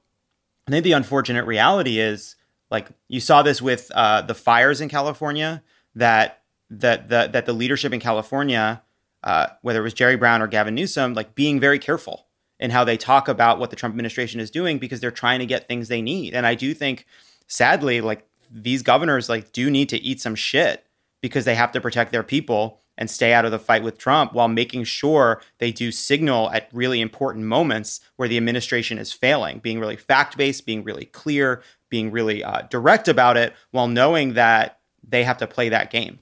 I 0.67 0.71
think 0.71 0.85
the 0.85 0.93
unfortunate 0.93 1.45
reality 1.45 1.99
is 1.99 2.37
like 2.71 2.89
you 3.09 3.21
saw 3.21 3.43
this 3.43 3.63
with 3.63 3.91
uh, 3.95 4.23
the 4.23 4.35
fires 4.35 4.81
in 4.81 4.89
California 4.89 5.63
that 5.95 6.38
that 6.71 7.09
the, 7.09 7.29
that 7.33 7.47
the 7.47 7.53
leadership 7.53 7.93
in 7.93 8.01
California, 8.01 8.83
uh, 9.23 9.49
whether 9.63 9.81
it 9.81 9.85
was 9.85 9.95
Jerry 9.95 10.17
Brown 10.17 10.43
or 10.43 10.47
Gavin 10.47 10.75
Newsom, 10.75 11.15
like 11.15 11.35
being 11.35 11.59
very 11.61 11.79
careful 11.79 12.27
in 12.61 12.71
how 12.71 12.85
they 12.85 12.97
talk 12.97 13.29
about 13.29 13.59
what 13.59 13.71
the 13.71 13.77
Trump 13.77 13.93
administration 13.93 14.41
is 14.41 14.51
doing 14.51 14.79
because 14.79 15.01
they're 15.01 15.11
trying 15.11 15.39
to 15.39 15.47
get 15.47 15.69
things 15.69 15.89
they 15.89 16.03
need. 16.03 16.35
And 16.35 16.47
I 16.47 16.55
do 16.55 16.75
think, 16.75 17.07
sadly, 17.47 18.01
like 18.01 18.27
these 18.51 18.83
governors 18.83 19.29
like 19.29 19.53
do 19.53 19.71
need 19.71 19.89
to 19.91 19.99
eat 19.99 20.21
some 20.21 20.35
shit 20.35 20.87
because 21.21 21.45
they 21.45 21.55
have 21.55 21.73
to 21.73 21.81
protect 21.81 22.13
their 22.13 22.23
people 22.23 22.81
and 22.97 23.09
stay 23.09 23.33
out 23.33 23.45
of 23.45 23.53
the 23.53 23.59
fight 23.59 23.83
with 23.83 23.97
Trump 23.97 24.33
while 24.33 24.49
making 24.49 24.85
sure 24.85 25.41
they 25.59 25.71
do 25.71 25.93
signal 25.93 26.51
at 26.51 26.69
really 26.73 27.01
important 27.01 27.45
moments 27.45 28.01
where 28.17 28.29
the 28.29 28.37
administration 28.37 28.99
is 28.99 29.13
failing, 29.13 29.61
being 29.61 29.79
really 29.79 29.97
fact 29.97 30.37
based, 30.37 30.67
being 30.67 30.83
really 30.83 31.05
clear, 31.07 31.63
being 31.89 32.11
really 32.11 32.43
uh, 32.43 32.63
direct 32.63 33.07
about 33.07 33.37
it, 33.37 33.55
while 33.71 33.87
knowing 33.87 34.35
that 34.35 34.81
they 35.07 35.23
have 35.23 35.39
to 35.39 35.47
play 35.47 35.69
that 35.69 35.91
game. 35.91 36.19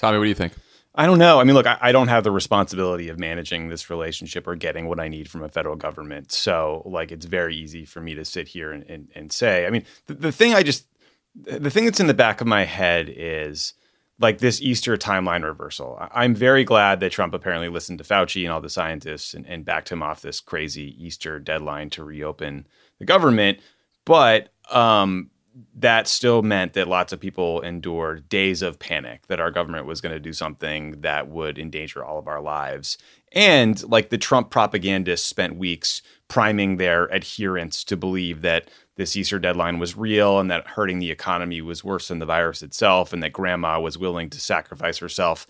Tommy, 0.00 0.16
what 0.16 0.24
do 0.24 0.30
you 0.30 0.34
think? 0.34 0.54
I 0.94 1.04
don't 1.04 1.18
know. 1.18 1.38
I 1.38 1.44
mean, 1.44 1.54
look, 1.54 1.66
I, 1.66 1.78
I, 1.80 1.92
don't 1.92 2.08
have 2.08 2.24
the 2.24 2.30
responsibility 2.30 3.10
of 3.10 3.18
managing 3.18 3.68
this 3.68 3.90
relationship 3.90 4.48
or 4.48 4.56
getting 4.56 4.88
what 4.88 4.98
I 4.98 5.08
need 5.08 5.30
from 5.30 5.44
a 5.44 5.48
federal 5.48 5.76
government. 5.76 6.32
So, 6.32 6.82
like, 6.86 7.12
it's 7.12 7.26
very 7.26 7.54
easy 7.54 7.84
for 7.84 8.00
me 8.00 8.14
to 8.14 8.24
sit 8.24 8.48
here 8.48 8.72
and, 8.72 8.82
and, 8.88 9.08
and 9.14 9.30
say, 9.30 9.66
I 9.66 9.70
mean, 9.70 9.84
the, 10.06 10.14
the 10.14 10.32
thing 10.32 10.54
I 10.54 10.62
just, 10.62 10.86
the 11.34 11.70
thing 11.70 11.84
that's 11.84 12.00
in 12.00 12.06
the 12.06 12.14
back 12.14 12.40
of 12.40 12.46
my 12.46 12.64
head 12.64 13.12
is 13.14 13.74
like 14.18 14.38
this 14.38 14.62
Easter 14.62 14.96
timeline 14.96 15.44
reversal. 15.44 15.98
I'm 16.12 16.34
very 16.34 16.64
glad 16.64 17.00
that 17.00 17.12
Trump 17.12 17.34
apparently 17.34 17.68
listened 17.68 17.98
to 17.98 18.04
Fauci 18.04 18.44
and 18.44 18.52
all 18.52 18.60
the 18.60 18.70
scientists 18.70 19.34
and, 19.34 19.46
and 19.46 19.64
backed 19.66 19.90
him 19.90 20.02
off 20.02 20.22
this 20.22 20.40
crazy 20.40 20.96
Easter 21.04 21.38
deadline 21.38 21.90
to 21.90 22.04
reopen 22.04 22.66
the 22.98 23.04
government. 23.04 23.60
But 24.06 24.52
um, 24.70 25.30
that 25.74 26.06
still 26.08 26.42
meant 26.42 26.74
that 26.74 26.88
lots 26.88 27.12
of 27.12 27.20
people 27.20 27.60
endured 27.60 28.28
days 28.28 28.62
of 28.62 28.78
panic 28.78 29.26
that 29.26 29.40
our 29.40 29.50
government 29.50 29.86
was 29.86 30.00
going 30.00 30.14
to 30.14 30.20
do 30.20 30.32
something 30.32 31.00
that 31.00 31.28
would 31.28 31.58
endanger 31.58 32.04
all 32.04 32.18
of 32.18 32.28
our 32.28 32.40
lives. 32.40 32.98
And 33.32 33.82
like 33.88 34.10
the 34.10 34.18
Trump 34.18 34.50
propagandists 34.50 35.26
spent 35.26 35.56
weeks 35.56 36.02
priming 36.28 36.76
their 36.76 37.12
adherents 37.12 37.84
to 37.84 37.96
believe 37.96 38.42
that 38.42 38.70
this 38.96 39.16
Easter 39.16 39.38
deadline 39.38 39.78
was 39.78 39.96
real 39.96 40.38
and 40.38 40.50
that 40.50 40.66
hurting 40.66 40.98
the 40.98 41.10
economy 41.10 41.60
was 41.60 41.82
worse 41.82 42.08
than 42.08 42.18
the 42.18 42.26
virus 42.26 42.62
itself 42.62 43.12
and 43.12 43.22
that 43.22 43.32
grandma 43.32 43.80
was 43.80 43.96
willing 43.96 44.28
to 44.30 44.40
sacrifice 44.40 44.98
herself 44.98 45.46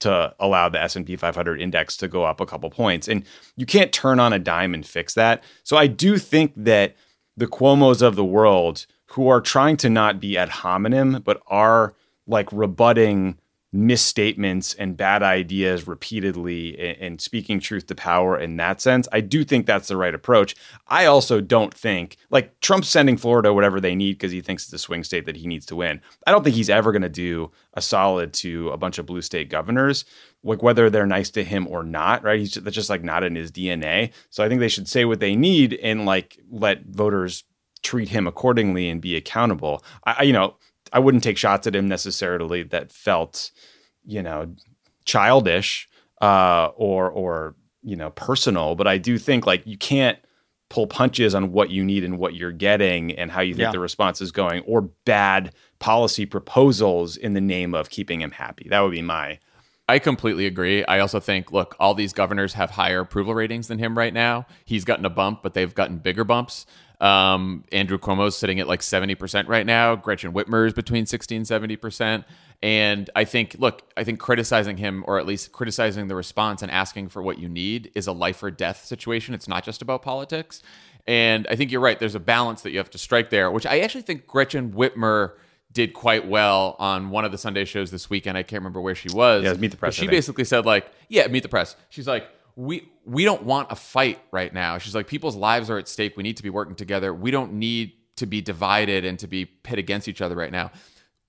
to 0.00 0.34
allow 0.40 0.68
the 0.68 0.82
S&P 0.82 1.16
500 1.16 1.60
index 1.60 1.96
to 1.98 2.08
go 2.08 2.24
up 2.24 2.40
a 2.40 2.46
couple 2.46 2.70
points. 2.70 3.06
And 3.06 3.24
you 3.56 3.66
can't 3.66 3.92
turn 3.92 4.18
on 4.18 4.32
a 4.32 4.38
dime 4.38 4.74
and 4.74 4.86
fix 4.86 5.14
that. 5.14 5.44
So 5.64 5.76
I 5.76 5.86
do 5.86 6.18
think 6.18 6.52
that 6.56 6.96
the 7.36 7.46
Cuomo's 7.46 8.02
of 8.02 8.16
the 8.16 8.24
world 8.24 8.86
who 9.14 9.28
are 9.28 9.40
trying 9.40 9.76
to 9.76 9.88
not 9.88 10.18
be 10.18 10.36
ad 10.36 10.48
hominem, 10.48 11.22
but 11.24 11.40
are 11.46 11.94
like 12.26 12.48
rebutting 12.52 13.38
misstatements 13.72 14.74
and 14.74 14.96
bad 14.96 15.22
ideas 15.22 15.86
repeatedly 15.86 16.96
and, 17.00 17.20
speaking 17.20 17.58
truth 17.60 17.86
to 17.86 17.94
power 17.94 18.38
in 18.38 18.56
that 18.56 18.80
sense. 18.80 19.08
I 19.12 19.20
do 19.20 19.44
think 19.44 19.66
that's 19.66 19.88
the 19.88 19.96
right 19.96 20.14
approach. 20.14 20.54
I 20.88 21.06
also 21.06 21.40
don't 21.40 21.72
think 21.72 22.16
like 22.30 22.58
Trump's 22.60 22.88
sending 22.88 23.16
Florida 23.16 23.52
whatever 23.52 23.80
they 23.80 23.94
need 23.94 24.14
because 24.14 24.32
he 24.32 24.40
thinks 24.40 24.64
it's 24.64 24.72
a 24.72 24.78
swing 24.78 25.04
state 25.04 25.26
that 25.26 25.36
he 25.36 25.46
needs 25.46 25.66
to 25.66 25.76
win. 25.76 26.00
I 26.26 26.32
don't 26.32 26.42
think 26.42 26.56
he's 26.56 26.70
ever 26.70 26.90
going 26.90 27.02
to 27.02 27.08
do 27.08 27.52
a 27.74 27.82
solid 27.82 28.32
to 28.34 28.70
a 28.70 28.76
bunch 28.76 28.98
of 28.98 29.06
blue 29.06 29.22
state 29.22 29.48
governors, 29.48 30.04
like 30.42 30.62
whether 30.62 30.90
they're 30.90 31.06
nice 31.06 31.30
to 31.30 31.44
him 31.44 31.68
or 31.68 31.84
not, 31.84 32.24
right? 32.24 32.40
He's 32.40 32.54
that's 32.54 32.74
just 32.74 32.90
like 32.90 33.04
not 33.04 33.22
in 33.22 33.36
his 33.36 33.52
DNA. 33.52 34.12
So 34.30 34.42
I 34.44 34.48
think 34.48 34.60
they 34.60 34.68
should 34.68 34.88
say 34.88 35.04
what 35.04 35.20
they 35.20 35.36
need 35.36 35.74
and 35.74 36.04
like 36.04 36.38
let 36.50 36.84
voters 36.86 37.44
treat 37.84 38.08
him 38.08 38.26
accordingly 38.26 38.88
and 38.88 39.00
be 39.00 39.14
accountable. 39.14 39.84
I, 40.04 40.24
you 40.24 40.32
know, 40.32 40.56
I 40.92 40.98
wouldn't 40.98 41.22
take 41.22 41.38
shots 41.38 41.66
at 41.66 41.76
him 41.76 41.86
necessarily 41.86 42.64
that 42.64 42.90
felt, 42.90 43.50
you 44.04 44.22
know, 44.22 44.54
childish 45.04 45.88
uh, 46.20 46.70
or 46.76 47.10
or 47.10 47.54
you 47.82 47.96
know 47.96 48.10
personal, 48.10 48.74
but 48.74 48.86
I 48.86 48.98
do 48.98 49.18
think 49.18 49.46
like 49.46 49.66
you 49.66 49.76
can't 49.76 50.18
pull 50.70 50.86
punches 50.86 51.34
on 51.34 51.52
what 51.52 51.70
you 51.70 51.84
need 51.84 52.02
and 52.02 52.18
what 52.18 52.34
you're 52.34 52.50
getting 52.50 53.12
and 53.12 53.30
how 53.30 53.40
you 53.42 53.54
think 53.54 53.66
yeah. 53.66 53.72
the 53.72 53.78
response 53.78 54.20
is 54.20 54.32
going, 54.32 54.62
or 54.62 54.82
bad 55.04 55.54
policy 55.78 56.26
proposals 56.26 57.16
in 57.16 57.34
the 57.34 57.40
name 57.40 57.74
of 57.74 57.90
keeping 57.90 58.20
him 58.20 58.30
happy. 58.30 58.66
That 58.68 58.80
would 58.80 58.92
be 58.92 59.02
my. 59.02 59.38
I 59.86 59.98
completely 59.98 60.46
agree. 60.46 60.82
I 60.86 60.98
also 61.00 61.20
think, 61.20 61.52
look, 61.52 61.76
all 61.78 61.94
these 61.94 62.14
governors 62.14 62.54
have 62.54 62.70
higher 62.70 63.00
approval 63.00 63.34
ratings 63.34 63.68
than 63.68 63.78
him 63.78 63.98
right 63.98 64.14
now. 64.14 64.46
He's 64.64 64.84
gotten 64.84 65.04
a 65.04 65.10
bump, 65.10 65.42
but 65.42 65.52
they've 65.52 65.74
gotten 65.74 65.98
bigger 65.98 66.24
bumps. 66.24 66.64
Um, 67.04 67.64
Andrew 67.70 67.98
Cuomo's 67.98 68.34
sitting 68.34 68.60
at 68.60 68.66
like 68.66 68.80
70% 68.80 69.46
right 69.46 69.66
now. 69.66 69.94
Gretchen 69.94 70.32
Whitmer 70.32 70.66
is 70.66 70.72
between 70.72 71.04
60 71.04 71.36
and 71.36 71.44
70%. 71.44 72.24
And 72.62 73.10
I 73.14 73.24
think, 73.24 73.56
look, 73.58 73.82
I 73.94 74.04
think 74.04 74.18
criticizing 74.18 74.78
him 74.78 75.04
or 75.06 75.18
at 75.18 75.26
least 75.26 75.52
criticizing 75.52 76.08
the 76.08 76.14
response 76.14 76.62
and 76.62 76.70
asking 76.70 77.10
for 77.10 77.22
what 77.22 77.38
you 77.38 77.46
need 77.46 77.92
is 77.94 78.06
a 78.06 78.12
life 78.12 78.42
or 78.42 78.50
death 78.50 78.86
situation. 78.86 79.34
It's 79.34 79.46
not 79.46 79.64
just 79.64 79.82
about 79.82 80.00
politics. 80.00 80.62
And 81.06 81.46
I 81.50 81.56
think 81.56 81.70
you're 81.70 81.82
right. 81.82 82.00
There's 82.00 82.14
a 82.14 82.20
balance 82.20 82.62
that 82.62 82.70
you 82.70 82.78
have 82.78 82.88
to 82.90 82.98
strike 82.98 83.28
there, 83.28 83.50
which 83.50 83.66
I 83.66 83.80
actually 83.80 84.02
think 84.02 84.26
Gretchen 84.26 84.72
Whitmer 84.72 85.32
did 85.70 85.92
quite 85.92 86.26
well 86.26 86.76
on 86.78 87.10
one 87.10 87.26
of 87.26 87.32
the 87.32 87.36
Sunday 87.38 87.66
shows 87.66 87.90
this 87.90 88.08
weekend. 88.08 88.38
I 88.38 88.42
can't 88.44 88.62
remember 88.62 88.80
where 88.80 88.94
she 88.94 89.10
was. 89.12 89.44
Yeah, 89.44 89.52
Meet 89.52 89.72
the 89.72 89.76
Press. 89.76 89.92
she 89.92 90.06
basically 90.06 90.44
said, 90.44 90.64
like, 90.64 90.90
yeah, 91.10 91.26
Meet 91.26 91.42
the 91.42 91.48
Press. 91.50 91.76
She's 91.90 92.06
like, 92.06 92.26
we 92.56 92.88
we 93.04 93.24
don't 93.24 93.42
want 93.42 93.70
a 93.70 93.76
fight 93.76 94.20
right 94.30 94.52
now. 94.52 94.78
She's 94.78 94.94
like, 94.94 95.06
people's 95.06 95.36
lives 95.36 95.68
are 95.70 95.78
at 95.78 95.88
stake. 95.88 96.16
We 96.16 96.22
need 96.22 96.36
to 96.36 96.42
be 96.42 96.50
working 96.50 96.74
together. 96.74 97.12
We 97.12 97.30
don't 97.30 97.54
need 97.54 97.92
to 98.16 98.26
be 98.26 98.40
divided 98.40 99.04
and 99.04 99.18
to 99.18 99.26
be 99.26 99.44
pit 99.44 99.78
against 99.78 100.08
each 100.08 100.20
other 100.20 100.36
right 100.36 100.52
now. 100.52 100.70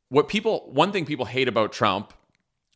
What 0.10 0.28
people, 0.28 0.70
one 0.72 0.92
thing 0.92 1.06
people 1.06 1.26
hate 1.26 1.48
about 1.48 1.72
Trump, 1.72 2.14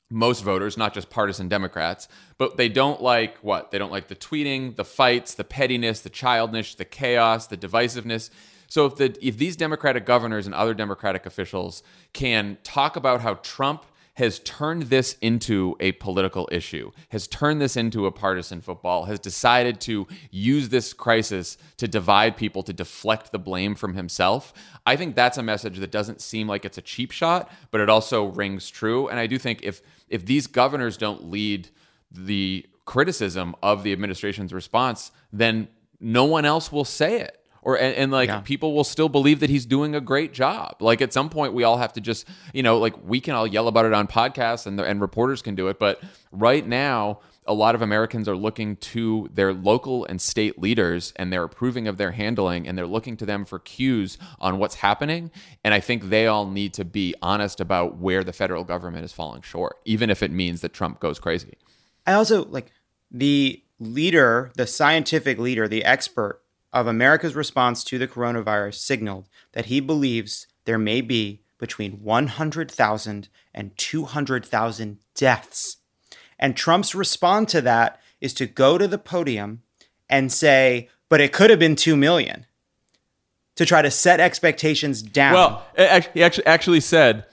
most 0.09 0.43
voters, 0.43 0.77
not 0.77 0.93
just 0.93 1.09
partisan 1.11 1.47
Democrats, 1.47 2.07
but 2.39 2.57
they 2.57 2.67
don't 2.67 3.01
like 3.01 3.37
what? 3.37 3.69
They 3.69 3.77
don't 3.77 3.91
like 3.91 4.07
the 4.07 4.15
tweeting, 4.15 4.75
the 4.75 4.83
fights, 4.83 5.35
the 5.35 5.43
pettiness, 5.43 6.01
the 6.01 6.09
childness, 6.09 6.73
the 6.73 6.85
chaos, 6.85 7.47
the 7.47 7.57
divisiveness. 7.57 8.31
So 8.67 8.87
if 8.87 8.95
the 8.95 9.15
if 9.21 9.37
these 9.37 9.55
Democratic 9.55 10.05
governors 10.05 10.47
and 10.47 10.55
other 10.55 10.73
Democratic 10.73 11.25
officials 11.25 11.83
can 12.13 12.57
talk 12.63 12.95
about 12.95 13.21
how 13.21 13.35
Trump 13.35 13.85
has 14.15 14.39
turned 14.39 14.83
this 14.83 15.15
into 15.21 15.75
a 15.79 15.93
political 15.93 16.47
issue, 16.51 16.91
has 17.09 17.27
turned 17.27 17.61
this 17.61 17.77
into 17.77 18.05
a 18.05 18.11
partisan 18.11 18.61
football, 18.61 19.05
has 19.05 19.19
decided 19.19 19.79
to 19.81 20.07
use 20.29 20.69
this 20.69 20.93
crisis 20.93 21.57
to 21.77 21.87
divide 21.87 22.35
people, 22.35 22.63
to 22.63 22.73
deflect 22.73 23.31
the 23.31 23.39
blame 23.39 23.75
from 23.75 23.93
himself. 23.93 24.53
I 24.85 24.95
think 24.95 25.15
that's 25.15 25.37
a 25.37 25.43
message 25.43 25.79
that 25.79 25.91
doesn't 25.91 26.21
seem 26.21 26.47
like 26.47 26.65
it's 26.65 26.77
a 26.77 26.81
cheap 26.81 27.11
shot, 27.11 27.51
but 27.71 27.81
it 27.81 27.89
also 27.89 28.25
rings 28.25 28.69
true. 28.69 29.07
And 29.07 29.19
I 29.19 29.27
do 29.27 29.37
think 29.37 29.61
if 29.63 29.81
if 30.09 30.25
these 30.25 30.47
governors 30.47 30.97
don't 30.97 31.29
lead 31.29 31.69
the 32.11 32.65
criticism 32.85 33.55
of 33.61 33.83
the 33.83 33.93
administration's 33.93 34.51
response, 34.51 35.11
then 35.31 35.67
no 35.99 36.25
one 36.25 36.45
else 36.45 36.71
will 36.71 36.85
say 36.85 37.21
it 37.21 37.38
or 37.61 37.77
and, 37.77 37.95
and 37.95 38.11
like 38.11 38.29
Yeah. 38.29 38.39
people 38.41 38.73
will 38.73 38.83
still 38.83 39.09
believe 39.09 39.39
that 39.41 39.49
he's 39.49 39.65
doing 39.65 39.95
a 39.95 40.01
great 40.01 40.33
job. 40.33 40.77
Like 40.79 41.01
at 41.01 41.13
some 41.13 41.29
point, 41.29 41.53
we 41.53 41.63
all 41.63 41.77
have 41.77 41.93
to 41.93 42.01
just 42.01 42.27
you 42.53 42.63
know 42.63 42.77
like 42.77 42.93
we 43.05 43.19
can 43.21 43.35
all 43.35 43.47
yell 43.47 43.67
about 43.67 43.85
it 43.85 43.93
on 43.93 44.07
podcasts 44.07 44.65
and 44.65 44.79
and 44.79 45.01
reporters 45.01 45.41
can 45.41 45.55
do 45.55 45.67
it, 45.67 45.79
but 45.79 46.01
right 46.31 46.65
now. 46.67 47.19
A 47.45 47.53
lot 47.53 47.73
of 47.73 47.81
Americans 47.81 48.29
are 48.29 48.35
looking 48.35 48.75
to 48.75 49.27
their 49.33 49.53
local 49.53 50.05
and 50.05 50.21
state 50.21 50.59
leaders 50.61 51.13
and 51.15 51.33
they're 51.33 51.45
approving 51.45 51.87
of 51.87 51.97
their 51.97 52.11
handling 52.11 52.67
and 52.67 52.77
they're 52.77 52.85
looking 52.85 53.17
to 53.17 53.25
them 53.25 53.43
for 53.43 53.57
cues 53.57 54.19
on 54.39 54.59
what's 54.59 54.75
happening. 54.75 55.31
And 55.63 55.73
I 55.73 55.79
think 55.79 56.09
they 56.09 56.27
all 56.27 56.45
need 56.45 56.75
to 56.75 56.85
be 56.85 57.15
honest 57.23 57.59
about 57.59 57.97
where 57.97 58.23
the 58.23 58.33
federal 58.33 58.63
government 58.63 59.03
is 59.03 59.13
falling 59.13 59.41
short, 59.41 59.77
even 59.83 60.11
if 60.11 60.21
it 60.21 60.29
means 60.29 60.61
that 60.61 60.73
Trump 60.73 60.99
goes 60.99 61.17
crazy. 61.17 61.57
I 62.05 62.13
also 62.13 62.45
like 62.45 62.71
the 63.09 63.63
leader, 63.79 64.51
the 64.55 64.67
scientific 64.67 65.39
leader, 65.39 65.67
the 65.67 65.83
expert 65.83 66.41
of 66.71 66.87
America's 66.87 67.35
response 67.35 67.83
to 67.83 67.97
the 67.97 68.07
coronavirus 68.07 68.75
signaled 68.75 69.27
that 69.53 69.65
he 69.65 69.79
believes 69.79 70.47
there 70.65 70.77
may 70.77 71.01
be 71.01 71.41
between 71.57 72.03
100,000 72.03 73.29
and 73.53 73.77
200,000 73.77 74.97
deaths. 75.15 75.77
And 76.37 76.55
Trump's 76.55 76.95
response 76.95 77.51
to 77.51 77.61
that 77.61 77.99
is 78.21 78.33
to 78.35 78.45
go 78.45 78.77
to 78.77 78.87
the 78.87 78.97
podium 78.97 79.61
and 80.09 80.31
say, 80.31 80.89
but 81.09 81.21
it 81.21 81.33
could 81.33 81.49
have 81.49 81.59
been 81.59 81.75
2 81.75 81.97
million. 81.97 82.45
To 83.55 83.65
try 83.65 83.81
to 83.81 83.91
set 83.91 84.21
expectations 84.21 85.01
down. 85.01 85.33
Well, 85.33 85.65
he 86.13 86.23
actually 86.23 86.45
actually 86.45 86.79
said 86.79 87.25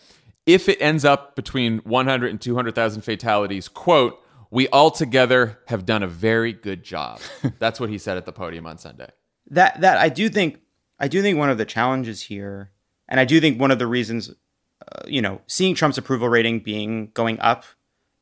if 0.45 0.69
it 0.69 0.81
ends 0.81 1.05
up 1.05 1.37
between 1.37 1.79
100 1.79 2.31
and 2.31 2.41
200,000 2.41 3.03
fatalities, 3.03 3.69
quote, 3.69 4.21
we 4.51 4.69
altogether 4.71 5.59
have 5.67 5.87
done 5.87 6.03
a 6.03 6.09
very 6.09 6.53
good 6.53 6.83
job. 6.83 7.21
That's 7.59 7.79
what 7.79 7.91
he 7.91 7.99
said 7.99 8.17
at 8.17 8.27
the 8.27 8.33
podium 8.33 8.67
on 8.67 8.79
Sunday. 8.79 9.11
That 9.51 9.81
that 9.81 9.99
I 9.99 10.09
do 10.09 10.29
think 10.29 10.61
I 10.99 11.09
do 11.09 11.23
think 11.23 11.39
one 11.39 11.51
of 11.51 11.59
the 11.59 11.65
challenges 11.65 12.23
here, 12.23 12.71
and 13.09 13.21
I 13.21 13.25
do 13.25 13.41
think 13.41 13.61
one 13.61 13.71
of 13.71 13.79
the 13.79 13.87
reasons, 13.87 14.31
uh, 14.31 15.03
you 15.07 15.21
know, 15.21 15.41
seeing 15.47 15.75
Trump's 15.75 15.99
approval 15.99 16.29
rating 16.29 16.61
being 16.61 17.11
going 17.15 17.39
up 17.41 17.65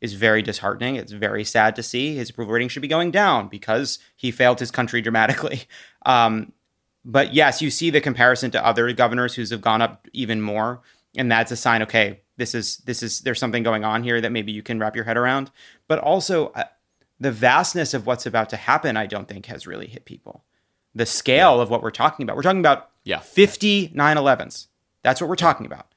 is 0.00 0.14
very 0.14 0.42
disheartening. 0.42 0.96
It's 0.96 1.12
very 1.12 1.44
sad 1.44 1.76
to 1.76 1.82
see 1.82 2.14
his 2.14 2.30
approval 2.30 2.52
rating 2.52 2.68
should 2.68 2.82
be 2.82 2.88
going 2.88 3.10
down 3.10 3.48
because 3.48 3.98
he 4.16 4.30
failed 4.30 4.60
his 4.60 4.70
country 4.70 5.00
dramatically. 5.00 5.62
Um, 6.06 6.52
but 7.02 7.32
yes, 7.32 7.62
you 7.62 7.70
see 7.70 7.88
the 7.88 8.02
comparison 8.02 8.50
to 8.50 8.66
other 8.66 8.92
governors 8.92 9.34
who's 9.34 9.48
have 9.48 9.62
gone 9.62 9.80
up 9.80 10.06
even 10.12 10.42
more, 10.42 10.82
and 11.16 11.32
that's 11.32 11.50
a 11.50 11.56
sign. 11.56 11.82
Okay, 11.82 12.20
this 12.36 12.54
is 12.54 12.76
this 12.78 13.02
is 13.02 13.20
there's 13.20 13.38
something 13.38 13.62
going 13.62 13.84
on 13.84 14.02
here 14.02 14.20
that 14.20 14.30
maybe 14.30 14.52
you 14.52 14.62
can 14.62 14.78
wrap 14.78 14.94
your 14.94 15.06
head 15.06 15.16
around. 15.16 15.50
But 15.88 16.00
also, 16.00 16.48
uh, 16.48 16.64
the 17.18 17.32
vastness 17.32 17.94
of 17.94 18.06
what's 18.06 18.26
about 18.26 18.50
to 18.50 18.58
happen, 18.58 18.98
I 18.98 19.06
don't 19.06 19.26
think 19.26 19.46
has 19.46 19.66
really 19.66 19.86
hit 19.86 20.04
people 20.04 20.44
the 20.94 21.06
scale 21.06 21.60
of 21.60 21.70
what 21.70 21.82
we're 21.82 21.90
talking 21.90 22.22
about. 22.24 22.36
We're 22.36 22.42
talking 22.42 22.60
about 22.60 22.90
Yeah. 23.04 23.18
50 23.20 23.90
9 23.94 24.16
11s. 24.16 24.68
That's 25.02 25.20
what 25.20 25.28
we're 25.28 25.36
talking 25.36 25.66
about. 25.66 25.88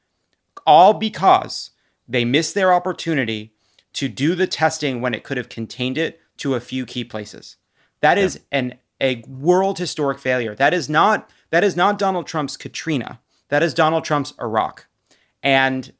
All 0.65 0.93
because 0.93 1.71
they 2.07 2.25
missed 2.25 2.53
their 2.53 2.73
opportunity 2.73 3.53
to 3.93 4.07
do 4.07 4.35
the 4.35 4.47
testing 4.47 5.01
when 5.01 5.13
it 5.13 5.23
could 5.23 5.37
have 5.37 5.49
contained 5.49 5.97
it 5.97 6.19
to 6.37 6.55
a 6.55 6.59
few 6.59 6.85
key 6.85 7.03
places. 7.03 7.57
That 8.01 8.17
is 8.17 8.41
an 8.51 8.75
a 8.99 9.23
world 9.27 9.77
historic 9.77 10.19
failure. 10.19 10.55
That 10.55 10.73
is 10.73 10.89
not 10.89 11.29
that 11.49 11.63
is 11.63 11.75
not 11.75 11.97
Donald 11.99 12.27
Trump's 12.27 12.57
Katrina. 12.57 13.19
That 13.49 13.63
is 13.63 13.73
Donald 13.73 14.03
Trump's 14.03 14.33
Iraq. 14.41 14.87
And 15.41 15.93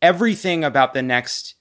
everything 0.00 0.64
about 0.64 0.94
the 0.94 1.02
next 1.02 1.54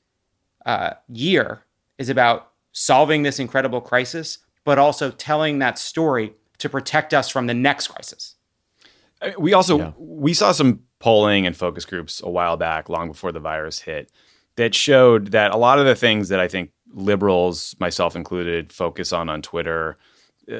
uh, 0.65 0.91
year 1.09 1.65
is 1.97 2.09
about 2.09 2.51
solving 2.71 3.23
this 3.23 3.39
incredible 3.39 3.81
crisis, 3.81 4.39
but 4.63 4.79
also 4.79 5.11
telling 5.11 5.59
that 5.59 5.77
story 5.77 6.33
to 6.63 6.69
protect 6.69 7.13
us 7.13 7.29
from 7.29 7.45
the 7.47 7.53
next 7.53 7.87
crisis. 7.89 8.35
We 9.37 9.53
also 9.53 9.77
Yeah. 9.77 9.91
we 9.97 10.33
saw 10.33 10.51
some 10.53 10.79
polling 10.99 11.45
and 11.45 11.55
focus 11.55 11.85
groups 11.85 12.21
a 12.23 12.29
while 12.29 12.57
back, 12.57 12.89
long 12.89 13.09
before 13.09 13.31
the 13.33 13.39
virus 13.39 13.79
hit, 13.79 14.09
that 14.55 14.73
showed 14.73 15.31
that 15.31 15.51
a 15.51 15.57
lot 15.57 15.77
of 15.79 15.85
the 15.85 15.95
things 15.95 16.29
that 16.29 16.39
I 16.39 16.47
think 16.47 16.71
liberals, 16.93 17.75
myself 17.79 18.15
included, 18.15 18.71
focus 18.71 19.11
on 19.13 19.29
on 19.29 19.41
Twitter, 19.41 19.97
uh, 20.49 20.55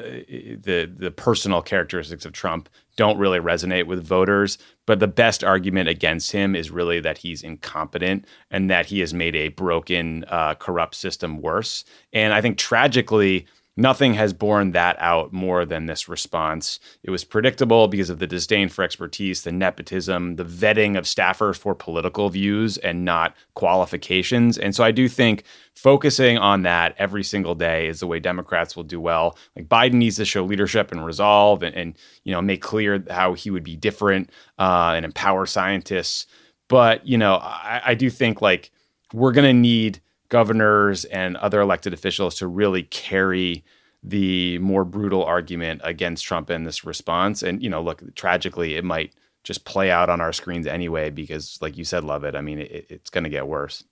the 0.68 0.90
the 0.94 1.10
personal 1.10 1.62
characteristics 1.62 2.24
of 2.24 2.32
Trump 2.32 2.68
don't 2.96 3.18
really 3.18 3.38
resonate 3.38 3.86
with 3.86 4.06
voters. 4.06 4.58
But 4.86 5.00
the 5.00 5.08
best 5.08 5.42
argument 5.42 5.88
against 5.88 6.32
him 6.32 6.54
is 6.54 6.70
really 6.70 7.00
that 7.00 7.18
he's 7.18 7.42
incompetent 7.42 8.26
and 8.50 8.70
that 8.70 8.86
he 8.86 9.00
has 9.00 9.12
made 9.14 9.36
a 9.36 9.48
broken, 9.48 10.24
uh, 10.28 10.54
corrupt 10.54 10.94
system 10.94 11.40
worse. 11.40 11.84
And 12.12 12.32
I 12.34 12.40
think 12.40 12.56
tragically, 12.58 13.46
nothing 13.76 14.14
has 14.14 14.32
borne 14.32 14.72
that 14.72 14.96
out 15.00 15.32
more 15.32 15.64
than 15.64 15.86
this 15.86 16.08
response. 16.08 16.78
It 17.02 17.10
was 17.10 17.24
predictable 17.24 17.88
because 17.88 18.10
of 18.10 18.18
the 18.18 18.26
disdain 18.26 18.68
for 18.68 18.84
expertise, 18.84 19.42
the 19.42 19.52
nepotism, 19.52 20.36
the 20.36 20.44
vetting 20.44 20.96
of 20.96 21.04
staffers 21.04 21.56
for 21.56 21.74
political 21.74 22.30
views 22.30 22.78
and 22.78 23.04
not 23.04 23.34
qualifications. 23.54 24.58
And 24.58 24.74
so 24.74 24.84
I 24.84 24.92
do 24.92 25.08
think 25.08 25.44
focusing 25.74 26.38
on 26.38 26.62
that 26.62 26.94
every 26.98 27.24
single 27.24 27.54
day 27.54 27.88
is 27.88 28.00
the 28.00 28.06
way 28.06 28.20
Democrats 28.20 28.76
will 28.76 28.84
do 28.84 29.00
well. 29.00 29.36
Like 29.56 29.68
Biden 29.68 29.94
needs 29.94 30.16
to 30.16 30.24
show 30.24 30.44
leadership 30.44 30.92
and 30.92 31.04
resolve 31.04 31.62
and, 31.62 31.74
and 31.74 31.98
you 32.22 32.32
know 32.32 32.40
make 32.40 32.62
clear 32.62 33.04
how 33.10 33.34
he 33.34 33.50
would 33.50 33.64
be 33.64 33.76
different 33.76 34.30
uh, 34.58 34.92
and 34.94 35.04
empower 35.04 35.46
scientists. 35.46 36.26
But 36.68 37.06
you 37.06 37.18
know, 37.18 37.34
I, 37.34 37.82
I 37.86 37.94
do 37.94 38.08
think 38.08 38.40
like 38.40 38.70
we're 39.12 39.32
going 39.32 39.46
to 39.46 39.60
need 39.60 40.00
governors 40.28 41.04
and 41.06 41.36
other 41.36 41.60
elected 41.60 41.92
officials 41.92 42.34
to 42.36 42.46
really 42.46 42.82
carry 42.82 43.64
the 44.02 44.58
more 44.58 44.84
brutal 44.84 45.24
argument 45.24 45.80
against 45.82 46.24
Trump 46.24 46.50
in 46.50 46.64
this 46.64 46.84
response. 46.84 47.42
And, 47.42 47.62
you 47.62 47.70
know, 47.70 47.82
look, 47.82 48.14
tragically, 48.14 48.74
it 48.74 48.84
might 48.84 49.14
just 49.42 49.64
play 49.64 49.90
out 49.90 50.10
on 50.10 50.20
our 50.20 50.32
screens 50.32 50.66
anyway, 50.66 51.10
because, 51.10 51.58
like 51.60 51.76
you 51.76 51.84
said, 51.84 52.04
Lovett. 52.04 52.34
I 52.34 52.40
mean, 52.40 52.58
it, 52.60 52.86
it's 52.88 53.10
going 53.10 53.24
to 53.24 53.30
get 53.30 53.46
worse. 53.46 53.84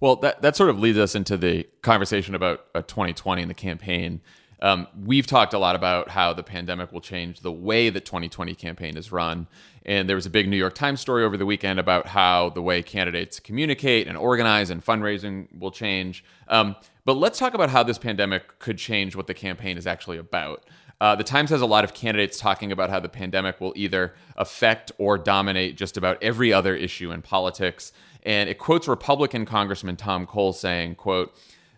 Well, 0.00 0.16
that, 0.16 0.42
that 0.42 0.56
sort 0.56 0.70
of 0.70 0.78
leads 0.78 0.98
us 0.98 1.14
into 1.14 1.36
the 1.36 1.68
conversation 1.82 2.34
about 2.34 2.66
uh, 2.74 2.82
2020 2.82 3.42
and 3.42 3.50
the 3.50 3.54
campaign. 3.54 4.20
Um, 4.60 4.86
we've 5.04 5.26
talked 5.26 5.54
a 5.54 5.58
lot 5.58 5.76
about 5.76 6.08
how 6.08 6.32
the 6.32 6.42
pandemic 6.42 6.92
will 6.92 7.00
change 7.00 7.40
the 7.40 7.52
way 7.52 7.90
the 7.90 8.00
2020 8.00 8.54
campaign 8.54 8.96
is 8.96 9.12
run. 9.12 9.46
And 9.86 10.08
there 10.08 10.16
was 10.16 10.26
a 10.26 10.30
big 10.30 10.48
New 10.48 10.56
York 10.56 10.74
Times 10.74 11.00
story 11.00 11.24
over 11.24 11.36
the 11.36 11.46
weekend 11.46 11.78
about 11.78 12.08
how 12.08 12.50
the 12.50 12.62
way 12.62 12.82
candidates 12.82 13.40
communicate 13.40 14.06
and 14.06 14.16
organize 14.16 14.70
and 14.70 14.84
fundraising 14.84 15.46
will 15.58 15.70
change. 15.70 16.24
Um, 16.48 16.76
but 17.04 17.14
let's 17.14 17.38
talk 17.38 17.54
about 17.54 17.70
how 17.70 17.82
this 17.82 17.98
pandemic 17.98 18.58
could 18.58 18.78
change 18.78 19.16
what 19.16 19.26
the 19.26 19.34
campaign 19.34 19.78
is 19.78 19.86
actually 19.86 20.18
about. 20.18 20.64
Uh, 21.00 21.14
the 21.14 21.24
Times 21.24 21.50
has 21.50 21.60
a 21.60 21.66
lot 21.66 21.84
of 21.84 21.94
candidates 21.94 22.38
talking 22.38 22.72
about 22.72 22.90
how 22.90 22.98
the 22.98 23.08
pandemic 23.08 23.60
will 23.60 23.72
either 23.76 24.14
affect 24.36 24.90
or 24.98 25.16
dominate 25.16 25.76
just 25.76 25.96
about 25.96 26.20
every 26.22 26.52
other 26.52 26.74
issue 26.74 27.12
in 27.12 27.22
politics. 27.22 27.92
And 28.24 28.50
it 28.50 28.58
quotes 28.58 28.88
Republican 28.88 29.46
Congressman 29.46 29.96
Tom 29.96 30.26
Cole 30.26 30.52
saying, 30.52 30.96
quote, 30.96 31.34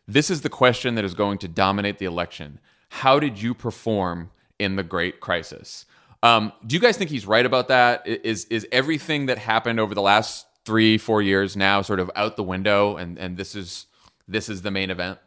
this 0.08 0.30
is 0.30 0.40
the 0.40 0.48
question 0.48 0.96
that 0.96 1.04
is 1.04 1.14
going 1.14 1.38
to 1.38 1.48
dominate 1.48 1.98
the 1.98 2.06
election. 2.06 2.58
How 2.90 3.18
did 3.18 3.40
you 3.40 3.54
perform 3.54 4.30
in 4.58 4.76
the 4.76 4.82
great 4.82 5.20
crisis? 5.20 5.86
Um, 6.22 6.52
do 6.66 6.74
you 6.74 6.80
guys 6.80 6.96
think 6.96 7.10
he's 7.10 7.26
right 7.26 7.46
about 7.46 7.68
that? 7.68 8.06
Is 8.06 8.44
Is 8.46 8.66
everything 8.70 9.26
that 9.26 9.38
happened 9.38 9.80
over 9.80 9.94
the 9.94 10.02
last 10.02 10.46
three, 10.64 10.98
four 10.98 11.22
years 11.22 11.56
now 11.56 11.82
sort 11.82 11.98
of 11.98 12.10
out 12.14 12.36
the 12.36 12.42
window, 12.42 12.96
and 12.96 13.18
and 13.18 13.36
this 13.36 13.54
is 13.54 13.86
this 14.28 14.48
is 14.48 14.62
the 14.62 14.70
main 14.70 14.90
event? 14.90 15.18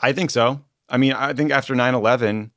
I 0.00 0.12
think 0.12 0.30
so. 0.30 0.62
I 0.88 0.98
mean, 0.98 1.12
I 1.12 1.32
think 1.32 1.50
after 1.50 1.74
9 1.74 1.94
11, 1.94 2.52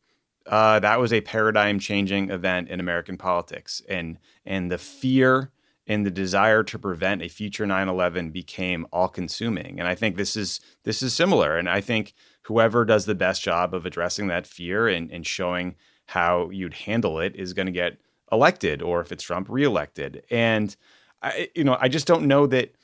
uh, 0.45 0.79
that 0.79 0.99
was 0.99 1.13
a 1.13 1.21
paradigm 1.21 1.79
changing 1.79 2.29
event 2.29 2.69
in 2.69 2.79
American 2.79 3.17
politics. 3.17 3.81
And, 3.89 4.19
and 4.45 4.71
the 4.71 4.77
fear 4.77 5.51
and 5.87 6.05
the 6.05 6.11
desire 6.11 6.63
to 6.63 6.79
prevent 6.79 7.21
a 7.21 7.27
future 7.27 7.65
9/11 7.65 8.31
became 8.31 8.87
all 8.91 9.07
consuming 9.07 9.79
and 9.79 9.87
i 9.87 9.93
think 9.93 10.17
this 10.17 10.35
is 10.35 10.59
this 10.83 11.03
is 11.03 11.13
similar 11.13 11.57
and 11.57 11.69
i 11.69 11.79
think 11.79 12.13
whoever 12.45 12.85
does 12.85 13.05
the 13.05 13.15
best 13.15 13.41
job 13.41 13.73
of 13.73 13.85
addressing 13.85 14.27
that 14.27 14.47
fear 14.47 14.87
and, 14.87 15.11
and 15.11 15.25
showing 15.25 15.75
how 16.07 16.49
you'd 16.51 16.73
handle 16.73 17.19
it 17.19 17.35
is 17.35 17.53
going 17.53 17.65
to 17.65 17.71
get 17.71 17.97
elected 18.31 18.81
or 18.81 19.01
if 19.01 19.11
it's 19.11 19.23
trump 19.23 19.47
reelected 19.49 20.23
and 20.31 20.75
i 21.21 21.47
you 21.55 21.63
know 21.63 21.77
i 21.79 21.87
just 21.87 22.07
don't 22.07 22.25
know 22.25 22.47
that 22.47 22.75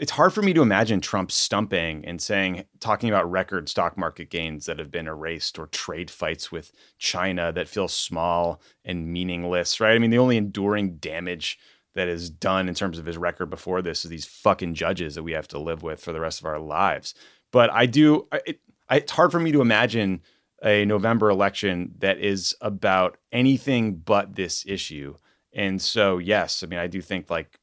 it's 0.00 0.12
hard 0.12 0.32
for 0.32 0.40
me 0.40 0.54
to 0.54 0.62
imagine 0.62 1.02
Trump 1.02 1.30
stumping 1.30 2.06
and 2.06 2.22
saying, 2.22 2.64
talking 2.80 3.10
about 3.10 3.30
record 3.30 3.68
stock 3.68 3.98
market 3.98 4.30
gains 4.30 4.64
that 4.64 4.78
have 4.78 4.90
been 4.90 5.06
erased 5.06 5.58
or 5.58 5.66
trade 5.66 6.10
fights 6.10 6.50
with 6.50 6.72
China 6.98 7.52
that 7.52 7.68
feel 7.68 7.86
small 7.86 8.62
and 8.82 9.12
meaningless, 9.12 9.78
right? 9.78 9.94
I 9.94 9.98
mean, 9.98 10.10
the 10.10 10.16
only 10.16 10.38
enduring 10.38 10.96
damage 10.96 11.58
that 11.94 12.08
is 12.08 12.30
done 12.30 12.66
in 12.66 12.74
terms 12.74 12.98
of 12.98 13.04
his 13.04 13.18
record 13.18 13.50
before 13.50 13.82
this 13.82 14.06
is 14.06 14.10
these 14.10 14.24
fucking 14.24 14.74
judges 14.74 15.16
that 15.16 15.22
we 15.22 15.32
have 15.32 15.48
to 15.48 15.58
live 15.58 15.82
with 15.82 16.02
for 16.02 16.14
the 16.14 16.20
rest 16.20 16.40
of 16.40 16.46
our 16.46 16.58
lives. 16.58 17.14
But 17.52 17.70
I 17.70 17.84
do, 17.84 18.26
it, 18.46 18.58
it's 18.90 19.12
hard 19.12 19.32
for 19.32 19.40
me 19.40 19.52
to 19.52 19.60
imagine 19.60 20.22
a 20.62 20.84
November 20.84 21.30
election 21.30 21.94
that 21.98 22.18
is 22.18 22.54
about 22.60 23.16
anything 23.32 23.94
but 23.96 24.34
this 24.34 24.64
issue. 24.66 25.16
And 25.52 25.80
so, 25.80 26.18
yes, 26.18 26.62
I 26.62 26.66
mean, 26.66 26.78
I 26.78 26.86
do 26.86 27.00
think 27.00 27.30
like 27.30 27.58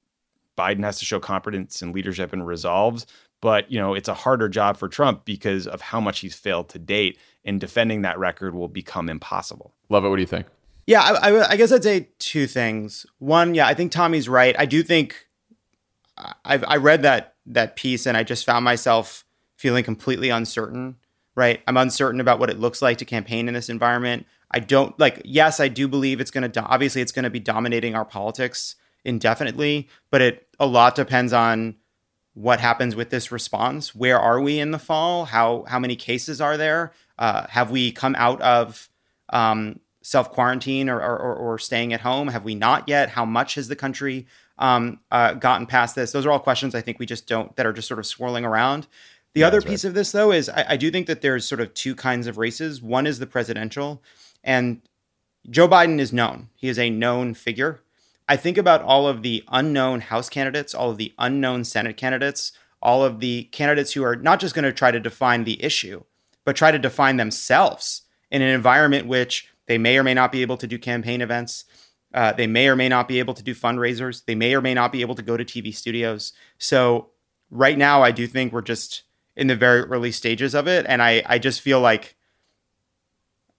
Biden 0.58 0.84
has 0.84 1.00
to 1.00 1.06
show 1.06 1.20
competence 1.20 1.82
and 1.82 1.94
leadership 1.94 2.34
and 2.34 2.46
resolves. 2.46 3.06
But 3.40 3.72
you 3.72 3.80
know, 3.80 3.94
it's 3.94 4.10
a 4.10 4.14
harder 4.14 4.50
job 4.50 4.78
for 4.78 4.90
Trump 4.90 5.26
because 5.26 5.68
of 5.68 5.80
how 5.80 6.02
much 6.02 6.20
he's 6.20 6.34
failed 6.34 6.70
to 6.70 6.80
date, 6.80 7.20
and 7.46 7.62
defending 7.62 8.02
that 8.02 8.18
record 8.18 8.56
will 8.56 8.68
become 8.68 9.10
impossible. 9.10 9.74
Lovett. 9.90 10.10
What 10.10 10.16
do 10.16 10.22
you 10.22 10.28
think? 10.28 10.48
Yeah, 10.88 11.02
I, 11.02 11.30
I, 11.30 11.50
I 11.52 11.56
guess 11.56 11.72
I'd 11.72 11.84
say 11.84 12.10
two 12.18 12.48
things. 12.48 13.06
One, 13.20 13.54
yeah, 13.54 13.68
I 13.68 13.74
think 13.74 13.92
Tommy's 13.92 14.28
right. 14.28 14.56
I 14.58 14.66
do 14.66 14.82
think 14.82 15.28
I've 16.44 16.64
I 16.68 16.78
read 16.78 17.04
that 17.04 17.36
that 17.46 17.76
piece, 17.76 18.08
and 18.08 18.18
I 18.18 18.24
just 18.24 18.46
found 18.46 18.66
myself 18.66 19.24
feeling 19.56 19.84
completely 19.84 20.30
uncertain. 20.30 20.96
Right, 21.38 21.62
I'm 21.68 21.78
uncertain 21.78 22.20
about 22.20 22.40
what 22.40 22.50
it 22.50 22.60
looks 22.60 22.82
like 22.82 22.98
to 22.98 23.06
campaign 23.06 23.48
in 23.48 23.54
this 23.54 23.70
environment. 23.70 24.26
I 24.50 24.60
don't 24.60 25.00
like. 25.00 25.22
Yes, 25.24 25.60
I 25.60 25.68
do 25.68 25.88
believe 25.88 26.20
it's 26.20 26.32
going 26.32 26.52
to. 26.52 26.64
Obviously, 26.64 27.00
it's 27.04 27.12
going 27.12 27.26
to 27.26 27.30
be 27.30 27.40
dominating 27.40 27.94
our 27.94 28.06
politics 28.06 28.76
indefinitely, 29.06 29.88
but 30.10 30.22
it 30.22 30.48
a 30.60 30.66
lot 30.66 30.96
depends 30.96 31.34
on 31.34 31.76
what 32.34 32.60
happens 32.60 32.96
with 32.96 33.12
this 33.12 33.32
response. 33.32 33.94
Where 33.94 34.20
are 34.20 34.42
we 34.42 34.60
in 34.60 34.72
the 34.72 34.80
fall? 34.80 35.26
How 35.26 35.64
how 35.68 35.78
many 35.78 35.96
cases 35.96 36.42
are 36.42 36.58
there? 36.58 36.92
Uh, 37.20 37.46
have 37.50 37.70
we 37.70 37.92
come 37.92 38.16
out 38.18 38.42
of 38.42 38.90
um, 39.30 39.80
self 40.02 40.32
quarantine 40.32 40.90
or, 40.90 41.00
or, 41.00 41.36
or, 41.36 41.60
staying 41.60 41.94
at 41.94 42.02
home? 42.02 42.30
Have 42.30 42.46
we 42.46 42.56
not 42.56 42.88
yet? 42.88 43.10
How 43.10 43.26
much 43.26 43.56
has 43.56 43.68
the 43.68 43.76
country 43.76 44.26
um, 44.58 45.02
uh, 45.12 45.34
gotten 45.34 45.68
past 45.68 45.96
this? 45.96 46.14
Those 46.14 46.26
are 46.26 46.32
all 46.32 46.40
questions 46.40 46.74
I 46.74 46.82
think 46.82 46.98
we 46.98 47.06
just 47.06 47.28
don't 47.28 47.56
that 47.58 47.66
are 47.66 47.74
just 47.74 47.88
sort 47.88 48.00
of 48.00 48.06
swirling 48.06 48.46
around. 48.46 48.88
The 49.38 49.42
yeah, 49.42 49.48
other 49.50 49.62
piece 49.62 49.84
right. 49.84 49.90
of 49.90 49.94
this, 49.94 50.14
though, 50.14 50.32
is 50.32 50.50
I, 50.50 50.66
I 50.70 50.78
do 50.78 50.90
think 50.90 51.06
that 51.06 51.22
there's 51.22 51.48
sort 51.48 51.62
of 51.62 51.72
two 51.76 51.94
kinds 51.94 52.26
of 52.26 52.40
races. 52.40 52.82
One 52.82 53.06
is 53.06 53.20
the 53.20 53.28
presidential, 53.28 54.02
and 54.44 54.82
Joe 55.48 55.68
Biden 55.68 56.00
is 56.00 56.12
known. 56.12 56.50
He 56.56 56.70
is 56.70 56.80
a 56.80 56.90
known 56.90 57.36
figure. 57.36 57.82
I 58.28 58.36
think 58.36 58.58
about 58.58 58.82
all 58.82 59.08
of 59.08 59.22
the 59.22 59.44
unknown 59.50 60.02
House 60.02 60.28
candidates, 60.28 60.74
all 60.74 60.90
of 60.90 60.98
the 60.98 61.14
unknown 61.20 61.66
Senate 61.66 61.98
candidates, 61.98 62.52
all 62.82 63.06
of 63.06 63.20
the 63.20 63.44
candidates 63.52 63.94
who 63.94 64.02
are 64.02 64.16
not 64.16 64.40
just 64.40 64.56
going 64.56 64.66
to 64.66 64.74
try 64.74 64.90
to 64.90 65.00
define 65.00 65.44
the 65.44 65.64
issue, 65.64 66.04
but 66.44 66.56
try 66.56 66.72
to 66.72 66.80
define 66.80 67.18
themselves 67.18 68.06
in 68.32 68.42
an 68.42 68.50
environment 68.50 69.06
which 69.06 69.50
they 69.68 69.78
may 69.78 70.00
or 70.00 70.04
may 70.04 70.16
not 70.16 70.32
be 70.32 70.42
able 70.42 70.58
to 70.58 70.66
do 70.66 70.80
campaign 70.80 71.22
events. 71.22 71.64
Uh, 72.12 72.32
they 72.32 72.48
may 72.48 72.68
or 72.70 72.76
may 72.76 72.90
not 72.90 73.08
be 73.08 73.20
able 73.20 73.36
to 73.36 73.44
do 73.44 73.54
fundraisers. 73.54 74.26
They 74.26 74.34
may 74.34 74.56
or 74.56 74.62
may 74.62 74.74
not 74.74 74.92
be 74.92 75.02
able 75.02 75.14
to 75.14 75.22
go 75.22 75.38
to 75.38 75.46
TV 75.46 75.76
studios. 75.76 76.34
So, 76.58 77.12
right 77.52 77.78
now, 77.78 78.02
I 78.02 78.10
do 78.10 78.26
think 78.26 78.52
we're 78.52 78.64
just 78.64 79.04
in 79.38 79.48
the 79.48 79.56
very 79.56 79.82
early 79.84 80.12
stages 80.12 80.54
of 80.56 80.68
it. 80.68 80.86
And 80.90 81.02
I, 81.02 81.24
I 81.26 81.38
just 81.38 81.62
feel 81.62 81.80
like 81.80 82.16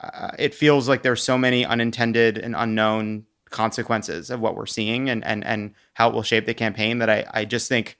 uh, 0.00 0.32
it 0.38 0.54
feels 0.54 0.88
like 0.88 1.02
there's 1.02 1.22
so 1.22 1.38
many 1.38 1.64
unintended 1.64 2.36
and 2.36 2.54
unknown 2.56 3.24
consequences 3.50 4.28
of 4.28 4.40
what 4.40 4.54
we're 4.54 4.66
seeing 4.66 5.08
and 5.08 5.24
and 5.24 5.42
and 5.44 5.72
how 5.94 6.10
it 6.10 6.14
will 6.14 6.22
shape 6.22 6.44
the 6.44 6.52
campaign 6.52 6.98
that 6.98 7.08
I, 7.08 7.24
I 7.32 7.44
just 7.46 7.66
think 7.66 7.96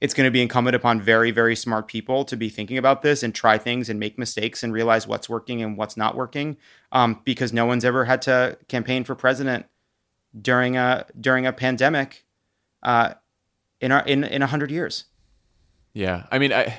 it's 0.00 0.14
going 0.14 0.26
to 0.26 0.30
be 0.30 0.40
incumbent 0.40 0.74
upon 0.74 1.02
very 1.02 1.30
very 1.30 1.54
smart 1.54 1.86
people 1.86 2.24
to 2.24 2.36
be 2.36 2.48
thinking 2.48 2.78
about 2.78 3.02
this 3.02 3.22
and 3.22 3.34
try 3.34 3.58
things 3.58 3.90
and 3.90 4.00
make 4.00 4.18
mistakes 4.18 4.62
and 4.62 4.72
realize 4.72 5.06
what's 5.06 5.28
working 5.28 5.62
and 5.62 5.76
what's 5.76 5.96
not 5.96 6.16
working. 6.16 6.56
Um, 6.92 7.20
because 7.24 7.52
no 7.52 7.66
one's 7.66 7.84
ever 7.84 8.06
had 8.06 8.22
to 8.22 8.56
campaign 8.68 9.04
for 9.04 9.14
president 9.14 9.66
during 10.40 10.76
a 10.76 11.04
during 11.20 11.46
a 11.46 11.52
pandemic 11.52 12.24
uh, 12.82 13.14
in 13.80 13.92
our 13.92 14.04
in 14.06 14.24
in 14.24 14.42
a 14.42 14.46
hundred 14.46 14.70
years. 14.70 15.04
Yeah. 15.92 16.24
I 16.30 16.38
mean 16.38 16.52
i 16.52 16.76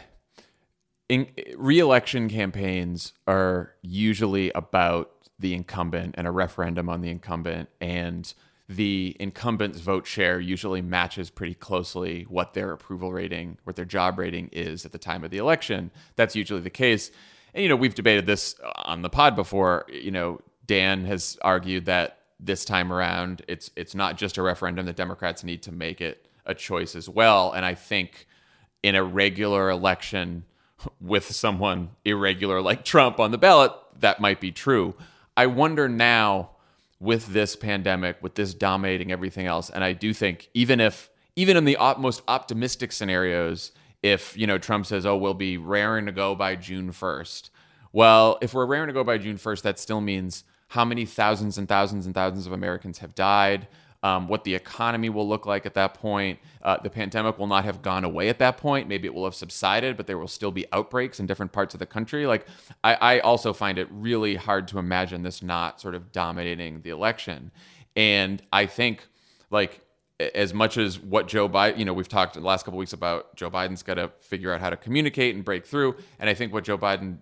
in 1.09 1.27
re-election 1.55 2.29
campaigns 2.29 3.13
are 3.27 3.73
usually 3.81 4.51
about 4.51 5.11
the 5.39 5.53
incumbent 5.53 6.15
and 6.17 6.27
a 6.27 6.31
referendum 6.31 6.89
on 6.89 7.01
the 7.01 7.09
incumbent 7.09 7.69
and 7.79 8.33
the 8.69 9.15
incumbent's 9.19 9.79
vote 9.79 10.05
share 10.05 10.39
usually 10.39 10.81
matches 10.81 11.29
pretty 11.29 11.53
closely 11.53 12.23
what 12.23 12.53
their 12.53 12.73
approval 12.73 13.13
rating, 13.13 13.57
what 13.63 13.77
their 13.77 13.85
job 13.85 14.19
rating 14.19 14.49
is 14.51 14.85
at 14.85 14.91
the 14.91 14.97
time 14.97 15.23
of 15.23 15.31
the 15.31 15.37
election. 15.37 15.89
That's 16.17 16.35
usually 16.35 16.59
the 16.59 16.69
case. 16.69 17.11
And, 17.53 17.63
you 17.63 17.69
know, 17.69 17.77
we've 17.77 17.95
debated 17.95 18.25
this 18.25 18.55
on 18.83 19.03
the 19.03 19.09
pod 19.09 19.37
before. 19.37 19.85
You 19.89 20.11
know, 20.11 20.41
Dan 20.65 21.05
has 21.05 21.37
argued 21.41 21.85
that 21.85 22.19
this 22.41 22.65
time 22.65 22.91
around, 22.91 23.41
it's 23.47 23.71
it's 23.77 23.95
not 23.95 24.17
just 24.17 24.37
a 24.37 24.41
referendum. 24.41 24.85
The 24.85 24.93
Democrats 24.93 25.45
need 25.45 25.63
to 25.63 25.71
make 25.71 26.01
it 26.01 26.27
a 26.45 26.53
choice 26.53 26.93
as 26.93 27.07
well. 27.07 27.53
And 27.53 27.65
I 27.65 27.73
think 27.73 28.27
in 28.83 28.95
a 28.95 29.03
regular 29.03 29.69
election 29.69 30.43
with 31.01 31.25
someone 31.31 31.89
irregular 32.05 32.61
like 32.61 32.85
Trump 32.85 33.19
on 33.19 33.31
the 33.31 33.37
ballot, 33.37 33.71
that 33.99 34.19
might 34.19 34.39
be 34.39 34.51
true. 34.51 34.95
I 35.35 35.47
wonder 35.47 35.87
now 35.89 36.51
with 36.99 37.27
this 37.27 37.55
pandemic, 37.55 38.17
with 38.21 38.35
this 38.35 38.53
dominating 38.53 39.11
everything 39.11 39.45
else, 39.45 39.69
and 39.69 39.83
I 39.83 39.93
do 39.93 40.13
think 40.13 40.49
even 40.53 40.79
if 40.79 41.09
even 41.35 41.55
in 41.55 41.65
the 41.65 41.77
op- 41.77 41.99
most 41.99 42.23
optimistic 42.27 42.91
scenarios, 42.91 43.71
if 44.01 44.35
you 44.35 44.47
know 44.47 44.57
Trump 44.57 44.85
says, 44.85 45.05
"Oh, 45.05 45.15
we'll 45.17 45.33
be 45.33 45.57
raring 45.57 46.05
to 46.07 46.11
go 46.11 46.35
by 46.35 46.55
June 46.55 46.91
1st," 46.91 47.49
well, 47.91 48.37
if 48.41 48.53
we're 48.53 48.65
raring 48.65 48.87
to 48.87 48.93
go 48.93 49.03
by 49.03 49.17
June 49.17 49.37
1st, 49.37 49.61
that 49.63 49.79
still 49.79 50.01
means 50.01 50.43
how 50.69 50.83
many 50.83 51.05
thousands 51.05 51.57
and 51.57 51.67
thousands 51.67 52.05
and 52.05 52.13
thousands 52.13 52.45
of 52.45 52.51
Americans 52.51 52.99
have 52.99 53.15
died 53.15 53.67
um, 54.07 54.27
what 54.29 54.43
the 54.45 54.55
economy 54.55 55.09
will 55.09 55.27
look 55.27 55.45
like 55.45 55.65
at 55.65 55.73
that 55.73 55.93
point. 55.93 56.39
Uh, 56.61 56.77
the 56.81 56.89
pandemic 56.89 57.37
will 57.37 57.47
not 57.47 57.65
have 57.65 57.81
gone 57.81 58.05
away 58.05 58.29
at 58.29 58.39
that 58.39 58.55
point. 58.57 58.87
Maybe 58.87 59.05
it 59.05 59.13
will 59.13 59.25
have 59.25 59.35
subsided, 59.35 59.97
but 59.97 60.07
there 60.07 60.17
will 60.17 60.29
still 60.29 60.51
be 60.51 60.65
outbreaks 60.71 61.19
in 61.19 61.25
different 61.25 61.51
parts 61.51 61.73
of 61.75 61.79
the 61.79 61.85
country. 61.85 62.25
Like, 62.25 62.45
I, 62.83 62.93
I 62.93 63.19
also 63.19 63.51
find 63.51 63.77
it 63.77 63.87
really 63.91 64.35
hard 64.35 64.67
to 64.69 64.79
imagine 64.79 65.23
this 65.23 65.43
not 65.43 65.81
sort 65.81 65.93
of 65.93 66.11
dominating 66.13 66.81
the 66.81 66.89
election. 66.91 67.51
And 67.97 68.41
I 68.53 68.65
think, 68.65 69.05
like, 69.51 69.81
as 70.19 70.53
much 70.53 70.77
as 70.77 70.99
what 70.99 71.27
Joe 71.27 71.49
Biden, 71.49 71.77
you 71.77 71.85
know, 71.85 71.93
we've 71.93 72.07
talked 72.07 72.35
the 72.35 72.39
last 72.39 72.63
couple 72.63 72.79
weeks 72.79 72.93
about 72.93 73.35
Joe 73.35 73.51
Biden's 73.51 73.83
got 73.83 73.95
to 73.95 74.11
figure 74.21 74.53
out 74.53 74.61
how 74.61 74.69
to 74.69 74.77
communicate 74.77 75.35
and 75.35 75.43
break 75.43 75.65
through. 75.65 75.95
And 76.17 76.29
I 76.29 76.33
think 76.33 76.53
what 76.53 76.63
Joe 76.63 76.77
Biden 76.77 77.17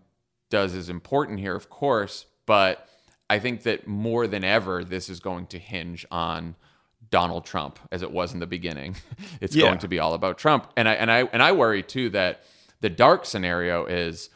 does 0.50 0.76
is 0.76 0.90
important 0.90 1.40
here, 1.40 1.56
of 1.56 1.70
course, 1.70 2.26
but 2.46 2.88
I 3.28 3.40
think 3.40 3.64
that 3.64 3.88
more 3.88 4.28
than 4.28 4.44
ever, 4.44 4.84
this 4.84 5.10
is 5.10 5.20
going 5.20 5.48
to 5.48 5.58
hinge 5.58 6.06
on 6.12 6.56
Donald 7.16 7.46
Trump 7.46 7.80
as 7.94 8.02
it 8.02 8.12
was 8.12 8.34
in 8.34 8.42
the 8.42 8.46
beginning. 8.46 8.94
it's 9.40 9.56
yeah. 9.56 9.68
going 9.68 9.80
to 9.80 9.88
be 9.88 10.00
all 10.00 10.16
about 10.16 10.38
Trump. 10.38 10.70
And 10.76 10.86
I 10.90 10.96
and 10.96 11.10
I 11.10 11.20
and 11.32 11.42
I 11.42 11.54
worry 11.54 11.82
too 11.82 12.10
that 12.10 12.44
the 12.82 12.90
dark 12.90 13.26
scenario 13.26 13.86
is, 13.86 14.30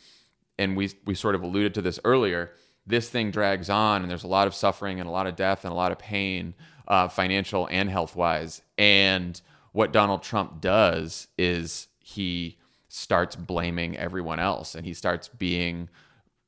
and 0.58 0.78
we 0.78 0.90
we 1.04 1.14
sort 1.14 1.36
of 1.36 1.44
alluded 1.44 1.74
to 1.74 1.82
this 1.82 2.00
earlier. 2.06 2.54
This 2.88 3.10
thing 3.10 3.32
drags 3.32 3.70
on, 3.70 4.02
and 4.02 4.10
there's 4.10 4.24
a 4.24 4.30
lot 4.30 4.48
of 4.48 4.56
suffering 4.56 5.02
and 5.02 5.10
a 5.10 5.12
lot 5.12 5.28
of 5.28 5.36
death 5.36 5.66
and 5.66 5.74
a 5.74 5.76
lot 5.76 5.92
of 5.92 6.00
pain, 6.00 6.54
uh, 6.88 7.10
financial 7.10 7.68
and 7.70 7.90
health 7.90 8.16
wise. 8.16 8.62
And 8.78 9.40
what 9.74 9.92
Donald 9.92 10.24
Trump 10.24 10.62
does 10.62 11.28
is 11.38 11.90
he 12.00 12.60
starts 12.88 13.36
blaming 13.36 13.98
everyone 13.98 14.40
else, 14.40 14.74
and 14.74 14.86
he 14.86 14.94
starts 14.94 15.28
being 15.28 15.90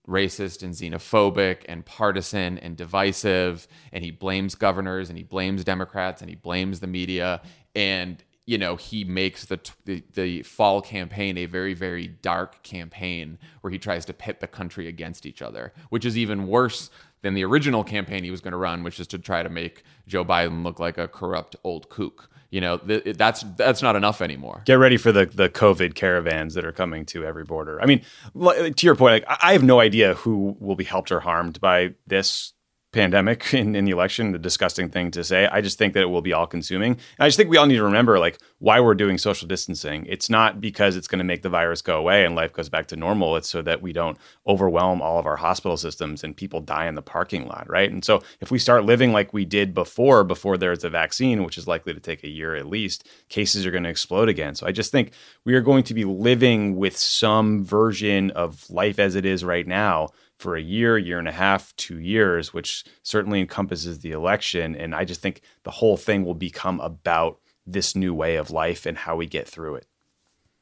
racist 0.07 0.63
and 0.63 0.73
xenophobic 0.73 1.63
and 1.69 1.85
partisan 1.85 2.57
and 2.57 2.75
divisive 2.75 3.67
and 3.91 4.03
he 4.03 4.09
blames 4.09 4.55
governors 4.55 5.09
and 5.09 5.17
he 5.17 5.23
blames 5.23 5.63
democrats 5.63 6.21
and 6.21 6.29
he 6.29 6.35
blames 6.35 6.79
the 6.79 6.87
media 6.87 7.39
and 7.75 8.23
you 8.47 8.57
know 8.57 8.75
he 8.75 9.03
makes 9.03 9.45
the, 9.45 9.59
the, 9.85 10.03
the 10.15 10.41
fall 10.41 10.81
campaign 10.81 11.37
a 11.37 11.45
very 11.45 11.75
very 11.75 12.07
dark 12.07 12.63
campaign 12.63 13.37
where 13.61 13.69
he 13.69 13.77
tries 13.77 14.03
to 14.03 14.13
pit 14.13 14.39
the 14.39 14.47
country 14.47 14.87
against 14.87 15.25
each 15.27 15.41
other 15.41 15.71
which 15.89 16.03
is 16.03 16.17
even 16.17 16.47
worse 16.47 16.89
than 17.21 17.35
the 17.35 17.45
original 17.45 17.83
campaign 17.83 18.23
he 18.23 18.31
was 18.31 18.41
going 18.41 18.51
to 18.53 18.57
run 18.57 18.83
which 18.83 18.99
is 18.99 19.05
to 19.05 19.19
try 19.19 19.43
to 19.43 19.49
make 19.49 19.83
Joe 20.07 20.25
Biden 20.25 20.63
look 20.63 20.79
like 20.79 20.97
a 20.97 21.07
corrupt 21.07 21.55
old 21.63 21.89
kook 21.89 22.30
you 22.51 22.61
know 22.61 22.77
th- 22.77 23.17
that's 23.17 23.43
that's 23.57 23.81
not 23.81 23.95
enough 23.95 24.21
anymore. 24.21 24.61
Get 24.65 24.75
ready 24.75 24.97
for 24.97 25.11
the 25.11 25.25
the 25.25 25.49
covid 25.49 25.95
caravans 25.95 26.53
that 26.53 26.65
are 26.65 26.71
coming 26.71 27.05
to 27.07 27.25
every 27.25 27.43
border. 27.43 27.81
I 27.81 27.85
mean 27.85 28.01
to 28.35 28.85
your 28.85 28.95
point 28.95 29.25
like, 29.27 29.39
i 29.41 29.53
have 29.53 29.63
no 29.63 29.79
idea 29.79 30.13
who 30.15 30.55
will 30.59 30.75
be 30.75 30.83
helped 30.83 31.11
or 31.11 31.19
harmed 31.19 31.59
by 31.59 31.93
this 32.07 32.53
pandemic 32.91 33.53
in, 33.53 33.75
in 33.75 33.85
the 33.85 33.91
election, 33.91 34.31
the 34.31 34.39
disgusting 34.39 34.89
thing 34.89 35.11
to 35.11 35.23
say. 35.23 35.47
I 35.47 35.61
just 35.61 35.77
think 35.77 35.93
that 35.93 36.01
it 36.01 36.09
will 36.09 36.21
be 36.21 36.33
all 36.33 36.47
consuming. 36.47 36.93
And 36.93 36.99
I 37.19 37.27
just 37.27 37.37
think 37.37 37.49
we 37.49 37.57
all 37.57 37.65
need 37.65 37.77
to 37.77 37.83
remember 37.83 38.19
like 38.19 38.39
why 38.59 38.79
we're 38.79 38.95
doing 38.95 39.17
social 39.17 39.47
distancing. 39.47 40.05
It's 40.07 40.29
not 40.29 40.61
because 40.61 40.95
it's 40.95 41.07
going 41.07 41.19
to 41.19 41.25
make 41.25 41.41
the 41.41 41.49
virus 41.49 41.81
go 41.81 41.97
away 41.97 42.25
and 42.25 42.35
life 42.35 42.53
goes 42.53 42.69
back 42.69 42.87
to 42.87 42.95
normal. 42.95 43.35
It's 43.35 43.49
so 43.49 43.61
that 43.61 43.81
we 43.81 43.93
don't 43.93 44.17
overwhelm 44.45 45.01
all 45.01 45.19
of 45.19 45.25
our 45.25 45.37
hospital 45.37 45.77
systems 45.77 46.23
and 46.23 46.35
people 46.35 46.61
die 46.61 46.87
in 46.87 46.95
the 46.95 47.01
parking 47.01 47.47
lot, 47.47 47.69
right? 47.69 47.91
And 47.91 48.03
so 48.03 48.21
if 48.39 48.51
we 48.51 48.59
start 48.59 48.85
living 48.85 49.13
like 49.13 49.33
we 49.33 49.45
did 49.45 49.73
before, 49.73 50.23
before 50.23 50.57
there's 50.57 50.83
a 50.83 50.89
vaccine, 50.89 51.43
which 51.43 51.57
is 51.57 51.67
likely 51.67 51.93
to 51.93 51.99
take 51.99 52.23
a 52.23 52.29
year 52.29 52.55
at 52.55 52.67
least, 52.67 53.07
cases 53.29 53.65
are 53.65 53.71
going 53.71 53.83
to 53.83 53.89
explode 53.89 54.29
again. 54.29 54.55
So 54.55 54.67
I 54.67 54.71
just 54.71 54.91
think 54.91 55.11
we 55.45 55.53
are 55.53 55.61
going 55.61 55.83
to 55.85 55.93
be 55.93 56.05
living 56.05 56.75
with 56.75 56.97
some 56.97 57.63
version 57.63 58.31
of 58.31 58.69
life 58.69 58.99
as 58.99 59.15
it 59.15 59.25
is 59.25 59.43
right 59.43 59.67
now 59.67 60.09
for 60.41 60.55
a 60.55 60.61
year, 60.61 60.97
year 60.97 61.19
and 61.19 61.27
a 61.27 61.31
half, 61.31 61.75
two 61.75 61.99
years, 61.99 62.53
which 62.53 62.83
certainly 63.03 63.39
encompasses 63.39 63.99
the 63.99 64.11
election. 64.11 64.75
And 64.75 64.95
I 64.95 65.05
just 65.05 65.21
think 65.21 65.41
the 65.63 65.71
whole 65.71 65.97
thing 65.97 66.25
will 66.25 66.33
become 66.33 66.79
about 66.79 67.39
this 67.65 67.95
new 67.95 68.13
way 68.13 68.37
of 68.37 68.49
life 68.49 68.85
and 68.85 68.97
how 68.97 69.15
we 69.15 69.27
get 69.27 69.47
through 69.47 69.75
it. 69.75 69.85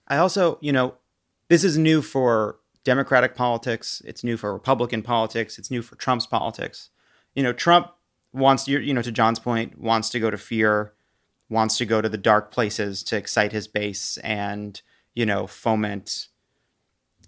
I 0.08 0.18
also, 0.18 0.58
you 0.62 0.72
know, 0.72 0.96
this 1.48 1.64
is 1.64 1.78
new 1.78 2.02
for 2.02 2.60
Democratic 2.84 3.36
politics. 3.36 4.02
It's 4.06 4.24
new 4.24 4.38
for 4.38 4.54
Republican 4.54 5.02
politics. 5.02 5.58
It's 5.58 5.72
new 5.72 5.82
for 5.82 5.96
Trump's 5.96 6.28
politics. 6.28 6.90
You 7.36 7.44
know, 7.44 7.54
Trump 7.54 7.92
wants, 8.34 8.68
you 8.68 8.94
know, 8.94 9.02
to 9.02 9.12
Jon's 9.12 9.40
point, 9.40 9.80
wants 9.80 10.10
to 10.10 10.20
go 10.20 10.30
to 10.30 10.38
fear, 10.38 10.94
wants 11.50 11.78
to 11.78 11.86
go 11.86 12.02
to 12.02 12.10
the 12.10 12.18
dark 12.18 12.52
places 12.52 13.04
to 13.04 13.18
excite 13.18 13.52
his 13.52 13.68
base 13.68 14.18
and, 14.18 14.82
you 15.14 15.26
know, 15.26 15.48
foment 15.48 16.29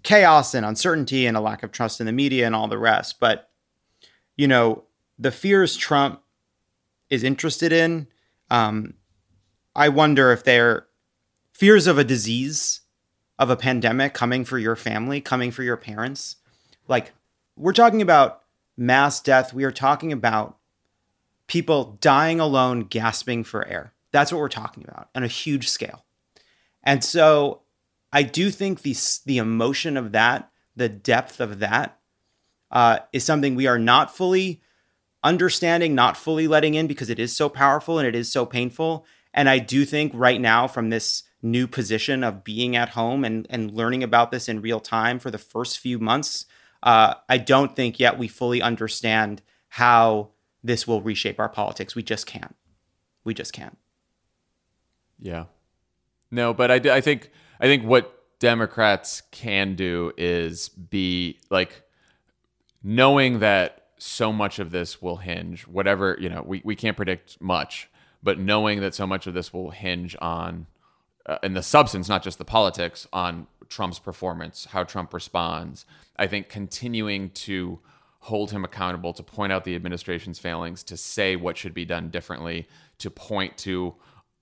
chaos 0.02 0.54
and 0.54 0.66
uncertainty 0.66 1.26
and 1.26 1.36
a 1.36 1.40
lack 1.40 1.62
of 1.62 1.72
trust 1.72 2.00
in 2.00 2.06
the 2.06 2.12
media 2.12 2.46
and 2.46 2.54
all 2.54 2.68
the 2.68 2.78
rest. 2.78 3.20
But, 3.20 3.50
you 4.36 4.48
know, 4.48 4.84
the 5.18 5.30
fears 5.30 5.76
Trump 5.76 6.22
is 7.10 7.22
interested 7.22 7.72
in, 7.72 8.08
um, 8.50 8.94
I 9.74 9.88
wonder 9.88 10.32
if 10.32 10.44
they're 10.44 10.86
fears 11.52 11.86
of 11.86 11.98
a 11.98 12.04
disease, 12.04 12.80
of 13.38 13.50
a 13.50 13.56
pandemic 13.56 14.14
coming 14.14 14.44
for 14.44 14.58
your 14.58 14.76
family, 14.76 15.20
coming 15.20 15.50
for 15.50 15.62
your 15.62 15.76
parents. 15.76 16.36
Like, 16.88 17.12
we're 17.56 17.72
talking 17.72 18.02
about 18.02 18.42
mass 18.76 19.20
death. 19.20 19.52
We 19.54 19.64
are 19.64 19.72
talking 19.72 20.12
about 20.12 20.58
people 21.46 21.98
dying 22.00 22.40
alone, 22.40 22.84
gasping 22.84 23.44
for 23.44 23.66
air. 23.66 23.92
That's 24.10 24.32
what 24.32 24.38
we're 24.38 24.48
talking 24.48 24.84
about 24.84 25.08
on 25.14 25.22
a 25.22 25.28
huge 25.28 25.68
scale. 25.68 26.04
And 26.82 27.04
so 27.04 27.60
I 28.12 28.22
do 28.22 28.50
think 28.50 28.82
the 28.82 28.96
the 29.24 29.38
emotion 29.38 29.96
of 29.96 30.12
that, 30.12 30.50
the 30.76 30.88
depth 30.88 31.40
of 31.40 31.60
that, 31.60 31.98
uh, 32.70 33.00
is 33.12 33.24
something 33.24 33.54
we 33.54 33.66
are 33.66 33.78
not 33.78 34.14
fully 34.14 34.60
understanding, 35.24 35.94
not 35.94 36.16
fully 36.16 36.48
letting 36.48 36.74
in 36.74 36.86
because 36.86 37.10
it 37.10 37.18
is 37.18 37.34
so 37.34 37.48
powerful 37.48 37.98
and 37.98 38.06
it 38.06 38.14
is 38.14 38.30
so 38.30 38.44
painful. 38.44 39.06
And 39.32 39.48
I 39.48 39.58
do 39.58 39.84
think 39.84 40.12
right 40.14 40.40
now, 40.40 40.66
from 40.66 40.90
this 40.90 41.22
new 41.40 41.66
position 41.66 42.22
of 42.22 42.44
being 42.44 42.76
at 42.76 42.90
home 42.90 43.24
and 43.24 43.46
and 43.48 43.70
learning 43.70 44.02
about 44.02 44.30
this 44.30 44.48
in 44.48 44.60
real 44.60 44.80
time 44.80 45.18
for 45.18 45.30
the 45.30 45.38
first 45.38 45.78
few 45.78 45.98
months, 45.98 46.46
uh, 46.82 47.14
I 47.28 47.38
don't 47.38 47.74
think 47.74 47.98
yet 47.98 48.18
we 48.18 48.28
fully 48.28 48.60
understand 48.60 49.42
how 49.68 50.30
this 50.62 50.86
will 50.86 51.00
reshape 51.00 51.40
our 51.40 51.48
politics. 51.48 51.94
We 51.94 52.02
just 52.02 52.26
can't. 52.26 52.54
We 53.24 53.34
just 53.34 53.52
can't. 53.52 53.78
Yeah. 55.18 55.44
No, 56.30 56.52
but 56.52 56.70
I, 56.70 56.96
I 56.96 57.00
think 57.00 57.30
I 57.62 57.66
think 57.66 57.84
what 57.84 58.40
Democrats 58.40 59.22
can 59.30 59.76
do 59.76 60.12
is 60.18 60.68
be 60.68 61.38
like 61.48 61.82
knowing 62.82 63.38
that 63.38 63.86
so 63.98 64.32
much 64.32 64.58
of 64.58 64.72
this 64.72 65.00
will 65.00 65.18
hinge, 65.18 65.62
whatever, 65.68 66.16
you 66.20 66.28
know, 66.28 66.42
we, 66.44 66.60
we 66.64 66.74
can't 66.74 66.96
predict 66.96 67.40
much, 67.40 67.88
but 68.20 68.36
knowing 68.36 68.80
that 68.80 68.96
so 68.96 69.06
much 69.06 69.28
of 69.28 69.34
this 69.34 69.52
will 69.52 69.70
hinge 69.70 70.16
on, 70.20 70.66
uh, 71.26 71.38
in 71.44 71.54
the 71.54 71.62
substance, 71.62 72.08
not 72.08 72.24
just 72.24 72.38
the 72.38 72.44
politics, 72.44 73.06
on 73.12 73.46
Trump's 73.68 74.00
performance, 74.00 74.66
how 74.72 74.82
Trump 74.82 75.14
responds. 75.14 75.86
I 76.16 76.26
think 76.26 76.48
continuing 76.48 77.30
to 77.30 77.78
hold 78.18 78.50
him 78.50 78.64
accountable, 78.64 79.12
to 79.12 79.22
point 79.22 79.52
out 79.52 79.62
the 79.62 79.76
administration's 79.76 80.40
failings, 80.40 80.82
to 80.82 80.96
say 80.96 81.36
what 81.36 81.56
should 81.56 81.74
be 81.74 81.84
done 81.84 82.08
differently, 82.08 82.66
to 82.98 83.08
point 83.08 83.56
to 83.58 83.94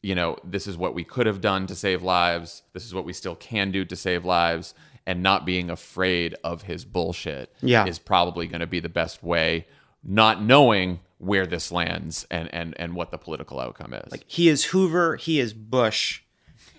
you 0.02 0.14
know, 0.14 0.36
this 0.44 0.66
is 0.66 0.76
what 0.76 0.94
we 0.94 1.04
could 1.04 1.26
have 1.26 1.40
done 1.40 1.66
to 1.66 1.74
save 1.74 2.02
lives. 2.02 2.62
This 2.72 2.84
is 2.84 2.94
what 2.94 3.04
we 3.04 3.12
still 3.12 3.36
can 3.36 3.70
do 3.70 3.84
to 3.84 3.96
save 3.96 4.24
lives. 4.24 4.74
And 5.06 5.22
not 5.22 5.44
being 5.44 5.70
afraid 5.70 6.36
of 6.44 6.62
his 6.62 6.84
bullshit 6.84 7.52
yeah. 7.62 7.86
is 7.86 7.98
probably 7.98 8.46
going 8.46 8.60
to 8.60 8.66
be 8.66 8.80
the 8.80 8.88
best 8.88 9.22
way, 9.22 9.66
not 10.04 10.42
knowing 10.42 11.00
where 11.18 11.46
this 11.46 11.72
lands 11.72 12.26
and, 12.30 12.52
and, 12.54 12.74
and 12.78 12.94
what 12.94 13.10
the 13.10 13.18
political 13.18 13.58
outcome 13.58 13.92
is. 13.92 14.10
Like 14.10 14.24
he 14.26 14.48
is 14.48 14.66
Hoover, 14.66 15.16
he 15.16 15.40
is 15.40 15.52
Bush, 15.52 16.22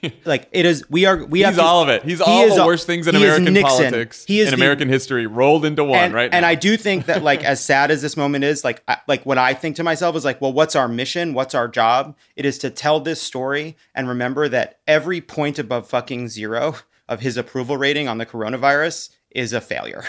like 0.26 0.48
it 0.52 0.66
is 0.66 0.90
we 0.90 1.06
are 1.06 1.26
we 1.26 1.40
he's 1.40 1.46
have 1.48 1.56
to, 1.56 1.62
all 1.62 1.84
of 1.84 1.90
it. 1.90 2.04
He's 2.04 2.22
all 2.22 2.56
the 2.56 2.66
worst 2.66 2.88
things 2.88 3.08
in 3.08 3.16
american 3.16 3.54
politics 3.62 4.26
he 4.26 4.40
is 4.40 4.48
in 4.48 4.58
the, 4.58 4.64
american 4.64 4.88
history 4.88 5.28
rolled 5.28 5.66
into 5.66 5.84
one 5.84 6.00
and, 6.00 6.14
right 6.14 6.34
and 6.34 6.44
now. 6.44 6.48
i 6.48 6.56
do 6.56 6.78
think 6.78 7.06
that 7.08 7.24
like 7.24 7.44
as 7.44 7.64
sad 7.66 7.92
as 7.92 8.02
this 8.02 8.16
moment 8.16 8.44
is 8.44 8.64
like 8.64 8.84
I, 8.88 8.98
like 9.08 9.26
what 9.26 9.38
i 9.38 9.54
think 9.54 9.76
to 9.76 9.84
myself 9.84 10.16
is 10.16 10.26
like 10.26 10.40
well 10.42 10.54
what's 10.54 10.76
our 10.76 10.88
mission? 10.88 11.34
What's 11.34 11.56
our 11.56 11.68
job? 11.68 12.16
It 12.36 12.46
is 12.46 12.58
to 12.60 12.70
tell 12.70 13.00
this 13.00 13.22
story 13.22 13.76
and 13.96 14.08
remember 14.08 14.48
that 14.50 14.80
every 14.88 15.22
point 15.22 15.58
above 15.60 15.88
fucking 15.88 16.30
zero 16.30 16.76
of 17.08 17.22
his 17.22 17.38
approval 17.38 17.78
rating 17.78 18.08
on 18.08 18.18
the 18.18 18.26
coronavirus 18.26 19.10
is 19.32 19.54
a 19.54 19.62
failure. 19.62 20.04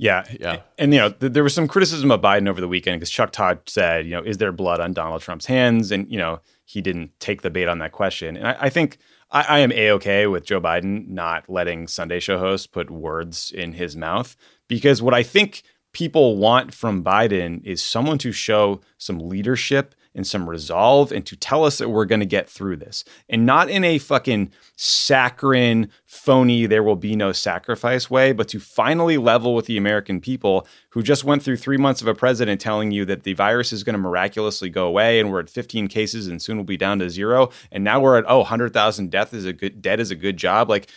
Yeah, 0.00 0.24
yeah, 0.38 0.60
and 0.78 0.92
you 0.94 1.00
know 1.00 1.10
th- 1.10 1.32
there 1.32 1.42
was 1.42 1.54
some 1.54 1.66
criticism 1.66 2.12
of 2.12 2.20
Biden 2.20 2.48
over 2.48 2.60
the 2.60 2.68
weekend 2.68 3.00
because 3.00 3.10
Chuck 3.10 3.32
Todd 3.32 3.60
said, 3.66 4.06
you 4.06 4.12
know, 4.12 4.22
is 4.22 4.38
there 4.38 4.52
blood 4.52 4.78
on 4.78 4.92
Donald 4.92 5.22
Trump's 5.22 5.46
hands? 5.46 5.90
And 5.90 6.10
you 6.10 6.18
know 6.18 6.40
he 6.68 6.82
didn't 6.82 7.18
take 7.18 7.40
the 7.40 7.48
bait 7.48 7.66
on 7.66 7.78
that 7.78 7.92
question. 7.92 8.36
And 8.36 8.46
I, 8.46 8.56
I 8.60 8.68
think 8.68 8.98
I, 9.30 9.40
I 9.48 9.58
am 9.60 9.72
a 9.72 9.90
okay 9.92 10.26
with 10.26 10.44
Joe 10.44 10.60
Biden 10.60 11.08
not 11.08 11.48
letting 11.48 11.88
Sunday 11.88 12.20
show 12.20 12.38
hosts 12.38 12.66
put 12.66 12.90
words 12.90 13.50
in 13.50 13.72
his 13.72 13.96
mouth 13.96 14.36
because 14.68 15.00
what 15.00 15.14
I 15.14 15.22
think 15.22 15.62
people 15.94 16.36
want 16.36 16.74
from 16.74 17.02
Biden 17.02 17.64
is 17.64 17.82
someone 17.82 18.18
to 18.18 18.32
show 18.32 18.82
some 18.98 19.18
leadership 19.18 19.94
and 20.18 20.26
some 20.26 20.50
resolve 20.50 21.12
and 21.12 21.24
to 21.24 21.36
tell 21.36 21.64
us 21.64 21.78
that 21.78 21.88
we're 21.88 22.04
going 22.04 22.18
to 22.18 22.26
get 22.26 22.50
through 22.50 22.76
this 22.76 23.04
and 23.28 23.46
not 23.46 23.70
in 23.70 23.84
a 23.84 23.98
fucking 23.98 24.50
saccharine, 24.74 25.88
phony, 26.06 26.66
there 26.66 26.82
will 26.82 26.96
be 26.96 27.14
no 27.14 27.30
sacrifice 27.30 28.10
way, 28.10 28.32
but 28.32 28.48
to 28.48 28.58
finally 28.58 29.16
level 29.16 29.54
with 29.54 29.66
the 29.66 29.76
American 29.78 30.20
people 30.20 30.66
who 30.90 31.04
just 31.04 31.22
went 31.22 31.40
through 31.40 31.56
three 31.56 31.76
months 31.76 32.02
of 32.02 32.08
a 32.08 32.14
president 32.14 32.60
telling 32.60 32.90
you 32.90 33.04
that 33.04 33.22
the 33.22 33.32
virus 33.34 33.72
is 33.72 33.84
going 33.84 33.94
to 33.94 33.98
miraculously 33.98 34.68
go 34.68 34.88
away 34.88 35.20
and 35.20 35.30
we're 35.30 35.38
at 35.38 35.48
15 35.48 35.86
cases 35.86 36.26
and 36.26 36.42
soon 36.42 36.56
we'll 36.56 36.64
be 36.64 36.76
down 36.76 36.98
to 36.98 37.08
zero. 37.08 37.50
And 37.70 37.84
now 37.84 38.00
we're 38.00 38.18
at, 38.18 38.24
oh, 38.26 38.38
100,000 38.38 39.10
death 39.12 39.32
is 39.32 39.44
a 39.44 39.52
good, 39.52 39.80
dead 39.80 40.00
is 40.00 40.10
a 40.10 40.16
good 40.16 40.36
job. 40.36 40.68
Like, 40.68 40.90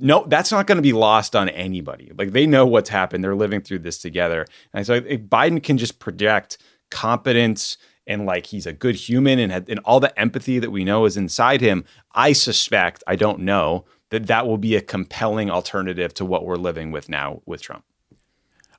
no, 0.00 0.24
that's 0.26 0.50
not 0.50 0.66
going 0.66 0.76
to 0.76 0.82
be 0.82 0.92
lost 0.92 1.36
on 1.36 1.48
anybody. 1.50 2.10
Like 2.18 2.32
they 2.32 2.46
know 2.46 2.66
what's 2.66 2.90
happened. 2.90 3.22
They're 3.22 3.36
living 3.36 3.60
through 3.60 3.80
this 3.80 3.98
together. 3.98 4.44
And 4.74 4.84
so 4.84 4.94
if 4.94 5.20
Biden 5.20 5.62
can 5.62 5.78
just 5.78 6.00
project 6.00 6.58
competence 6.90 7.76
and 8.06 8.26
like 8.26 8.46
he's 8.46 8.66
a 8.66 8.72
good 8.72 8.94
human 8.94 9.38
and, 9.38 9.52
had, 9.52 9.68
and 9.68 9.80
all 9.80 10.00
the 10.00 10.18
empathy 10.18 10.58
that 10.58 10.70
we 10.70 10.84
know 10.84 11.04
is 11.04 11.16
inside 11.16 11.60
him, 11.60 11.84
I 12.12 12.32
suspect, 12.32 13.02
I 13.06 13.16
don't 13.16 13.40
know, 13.40 13.84
that 14.10 14.26
that 14.28 14.46
will 14.46 14.58
be 14.58 14.76
a 14.76 14.80
compelling 14.80 15.50
alternative 15.50 16.14
to 16.14 16.24
what 16.24 16.44
we're 16.44 16.56
living 16.56 16.92
with 16.92 17.08
now 17.08 17.42
with 17.46 17.62
Trump. 17.62 17.84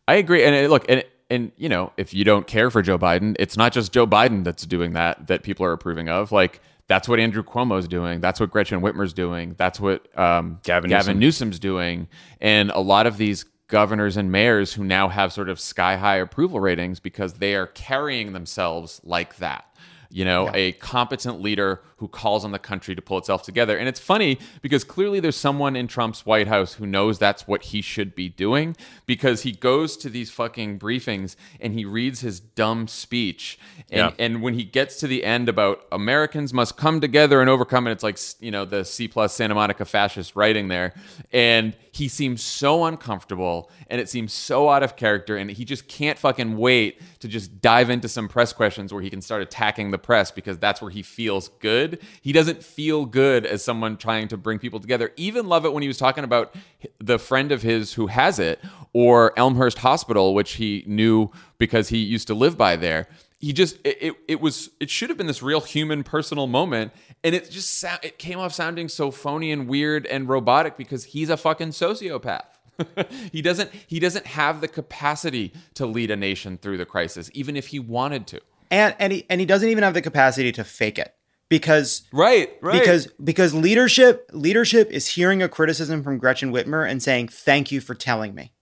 I 0.08 0.16
agree. 0.16 0.44
And 0.44 0.56
it, 0.56 0.70
look, 0.70 0.86
and 0.90 1.04
and 1.30 1.52
you 1.58 1.68
know, 1.68 1.92
if 1.98 2.14
you 2.14 2.24
don't 2.24 2.48
care 2.48 2.72
for 2.72 2.82
Joe 2.82 2.98
Biden, 2.98 3.36
it's 3.40 3.58
not 3.58 3.74
just 3.74 3.92
Joe 3.92 4.08
Biden 4.08 4.44
that's 4.44 4.66
doing 4.66 4.94
that 4.94 5.28
that 5.28 5.44
people 5.44 5.66
are 5.66 5.74
approving 5.74 6.08
of. 6.08 6.32
Like 6.32 6.62
that's 6.88 7.10
what 7.10 7.20
Andrew 7.20 7.44
Cuomo's 7.44 7.88
doing. 7.88 8.22
That's 8.22 8.40
what 8.40 8.50
Gretchen 8.50 8.82
Whitmer's 8.82 9.14
doing. 9.14 9.56
That's 9.58 9.80
what 9.80 10.08
um, 10.18 10.60
Gavin, 10.64 10.90
Gavin 10.90 11.20
Newsom. 11.20 11.50
Newsom's 11.50 11.60
doing. 11.60 12.08
And 12.40 12.72
a 12.72 12.80
lot 12.80 13.06
of 13.08 13.18
these 13.18 13.46
governors 13.68 14.18
and 14.18 14.32
mayors 14.32 14.74
who 14.74 14.84
now 14.84 15.10
have 15.10 15.34
sort 15.34 15.50
of 15.50 15.60
sky 15.60 15.98
high 15.98 16.18
approval 16.18 16.60
ratings 16.60 17.00
because 17.00 17.34
they 17.36 17.56
are 17.56 17.68
carrying 17.68 18.34
themselves 18.34 19.02
like 19.04 19.38
that. 19.38 19.66
You 20.10 20.24
know, 20.24 20.46
yeah. 20.46 20.56
a 20.56 20.72
competent 20.74 21.42
leader 21.42 21.82
who 21.98 22.08
calls 22.08 22.46
on 22.46 22.52
the 22.52 22.60
country 22.60 22.96
to 22.96 23.02
pull 23.02 23.18
itself 23.18 23.42
together. 23.42 23.76
And 23.76 23.90
it's 23.90 24.00
funny 24.00 24.38
because 24.62 24.84
clearly 24.84 25.20
there's 25.20 25.36
someone 25.36 25.76
in 25.76 25.88
Trump's 25.88 26.26
White 26.26 26.48
House 26.48 26.76
who 26.76 26.86
knows 26.86 27.18
that's 27.18 27.48
what 27.48 27.64
he 27.64 27.82
should 27.82 28.14
be 28.14 28.30
doing 28.30 28.76
because 29.08 29.42
he 29.42 29.52
goes 29.52 29.98
to 29.98 30.10
these 30.10 30.30
fucking 30.30 30.78
briefings 30.78 31.36
and 31.60 31.74
he 31.74 31.86
reads 31.86 32.22
his 32.22 32.40
dumb 32.40 32.88
speech. 32.88 33.58
And, 33.90 34.14
yeah. 34.18 34.26
and 34.26 34.44
when 34.44 34.54
he 34.54 34.64
gets 34.64 35.00
to 35.00 35.08
the 35.08 35.24
end 35.24 35.50
about 35.50 35.86
Americans 35.92 36.54
must 36.54 36.78
come 36.78 37.02
together 37.02 37.42
and 37.42 37.50
overcome, 37.50 37.88
and 37.88 37.92
it's 37.92 38.04
like, 38.04 38.20
you 38.40 38.52
know, 38.52 38.64
the 38.64 38.86
C 38.86 39.08
plus 39.08 39.34
Santa 39.34 39.56
Monica 39.56 39.84
fascist 39.84 40.36
writing 40.36 40.68
there. 40.68 40.94
And 41.34 41.76
he 41.92 42.08
seems 42.08 42.44
so 42.44 42.86
uncomfortable 42.86 43.72
and 43.90 44.00
it 44.00 44.08
seems 44.08 44.32
so 44.32 44.70
out 44.70 44.84
of 44.84 44.96
character. 44.96 45.36
And 45.36 45.50
he 45.50 45.66
just 45.66 45.88
can't 45.88 46.20
fucking 46.20 46.58
wait 46.58 47.02
to 47.22 47.28
just 47.28 47.60
dive 47.60 47.90
into 47.90 48.08
some 48.08 48.28
press 48.28 48.54
questions 48.54 48.94
where 48.94 49.02
he 49.02 49.10
can 49.10 49.22
start 49.22 49.42
attacking 49.42 49.90
the 49.90 49.98
press 49.98 50.30
because 50.30 50.60
that's 50.60 50.80
where 50.80 50.92
he 50.92 51.02
feels 51.02 51.48
good 51.60 51.87
good. 51.88 52.00
He 52.22 52.32
doesn't 52.32 52.64
feel 52.64 53.06
good 53.06 53.46
as 53.46 53.64
someone 53.64 53.98
trying 53.98 54.28
to 54.30 54.38
bring 54.38 54.60
people 54.60 54.80
together. 54.80 55.12
Even 55.16 55.48
Lovett 55.48 55.74
when 55.74 55.82
he 55.82 55.88
was 55.88 55.98
talking 55.98 56.24
about 56.24 56.56
the 57.00 57.20
friend 57.20 57.52
of 57.52 57.62
his 57.62 57.94
who 57.94 58.08
has 58.08 58.40
it 58.40 58.60
or 58.94 59.38
Elmhurst 59.38 59.80
Hospital, 59.80 60.34
which 60.34 60.54
he 60.54 60.84
knew 60.88 61.30
because 61.58 61.90
he 61.90 61.98
used 61.98 62.28
to 62.28 62.34
live 62.34 62.58
by 62.58 62.76
there. 62.76 63.08
He 63.40 63.54
just 63.54 63.78
it, 63.86 63.98
it, 64.02 64.16
it 64.28 64.42
was 64.42 64.72
it 64.80 64.90
should 64.90 65.10
have 65.10 65.18
been 65.18 65.28
this 65.28 65.44
real 65.44 65.62
human 65.62 66.04
personal 66.04 66.48
moment 66.48 66.92
and 67.24 67.36
it 67.36 67.52
just 67.52 67.80
sound, 67.80 68.00
it 68.02 68.18
came 68.18 68.40
off 68.40 68.54
sounding 68.54 68.90
so 68.90 69.12
phony 69.12 69.52
and 69.52 69.68
weird 69.68 70.08
and 70.08 70.28
robotic 70.28 70.76
because 70.76 71.06
he's 71.06 71.30
a 71.30 71.38
fucking 71.38 71.70
sociopath. 71.70 72.46
he 73.32 73.42
doesn't 73.42 73.72
he 73.86 74.00
doesn't 74.00 74.26
have 74.26 74.62
the 74.62 74.68
capacity 74.68 75.54
to 75.76 75.86
lead 75.86 76.10
a 76.10 76.16
nation 76.16 76.58
through 76.58 76.78
the 76.78 76.86
crisis 76.86 77.30
even 77.34 77.56
if 77.56 77.68
he 77.68 77.80
wanted 77.80 78.26
to. 78.28 78.42
And 78.72 78.96
and 78.98 79.14
he 79.14 79.26
and 79.30 79.40
he 79.40 79.46
doesn't 79.46 79.70
even 79.70 79.84
have 79.84 79.94
the 79.94 80.02
capacity 80.02 80.52
to 80.54 80.64
fake 80.64 80.98
it 80.98 81.14
because 81.50 82.04
right, 82.12 82.52
right. 82.62 82.80
because 82.80 83.08
because 83.24 83.54
leadership 83.54 84.30
leadership 84.34 84.90
is 84.92 85.08
hearing 85.08 85.42
a 85.42 85.50
criticism 85.50 86.04
from 86.04 86.18
Gretchen 86.18 86.52
Whitmer 86.52 86.90
and 86.90 87.02
saying 87.02 87.30
thank 87.30 87.72
you 87.72 87.82
for 87.82 87.96
telling 87.96 88.36
me. 88.36 88.54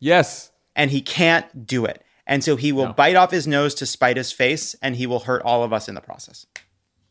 Yes. 0.00 0.50
And 0.74 0.90
he 0.90 1.00
can't 1.00 1.66
do 1.66 1.84
it. 1.84 2.02
And 2.26 2.42
so 2.42 2.56
he 2.56 2.72
will 2.72 2.86
no. 2.86 2.92
bite 2.92 3.16
off 3.16 3.30
his 3.30 3.46
nose 3.46 3.74
to 3.74 3.86
spite 3.86 4.16
his 4.16 4.32
face 4.32 4.74
and 4.82 4.96
he 4.96 5.06
will 5.06 5.20
hurt 5.20 5.42
all 5.42 5.62
of 5.62 5.72
us 5.72 5.88
in 5.88 5.94
the 5.94 6.00
process. 6.00 6.46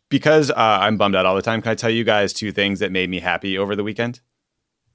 Because 0.09 0.51
uh, 0.51 0.55
I'm 0.57 0.97
bummed 0.97 1.15
out 1.15 1.25
all 1.25 1.35
the 1.35 1.41
time, 1.41 1.61
can 1.61 1.71
I 1.71 1.75
tell 1.75 1.89
you 1.89 2.03
guys 2.03 2.33
two 2.33 2.51
things 2.51 2.79
that 2.79 2.91
made 2.91 3.09
me 3.09 3.19
happy 3.19 3.57
over 3.57 3.75
the 3.75 3.83
weekend? 3.83 4.19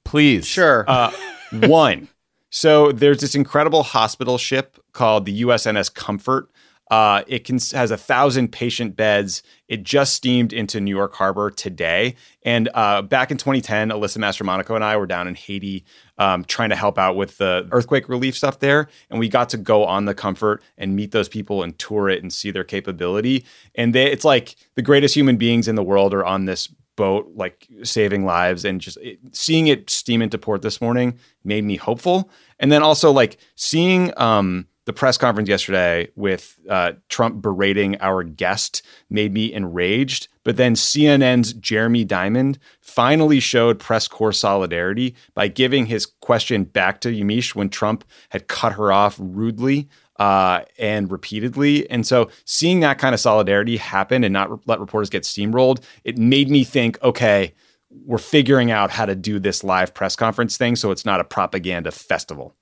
Please. 0.05 0.47
Sure. 0.47 0.85
Uh, 0.87 1.11
one. 1.53 2.09
So 2.49 2.93
there's 2.93 3.21
this 3.21 3.35
incredible 3.35 3.83
hospital 3.83 4.39
ship 4.39 4.79
called 4.93 5.27
the 5.27 5.43
USNS 5.43 5.93
Comfort 5.93 6.49
uh, 6.91 7.23
it 7.27 7.45
can, 7.45 7.59
has 7.73 7.91
a 7.91 7.97
thousand 7.97 8.53
patient 8.53 8.95
beds. 8.95 9.43
It 9.67 9.83
just 9.83 10.15
steamed 10.15 10.53
into 10.53 10.81
New 10.81 10.95
York 10.95 11.15
Harbor 11.15 11.51
today. 11.51 12.15
And 12.45 12.69
uh, 12.75 13.03
back 13.03 13.33
in 13.33 13.39
2010, 13.39 13.91
Alyssa 13.91 14.19
Mastromonaco 14.19 14.77
and 14.77 14.85
I 14.85 14.97
were 14.97 15.07
down 15.07 15.27
in 15.27 15.35
Haiti 15.35 15.85
um, 16.19 16.45
trying 16.45 16.71
to 16.71 16.77
help 16.77 16.97
out 16.97 17.17
with 17.17 17.39
the 17.39 17.67
earthquake 17.73 18.09
relief 18.09 18.37
stuff 18.37 18.61
there. 18.61 18.89
And 19.11 19.19
we 19.19 19.29
got 19.29 19.49
to 19.51 19.57
go 19.57 19.85
on 19.85 20.05
the 20.05 20.15
Comfort 20.15 20.63
and 20.79 20.95
meet 20.95 21.11
those 21.11 21.29
people 21.29 21.65
and 21.65 21.77
tour 21.77 22.09
it 22.09 22.23
and 22.23 22.33
see 22.33 22.53
their 22.53 22.65
capability. 22.65 23.45
And 23.75 23.93
they, 23.93 24.11
it's 24.11 24.25
like 24.25 24.55
the 24.77 24.83
greatest 24.83 25.17
human 25.17 25.37
beings 25.37 25.67
in 25.67 25.75
the 25.75 25.83
world 25.83 26.15
are 26.15 26.25
on 26.25 26.45
this 26.45 26.69
boat, 26.95 27.33
like 27.35 27.67
saving 27.83 28.25
lives. 28.25 28.65
And 28.65 28.81
just 28.81 28.97
it, 28.99 29.19
seeing 29.33 29.67
it 29.67 29.91
steam 29.91 30.23
into 30.23 30.39
port 30.39 30.63
this 30.63 30.81
morning 30.81 31.19
made 31.43 31.65
me 31.65 31.77
hopeful. 31.77 32.31
And 32.61 32.71
then 32.71 32.83
also 32.83 33.11
like 33.11 33.39
seeing, 33.57 34.13
um, 34.17 34.69
the 34.87 34.93
press 34.93 35.19
conference 35.19 35.49
yesterday 35.49 36.09
with 36.15 36.59
uh, 36.71 36.93
Trump 37.09 37.43
berating 37.43 38.01
our 38.01 38.23
guest 38.23 38.83
made 39.11 39.35
me 39.35 39.53
enraged. 39.53 40.29
But 40.45 40.57
then 40.57 40.75
CNN's 40.75 41.53
Jeremy 41.53 42.05
Diamond 42.05 42.59
finally 42.81 43.41
showed 43.41 43.81
press 43.81 44.07
corps 44.07 44.33
solidarity 44.33 45.15
by 45.35 45.49
giving 45.49 45.87
his 45.87 46.07
question 46.07 46.65
back 46.65 47.01
to 47.01 47.09
Yamiche 47.09 47.55
when 47.55 47.69
Trump 47.69 48.05
had 48.31 48.47
cut 48.47 48.75
her 48.75 48.93
off 48.93 49.17
rudely 49.19 49.89
uh, 50.21 50.61
and 50.79 51.11
repeatedly. 51.11 51.91
And 51.91 52.07
so 52.07 52.31
seeing 52.45 52.81
that 52.81 52.99
kind 52.99 53.13
of 53.13 53.21
solidarity 53.21 53.77
happen 53.77 54.23
and 54.23 54.33
not 54.33 54.67
let 54.69 54.79
reporters 54.79 55.11
get 55.11 55.25
steamrolled, 55.25 55.83
it 56.05 56.17
made 56.17 56.49
me 56.49 56.63
think, 56.63 57.03
okay, 57.03 57.55
we're 57.91 58.19
figuring 58.19 58.71
out 58.71 58.91
how 58.91 59.07
to 59.07 59.17
do 59.17 59.41
this 59.41 59.65
live 59.65 59.95
press 59.95 60.15
conference 60.15 60.57
thing 60.57 60.77
so 60.77 60.93
it's 60.93 61.05
not 61.05 61.21
a 61.21 61.25
propaganda 61.25 61.91
festival. 61.91 62.55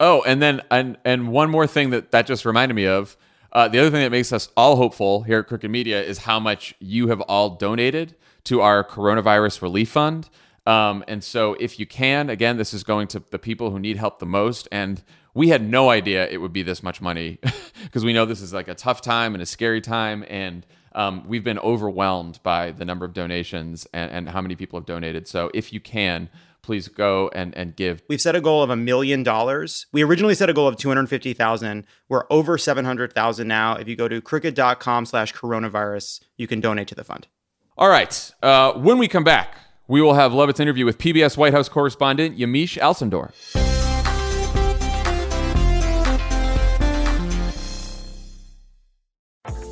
Oh, 0.00 0.22
and 0.22 0.42
then 0.42 0.60
and 0.70 0.98
and 1.04 1.28
one 1.28 1.50
more 1.50 1.66
thing 1.66 1.90
that 1.90 2.10
that 2.10 2.26
just 2.26 2.44
reminded 2.44 2.74
me 2.74 2.86
of. 2.86 3.16
Uh, 3.52 3.68
the 3.68 3.78
other 3.78 3.90
thing 3.90 4.00
that 4.00 4.10
makes 4.10 4.32
us 4.32 4.48
all 4.56 4.74
hopeful 4.74 5.22
here 5.22 5.38
at 5.38 5.46
Crooked 5.46 5.70
Media 5.70 6.02
is 6.02 6.18
how 6.18 6.40
much 6.40 6.74
you 6.80 7.06
have 7.08 7.20
all 7.22 7.50
donated 7.50 8.16
to 8.44 8.60
our 8.60 8.82
coronavirus 8.82 9.62
relief 9.62 9.90
fund. 9.90 10.28
Um, 10.66 11.04
and 11.06 11.22
so, 11.22 11.54
if 11.54 11.78
you 11.78 11.86
can, 11.86 12.30
again, 12.30 12.56
this 12.56 12.72
is 12.72 12.84
going 12.84 13.08
to 13.08 13.22
the 13.30 13.38
people 13.38 13.70
who 13.70 13.78
need 13.78 13.96
help 13.96 14.18
the 14.18 14.26
most. 14.26 14.66
And 14.72 15.02
we 15.34 15.48
had 15.48 15.62
no 15.62 15.90
idea 15.90 16.26
it 16.28 16.38
would 16.38 16.52
be 16.52 16.62
this 16.62 16.82
much 16.82 17.00
money 17.00 17.38
because 17.84 18.04
we 18.04 18.12
know 18.12 18.24
this 18.24 18.40
is 18.40 18.52
like 18.52 18.68
a 18.68 18.74
tough 18.74 19.00
time 19.00 19.34
and 19.34 19.42
a 19.42 19.46
scary 19.46 19.80
time. 19.80 20.24
And 20.28 20.66
um, 20.94 21.24
we've 21.26 21.44
been 21.44 21.58
overwhelmed 21.58 22.40
by 22.42 22.70
the 22.70 22.84
number 22.84 23.04
of 23.04 23.12
donations 23.12 23.86
and, 23.92 24.10
and 24.10 24.28
how 24.28 24.40
many 24.40 24.56
people 24.56 24.78
have 24.78 24.86
donated. 24.86 25.28
So, 25.28 25.50
if 25.52 25.72
you 25.72 25.80
can, 25.80 26.30
please 26.64 26.88
go 26.88 27.30
and, 27.34 27.54
and 27.56 27.76
give. 27.76 28.02
We've 28.08 28.20
set 28.20 28.34
a 28.34 28.40
goal 28.40 28.62
of 28.62 28.70
a 28.70 28.76
million 28.76 29.22
dollars. 29.22 29.86
We 29.92 30.02
originally 30.02 30.34
set 30.34 30.48
a 30.48 30.52
goal 30.52 30.66
of 30.66 30.76
250,000. 30.76 31.84
We're 32.08 32.24
over 32.30 32.58
700,000 32.58 33.46
now. 33.46 33.76
If 33.76 33.86
you 33.86 33.96
go 33.96 34.08
to 34.08 34.20
crooked.com 34.20 35.06
slash 35.06 35.32
coronavirus, 35.34 36.20
you 36.36 36.46
can 36.46 36.60
donate 36.60 36.88
to 36.88 36.94
the 36.94 37.04
fund. 37.04 37.28
All 37.76 37.88
right. 37.88 38.32
Uh, 38.42 38.72
when 38.72 38.98
we 38.98 39.08
come 39.08 39.24
back, 39.24 39.56
we 39.86 40.00
will 40.00 40.14
have 40.14 40.32
Lovett's 40.32 40.60
interview 40.60 40.84
with 40.84 40.98
PBS 40.98 41.36
White 41.36 41.52
House 41.52 41.68
correspondent 41.68 42.38
Yamiche 42.38 42.78
Alcindor. 42.78 43.73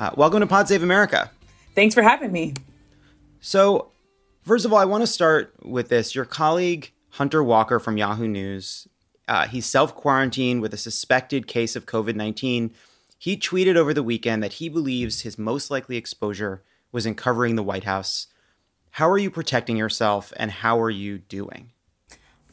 Uh, 0.00 0.08
welcome 0.16 0.40
to 0.40 0.46
Pod 0.46 0.66
Save 0.66 0.82
America. 0.82 1.30
Thanks 1.74 1.94
for 1.94 2.00
having 2.00 2.32
me. 2.32 2.54
So, 3.42 3.90
first 4.40 4.64
of 4.64 4.72
all, 4.72 4.78
I 4.78 4.86
want 4.86 5.02
to 5.02 5.06
start 5.06 5.52
with 5.62 5.90
this. 5.90 6.14
Your 6.14 6.24
colleague, 6.24 6.90
Hunter 7.10 7.44
Walker 7.44 7.78
from 7.78 7.98
Yahoo 7.98 8.26
News, 8.26 8.88
uh, 9.28 9.46
he's 9.46 9.66
self 9.66 9.94
quarantined 9.94 10.62
with 10.62 10.72
a 10.72 10.78
suspected 10.78 11.46
case 11.46 11.76
of 11.76 11.84
COVID 11.84 12.14
19. 12.14 12.72
He 13.18 13.36
tweeted 13.36 13.76
over 13.76 13.92
the 13.92 14.02
weekend 14.02 14.42
that 14.42 14.54
he 14.54 14.70
believes 14.70 15.20
his 15.20 15.36
most 15.36 15.70
likely 15.70 15.98
exposure 15.98 16.62
was 16.90 17.04
in 17.04 17.14
covering 17.14 17.56
the 17.56 17.62
White 17.62 17.84
House. 17.84 18.26
How 18.92 19.10
are 19.10 19.18
you 19.18 19.30
protecting 19.30 19.76
yourself 19.76 20.32
and 20.38 20.50
how 20.50 20.80
are 20.80 20.88
you 20.88 21.18
doing? 21.18 21.72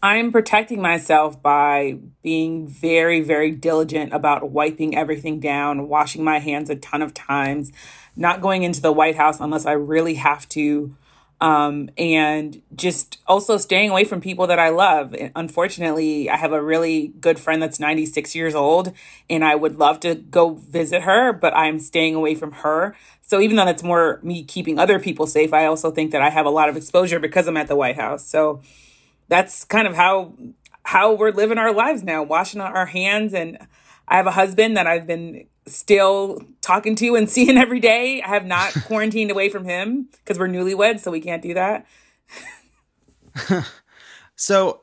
I'm 0.07 0.31
protecting 0.31 0.81
myself 0.81 1.41
by 1.43 1.97
being 2.23 2.65
very, 2.65 3.19
very 3.19 3.51
diligent 3.51 4.13
about 4.13 4.51
wiping 4.51 4.95
everything 4.95 5.41
down, 5.41 5.89
washing 5.89 6.23
my 6.23 6.39
hands 6.39 6.69
a 6.69 6.77
ton 6.77 7.01
of 7.01 7.13
times, 7.13 7.73
not 8.15 8.39
going 8.39 8.63
into 8.63 8.81
the 8.81 8.93
White 8.93 9.17
House 9.17 9.41
unless 9.41 9.65
I 9.65 9.73
really 9.73 10.13
have 10.13 10.47
to, 10.49 10.95
um, 11.41 11.89
and 11.97 12.61
just 12.73 13.17
also 13.27 13.57
staying 13.57 13.89
away 13.89 14.05
from 14.05 14.21
people 14.21 14.47
that 14.47 14.59
I 14.59 14.69
love. 14.69 15.13
Unfortunately, 15.35 16.29
I 16.29 16.37
have 16.37 16.53
a 16.53 16.63
really 16.63 17.09
good 17.19 17.37
friend 17.37 17.61
that's 17.61 17.77
96 17.77 18.33
years 18.33 18.55
old, 18.55 18.93
and 19.29 19.43
I 19.43 19.55
would 19.55 19.77
love 19.77 19.99
to 19.99 20.15
go 20.15 20.53
visit 20.53 21.01
her, 21.01 21.33
but 21.33 21.53
I'm 21.53 21.79
staying 21.79 22.15
away 22.15 22.33
from 22.33 22.53
her. 22.53 22.95
So 23.23 23.41
even 23.41 23.57
though 23.57 23.65
that's 23.65 23.83
more 23.83 24.21
me 24.23 24.45
keeping 24.45 24.79
other 24.79 24.99
people 24.99 25.27
safe, 25.27 25.51
I 25.51 25.65
also 25.65 25.91
think 25.91 26.11
that 26.11 26.21
I 26.21 26.29
have 26.29 26.45
a 26.45 26.49
lot 26.49 26.69
of 26.69 26.77
exposure 26.77 27.19
because 27.19 27.45
I'm 27.45 27.57
at 27.57 27.67
the 27.67 27.75
White 27.75 27.97
House. 27.97 28.25
So, 28.25 28.61
that's 29.27 29.63
kind 29.63 29.87
of 29.87 29.95
how 29.95 30.33
how 30.83 31.13
we're 31.13 31.31
living 31.31 31.57
our 31.57 31.73
lives 31.73 32.01
now, 32.01 32.23
washing 32.23 32.61
our 32.61 32.85
hands. 32.85 33.33
And 33.33 33.57
I 34.07 34.15
have 34.15 34.25
a 34.25 34.31
husband 34.31 34.77
that 34.77 34.87
I've 34.87 35.05
been 35.05 35.45
still 35.65 36.41
talking 36.61 36.95
to 36.95 37.15
and 37.15 37.29
seeing 37.29 37.57
every 37.57 37.81
day. 37.81 38.21
I 38.21 38.29
have 38.29 38.45
not 38.45 38.73
quarantined 38.85 39.31
away 39.31 39.49
from 39.49 39.65
him 39.65 40.07
because 40.11 40.39
we're 40.39 40.47
newlyweds, 40.47 41.01
so 41.01 41.11
we 41.11 41.19
can't 41.19 41.41
do 41.41 41.53
that. 41.55 41.85
so, 44.35 44.81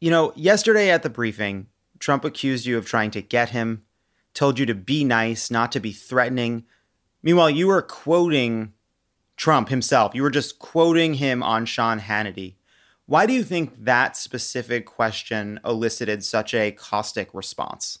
you 0.00 0.10
know, 0.10 0.32
yesterday 0.36 0.90
at 0.90 1.02
the 1.02 1.10
briefing, 1.10 1.68
Trump 1.98 2.24
accused 2.24 2.66
you 2.66 2.76
of 2.76 2.86
trying 2.86 3.10
to 3.12 3.22
get 3.22 3.50
him, 3.50 3.84
told 4.34 4.58
you 4.58 4.66
to 4.66 4.74
be 4.74 5.02
nice, 5.02 5.50
not 5.50 5.72
to 5.72 5.80
be 5.80 5.92
threatening. 5.92 6.64
Meanwhile, 7.22 7.50
you 7.50 7.68
were 7.68 7.82
quoting 7.82 8.74
Trump 9.36 9.70
himself. 9.70 10.14
You 10.14 10.22
were 10.22 10.30
just 10.30 10.58
quoting 10.58 11.14
him 11.14 11.42
on 11.42 11.64
Sean 11.64 12.00
Hannity. 12.00 12.56
Why 13.10 13.26
do 13.26 13.32
you 13.32 13.42
think 13.42 13.86
that 13.86 14.16
specific 14.16 14.86
question 14.86 15.58
elicited 15.64 16.22
such 16.22 16.54
a 16.54 16.70
caustic 16.70 17.34
response? 17.34 17.98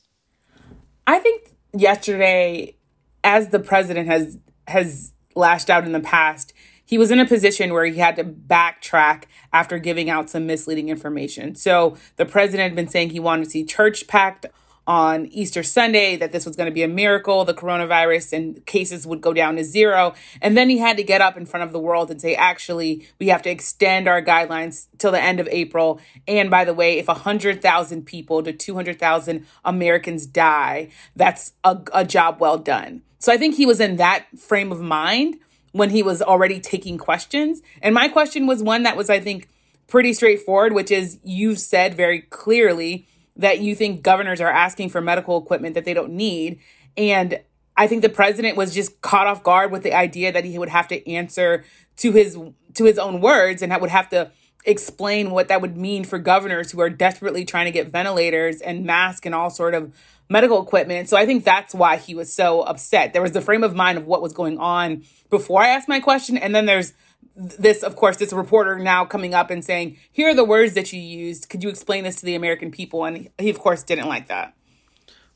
I 1.04 1.18
think 1.18 1.50
yesterday, 1.76 2.76
as 3.24 3.48
the 3.48 3.58
president 3.58 4.06
has 4.06 4.38
has 4.68 5.12
lashed 5.34 5.68
out 5.68 5.84
in 5.84 5.90
the 5.90 5.98
past, 5.98 6.52
he 6.84 6.96
was 6.96 7.10
in 7.10 7.18
a 7.18 7.26
position 7.26 7.72
where 7.72 7.86
he 7.86 7.98
had 7.98 8.14
to 8.16 8.24
backtrack 8.24 9.24
after 9.52 9.80
giving 9.80 10.08
out 10.08 10.30
some 10.30 10.46
misleading 10.46 10.90
information. 10.90 11.56
So 11.56 11.96
the 12.14 12.24
president 12.24 12.68
had 12.68 12.76
been 12.76 12.86
saying 12.86 13.10
he 13.10 13.18
wanted 13.18 13.46
to 13.46 13.50
see 13.50 13.64
church 13.64 14.06
packed 14.06 14.46
on 14.86 15.26
Easter 15.26 15.62
Sunday 15.62 16.16
that 16.16 16.32
this 16.32 16.46
was 16.46 16.56
going 16.56 16.68
to 16.68 16.74
be 16.74 16.82
a 16.82 16.88
miracle, 16.88 17.44
the 17.44 17.54
coronavirus 17.54 18.32
and 18.32 18.66
cases 18.66 19.06
would 19.06 19.20
go 19.20 19.32
down 19.32 19.56
to 19.56 19.64
zero. 19.64 20.14
And 20.40 20.56
then 20.56 20.68
he 20.68 20.78
had 20.78 20.96
to 20.96 21.02
get 21.02 21.20
up 21.20 21.36
in 21.36 21.46
front 21.46 21.64
of 21.64 21.72
the 21.72 21.78
world 21.78 22.10
and 22.10 22.20
say, 22.20 22.34
actually, 22.34 23.06
we 23.18 23.28
have 23.28 23.42
to 23.42 23.50
extend 23.50 24.08
our 24.08 24.22
guidelines 24.22 24.86
till 24.98 25.12
the 25.12 25.20
end 25.20 25.38
of 25.38 25.48
April. 25.50 26.00
And 26.26 26.50
by 26.50 26.64
the 26.64 26.74
way, 26.74 26.98
if 26.98 27.08
100,000 27.08 28.04
people 28.04 28.42
to 28.42 28.52
200,000 28.52 29.46
Americans 29.64 30.26
die, 30.26 30.88
that's 31.14 31.52
a, 31.62 31.78
a 31.92 32.04
job 32.04 32.40
well 32.40 32.58
done. 32.58 33.02
So 33.18 33.32
I 33.32 33.36
think 33.36 33.54
he 33.54 33.66
was 33.66 33.80
in 33.80 33.96
that 33.96 34.26
frame 34.38 34.72
of 34.72 34.80
mind 34.80 35.36
when 35.72 35.90
he 35.90 36.02
was 36.02 36.20
already 36.20 36.58
taking 36.58 36.98
questions. 36.98 37.60
And 37.82 37.94
my 37.94 38.08
question 38.08 38.46
was 38.46 38.62
one 38.62 38.82
that 38.84 38.96
was, 38.96 39.10
I 39.10 39.20
think, 39.20 39.48
pretty 39.86 40.14
straightforward, 40.14 40.72
which 40.72 40.90
is 40.90 41.18
you 41.22 41.54
said 41.54 41.94
very 41.94 42.22
clearly 42.22 43.06
that 43.40 43.60
you 43.60 43.74
think 43.74 44.02
governors 44.02 44.40
are 44.40 44.50
asking 44.50 44.90
for 44.90 45.00
medical 45.00 45.40
equipment 45.40 45.74
that 45.74 45.84
they 45.84 45.94
don't 45.94 46.12
need. 46.12 46.60
And 46.96 47.40
I 47.76 47.86
think 47.86 48.02
the 48.02 48.08
president 48.08 48.56
was 48.56 48.74
just 48.74 49.00
caught 49.00 49.26
off 49.26 49.42
guard 49.42 49.72
with 49.72 49.82
the 49.82 49.94
idea 49.94 50.32
that 50.32 50.44
he 50.44 50.58
would 50.58 50.68
have 50.68 50.88
to 50.88 51.10
answer 51.10 51.64
to 51.96 52.12
his 52.12 52.38
to 52.74 52.84
his 52.84 52.98
own 52.98 53.20
words 53.20 53.62
and 53.62 53.74
would 53.80 53.90
have 53.90 54.08
to 54.10 54.30
explain 54.64 55.30
what 55.30 55.48
that 55.48 55.62
would 55.62 55.76
mean 55.76 56.04
for 56.04 56.18
governors 56.18 56.70
who 56.70 56.80
are 56.80 56.90
desperately 56.90 57.44
trying 57.44 57.64
to 57.64 57.70
get 57.70 57.88
ventilators 57.88 58.60
and 58.60 58.84
masks 58.84 59.24
and 59.24 59.34
all 59.34 59.48
sort 59.48 59.74
of 59.74 59.94
medical 60.28 60.62
equipment. 60.62 61.08
So 61.08 61.16
I 61.16 61.24
think 61.24 61.44
that's 61.44 61.74
why 61.74 61.96
he 61.96 62.14
was 62.14 62.32
so 62.32 62.60
upset. 62.60 63.12
There 63.12 63.22
was 63.22 63.32
the 63.32 63.40
frame 63.40 63.64
of 63.64 63.74
mind 63.74 63.96
of 63.96 64.06
what 64.06 64.22
was 64.22 64.32
going 64.32 64.58
on 64.58 65.04
before 65.30 65.62
I 65.62 65.68
asked 65.68 65.88
my 65.88 66.00
question 66.00 66.36
and 66.36 66.54
then 66.54 66.66
there's 66.66 66.92
this, 67.40 67.82
of 67.82 67.96
course, 67.96 68.18
this 68.18 68.32
reporter 68.32 68.78
now 68.78 69.04
coming 69.04 69.34
up 69.34 69.50
and 69.50 69.64
saying, 69.64 69.96
Here 70.12 70.28
are 70.28 70.34
the 70.34 70.44
words 70.44 70.74
that 70.74 70.92
you 70.92 71.00
used. 71.00 71.48
Could 71.48 71.62
you 71.62 71.70
explain 71.70 72.04
this 72.04 72.16
to 72.16 72.26
the 72.26 72.34
American 72.34 72.70
people? 72.70 73.04
And 73.04 73.30
he, 73.38 73.50
of 73.50 73.58
course, 73.58 73.82
didn't 73.82 74.08
like 74.08 74.28
that. 74.28 74.54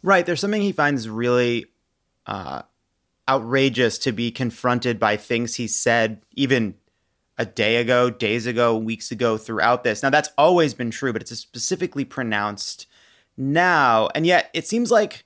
Right. 0.03 0.27
There's 0.27 0.41
something 0.41 0.61
he 0.61 0.73
finds 0.73 1.09
really 1.09 1.67
uh, 2.27 2.63
outrageous 3.29 3.97
to 3.99 4.13
be 4.13 4.31
confronted 4.31 5.01
by 5.01 5.17
things 5.17 5.55
he 5.55 5.67
said 5.67 6.21
even 6.33 6.75
a 7.39 7.47
day 7.47 7.77
ago, 7.77 8.11
days 8.11 8.47
ago, 8.47 8.77
weeks 8.77 9.11
ago 9.11 9.39
throughout 9.39 9.83
this. 9.83 10.03
Now, 10.03 10.11
that's 10.11 10.29
always 10.37 10.75
been 10.75 10.91
true, 10.91 11.13
but 11.13 11.23
it's 11.23 11.37
specifically 11.39 12.05
pronounced 12.05 12.87
now. 13.37 14.09
And 14.15 14.27
yet, 14.27 14.51
it 14.53 14.67
seems 14.67 14.91
like 14.91 15.25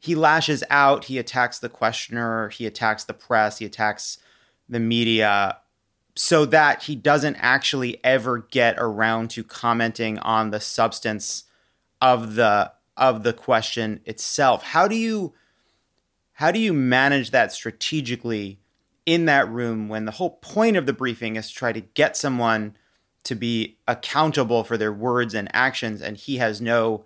he 0.00 0.14
lashes 0.14 0.64
out, 0.70 1.04
he 1.04 1.18
attacks 1.18 1.58
the 1.58 1.68
questioner, 1.68 2.48
he 2.48 2.66
attacks 2.66 3.04
the 3.04 3.14
press, 3.14 3.58
he 3.58 3.66
attacks 3.66 4.18
the 4.68 4.80
media 4.80 5.58
so 6.18 6.44
that 6.44 6.82
he 6.82 6.96
doesn't 6.96 7.36
actually 7.36 8.02
ever 8.02 8.38
get 8.50 8.74
around 8.76 9.30
to 9.30 9.44
commenting 9.44 10.18
on 10.18 10.50
the 10.50 10.58
substance 10.58 11.44
of 12.00 12.34
the 12.34 12.72
of 12.96 13.22
the 13.22 13.32
question 13.32 14.00
itself. 14.04 14.64
How 14.64 14.88
do 14.88 14.96
you 14.96 15.32
how 16.32 16.50
do 16.50 16.58
you 16.58 16.72
manage 16.72 17.30
that 17.30 17.52
strategically 17.52 18.58
in 19.06 19.26
that 19.26 19.48
room 19.48 19.88
when 19.88 20.06
the 20.06 20.12
whole 20.12 20.38
point 20.38 20.76
of 20.76 20.86
the 20.86 20.92
briefing 20.92 21.36
is 21.36 21.48
to 21.50 21.54
try 21.54 21.72
to 21.72 21.80
get 21.80 22.16
someone 22.16 22.76
to 23.22 23.36
be 23.36 23.78
accountable 23.86 24.64
for 24.64 24.76
their 24.76 24.92
words 24.92 25.34
and 25.34 25.48
actions 25.52 26.02
and 26.02 26.16
he 26.16 26.38
has 26.38 26.60
no 26.60 27.04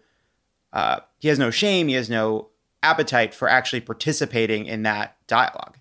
uh, 0.72 1.00
he 1.18 1.28
has 1.28 1.38
no 1.38 1.50
shame 1.50 1.88
he 1.88 1.94
has 1.94 2.08
no 2.08 2.48
appetite 2.82 3.34
for 3.34 3.46
actually 3.46 3.80
participating 3.80 4.64
in 4.64 4.82
that 4.84 5.16
dialogue 5.26 5.76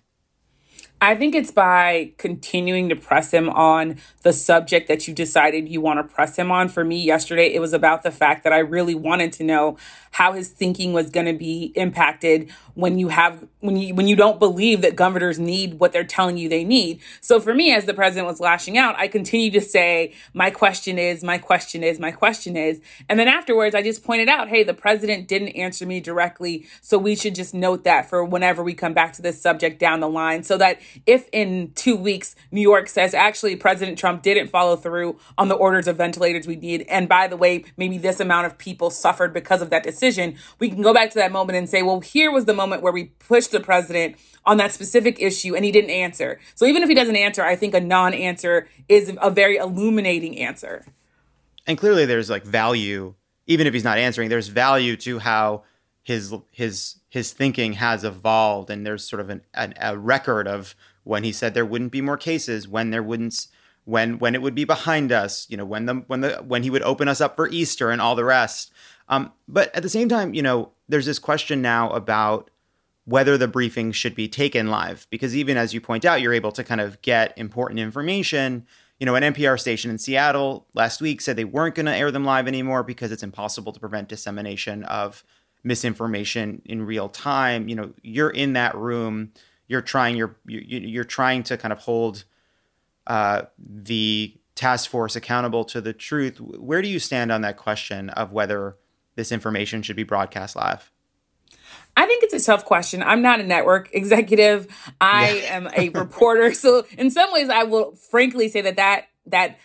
I 1.02 1.16
think 1.16 1.34
it's 1.34 1.50
by 1.50 2.12
continuing 2.16 2.88
to 2.90 2.94
press 2.94 3.32
him 3.32 3.50
on 3.50 3.96
the 4.22 4.32
subject 4.32 4.86
that 4.86 5.08
you 5.08 5.14
decided 5.14 5.68
you 5.68 5.80
want 5.80 5.98
to 5.98 6.14
press 6.14 6.36
him 6.36 6.52
on. 6.52 6.68
For 6.68 6.84
me, 6.84 7.02
yesterday, 7.02 7.52
it 7.52 7.58
was 7.58 7.72
about 7.72 8.04
the 8.04 8.12
fact 8.12 8.44
that 8.44 8.52
I 8.52 8.58
really 8.60 8.94
wanted 8.94 9.32
to 9.32 9.42
know 9.42 9.78
how 10.12 10.34
his 10.34 10.48
thinking 10.48 10.92
was 10.92 11.10
going 11.10 11.26
to 11.26 11.32
be 11.32 11.72
impacted 11.74 12.50
when 12.74 12.98
you 12.98 13.08
have 13.08 13.46
when 13.60 13.76
you 13.76 13.94
when 13.94 14.06
you 14.06 14.14
don't 14.14 14.38
believe 14.38 14.82
that 14.82 14.94
governors 14.94 15.38
need 15.38 15.80
what 15.80 15.92
they're 15.92 16.04
telling 16.04 16.36
you 16.36 16.48
they 16.48 16.64
need. 16.64 17.00
So 17.20 17.40
for 17.40 17.54
me 17.54 17.74
as 17.74 17.86
the 17.86 17.94
president 17.94 18.26
was 18.26 18.38
lashing 18.38 18.78
out, 18.78 18.94
I 18.98 19.08
continue 19.08 19.50
to 19.52 19.60
say 19.60 20.14
my 20.34 20.50
question 20.50 20.98
is, 20.98 21.24
my 21.24 21.38
question 21.38 21.82
is, 21.82 21.98
my 21.98 22.12
question 22.12 22.56
is. 22.56 22.80
And 23.08 23.18
then 23.18 23.26
afterwards 23.26 23.74
I 23.74 23.82
just 23.82 24.04
pointed 24.04 24.28
out, 24.28 24.48
"Hey, 24.48 24.62
the 24.62 24.74
president 24.74 25.28
didn't 25.28 25.48
answer 25.48 25.86
me 25.86 26.00
directly, 26.00 26.66
so 26.82 26.98
we 26.98 27.16
should 27.16 27.34
just 27.34 27.54
note 27.54 27.84
that 27.84 28.08
for 28.08 28.22
whenever 28.22 28.62
we 28.62 28.74
come 28.74 28.92
back 28.92 29.14
to 29.14 29.22
this 29.22 29.40
subject 29.40 29.78
down 29.78 30.00
the 30.00 30.08
line 30.08 30.42
so 30.42 30.58
that 30.58 30.78
if 31.06 31.28
in 31.32 31.72
2 31.74 31.96
weeks 31.96 32.36
New 32.50 32.60
York 32.60 32.88
says 32.88 33.14
actually 33.14 33.56
President 33.56 33.98
Trump 33.98 34.22
didn't 34.22 34.48
follow 34.48 34.76
through 34.76 35.18
on 35.38 35.48
the 35.48 35.54
orders 35.54 35.88
of 35.88 35.96
ventilators 35.96 36.46
we 36.46 36.56
need 36.56 36.84
and 36.88 37.08
by 37.08 37.26
the 37.26 37.36
way, 37.36 37.64
maybe 37.78 37.96
this 37.96 38.20
amount 38.20 38.46
of 38.46 38.58
people 38.58 38.90
suffered 38.90 39.32
because 39.32 39.62
of 39.62 39.70
that 39.70 39.82
decision 39.82 40.01
decision, 40.02 40.36
we 40.58 40.68
can 40.68 40.82
go 40.82 40.92
back 40.92 41.10
to 41.10 41.18
that 41.18 41.32
moment 41.32 41.56
and 41.56 41.68
say, 41.68 41.82
well, 41.82 42.00
here 42.00 42.30
was 42.30 42.44
the 42.44 42.54
moment 42.54 42.82
where 42.82 42.92
we 42.92 43.04
pushed 43.04 43.52
the 43.52 43.60
president 43.60 44.16
on 44.44 44.56
that 44.56 44.72
specific 44.72 45.20
issue 45.20 45.54
and 45.54 45.64
he 45.64 45.70
didn't 45.70 45.90
answer. 45.90 46.40
So 46.54 46.66
even 46.66 46.82
if 46.82 46.88
he 46.88 46.94
doesn't 46.94 47.16
answer, 47.16 47.42
I 47.42 47.56
think 47.56 47.74
a 47.74 47.80
non 47.80 48.12
answer 48.12 48.68
is 48.88 49.16
a 49.20 49.30
very 49.30 49.56
illuminating 49.56 50.38
answer. 50.38 50.84
And 51.66 51.78
clearly 51.78 52.04
there's 52.04 52.28
like 52.28 52.44
value, 52.44 53.14
even 53.46 53.66
if 53.66 53.72
he's 53.74 53.84
not 53.84 53.98
answering, 53.98 54.28
there's 54.28 54.48
value 54.48 54.96
to 54.98 55.20
how 55.20 55.62
his 56.02 56.34
his 56.50 56.96
his 57.08 57.32
thinking 57.32 57.74
has 57.74 58.02
evolved 58.02 58.70
and 58.70 58.84
there's 58.84 59.08
sort 59.08 59.20
of 59.20 59.30
an, 59.30 59.42
an, 59.54 59.74
a 59.80 59.96
record 59.96 60.48
of 60.48 60.74
when 61.04 61.22
he 61.22 61.30
said 61.30 61.54
there 61.54 61.64
wouldn't 61.64 61.92
be 61.92 62.00
more 62.00 62.16
cases 62.16 62.66
when 62.66 62.90
there 62.90 63.04
wouldn't 63.04 63.46
when 63.84 64.18
when 64.18 64.34
it 64.34 64.42
would 64.42 64.54
be 64.56 64.64
behind 64.64 65.12
us 65.12 65.46
you 65.48 65.56
know 65.56 65.64
when 65.64 65.86
the 65.86 65.94
when 66.08 66.22
the 66.22 66.42
when 66.44 66.64
he 66.64 66.70
would 66.70 66.82
open 66.82 67.06
us 67.06 67.20
up 67.20 67.36
for 67.36 67.48
easter 67.48 67.90
and 67.90 68.00
all 68.00 68.16
the 68.16 68.24
rest 68.24 68.72
um, 69.08 69.32
but 69.48 69.74
at 69.74 69.82
the 69.82 69.88
same 69.88 70.08
time, 70.08 70.34
you 70.34 70.42
know, 70.42 70.70
there's 70.88 71.06
this 71.06 71.18
question 71.18 71.62
now 71.62 71.90
about 71.90 72.50
whether 73.04 73.36
the 73.36 73.48
briefing 73.48 73.92
should 73.92 74.14
be 74.14 74.28
taken 74.28 74.68
live, 74.68 75.06
because 75.10 75.36
even 75.36 75.56
as 75.56 75.74
you 75.74 75.80
point 75.80 76.04
out, 76.04 76.20
you're 76.20 76.32
able 76.32 76.52
to 76.52 76.62
kind 76.62 76.80
of 76.80 77.00
get 77.02 77.36
important 77.36 77.80
information. 77.80 78.66
You 79.00 79.06
know, 79.06 79.16
an 79.16 79.34
NPR 79.34 79.58
station 79.58 79.90
in 79.90 79.98
Seattle 79.98 80.66
last 80.74 81.00
week 81.00 81.20
said 81.20 81.36
they 81.36 81.44
weren't 81.44 81.74
going 81.74 81.86
to 81.86 81.96
air 81.96 82.12
them 82.12 82.24
live 82.24 82.46
anymore 82.46 82.84
because 82.84 83.10
it's 83.10 83.24
impossible 83.24 83.72
to 83.72 83.80
prevent 83.80 84.08
dissemination 84.08 84.84
of 84.84 85.24
misinformation 85.64 86.62
in 86.64 86.86
real 86.86 87.08
time. 87.08 87.68
You 87.68 87.74
know, 87.74 87.92
you're 88.02 88.30
in 88.30 88.52
that 88.52 88.76
room, 88.76 89.32
you're 89.66 89.82
trying, 89.82 90.16
you're 90.16 90.36
you're 90.46 91.04
trying 91.04 91.42
to 91.44 91.56
kind 91.56 91.72
of 91.72 91.80
hold 91.80 92.24
uh, 93.08 93.42
the 93.58 94.36
task 94.54 94.90
force 94.90 95.16
accountable 95.16 95.64
to 95.64 95.80
the 95.80 95.92
truth. 95.92 96.40
Where 96.40 96.82
do 96.82 96.88
you 96.88 96.98
stand 96.98 97.32
on 97.32 97.40
that 97.40 97.56
question 97.56 98.10
of 98.10 98.32
whether 98.32 98.76
this 99.14 99.32
information 99.32 99.82
should 99.82 99.96
be 99.96 100.02
broadcast 100.02 100.56
live? 100.56 100.90
I 101.96 102.06
think 102.06 102.24
it's 102.24 102.34
a 102.34 102.44
tough 102.44 102.64
question. 102.64 103.02
I'm 103.02 103.22
not 103.22 103.40
a 103.40 103.42
network 103.42 103.90
executive. 103.92 104.66
I 105.00 105.32
yeah. 105.32 105.56
am 105.56 105.68
a 105.76 105.90
reporter. 105.90 106.54
So 106.54 106.86
in 106.96 107.10
some 107.10 107.32
ways 107.32 107.50
I 107.50 107.64
will 107.64 107.94
frankly 107.96 108.48
say 108.48 108.62
that 108.62 108.76
that 108.76 109.08
that 109.26 109.58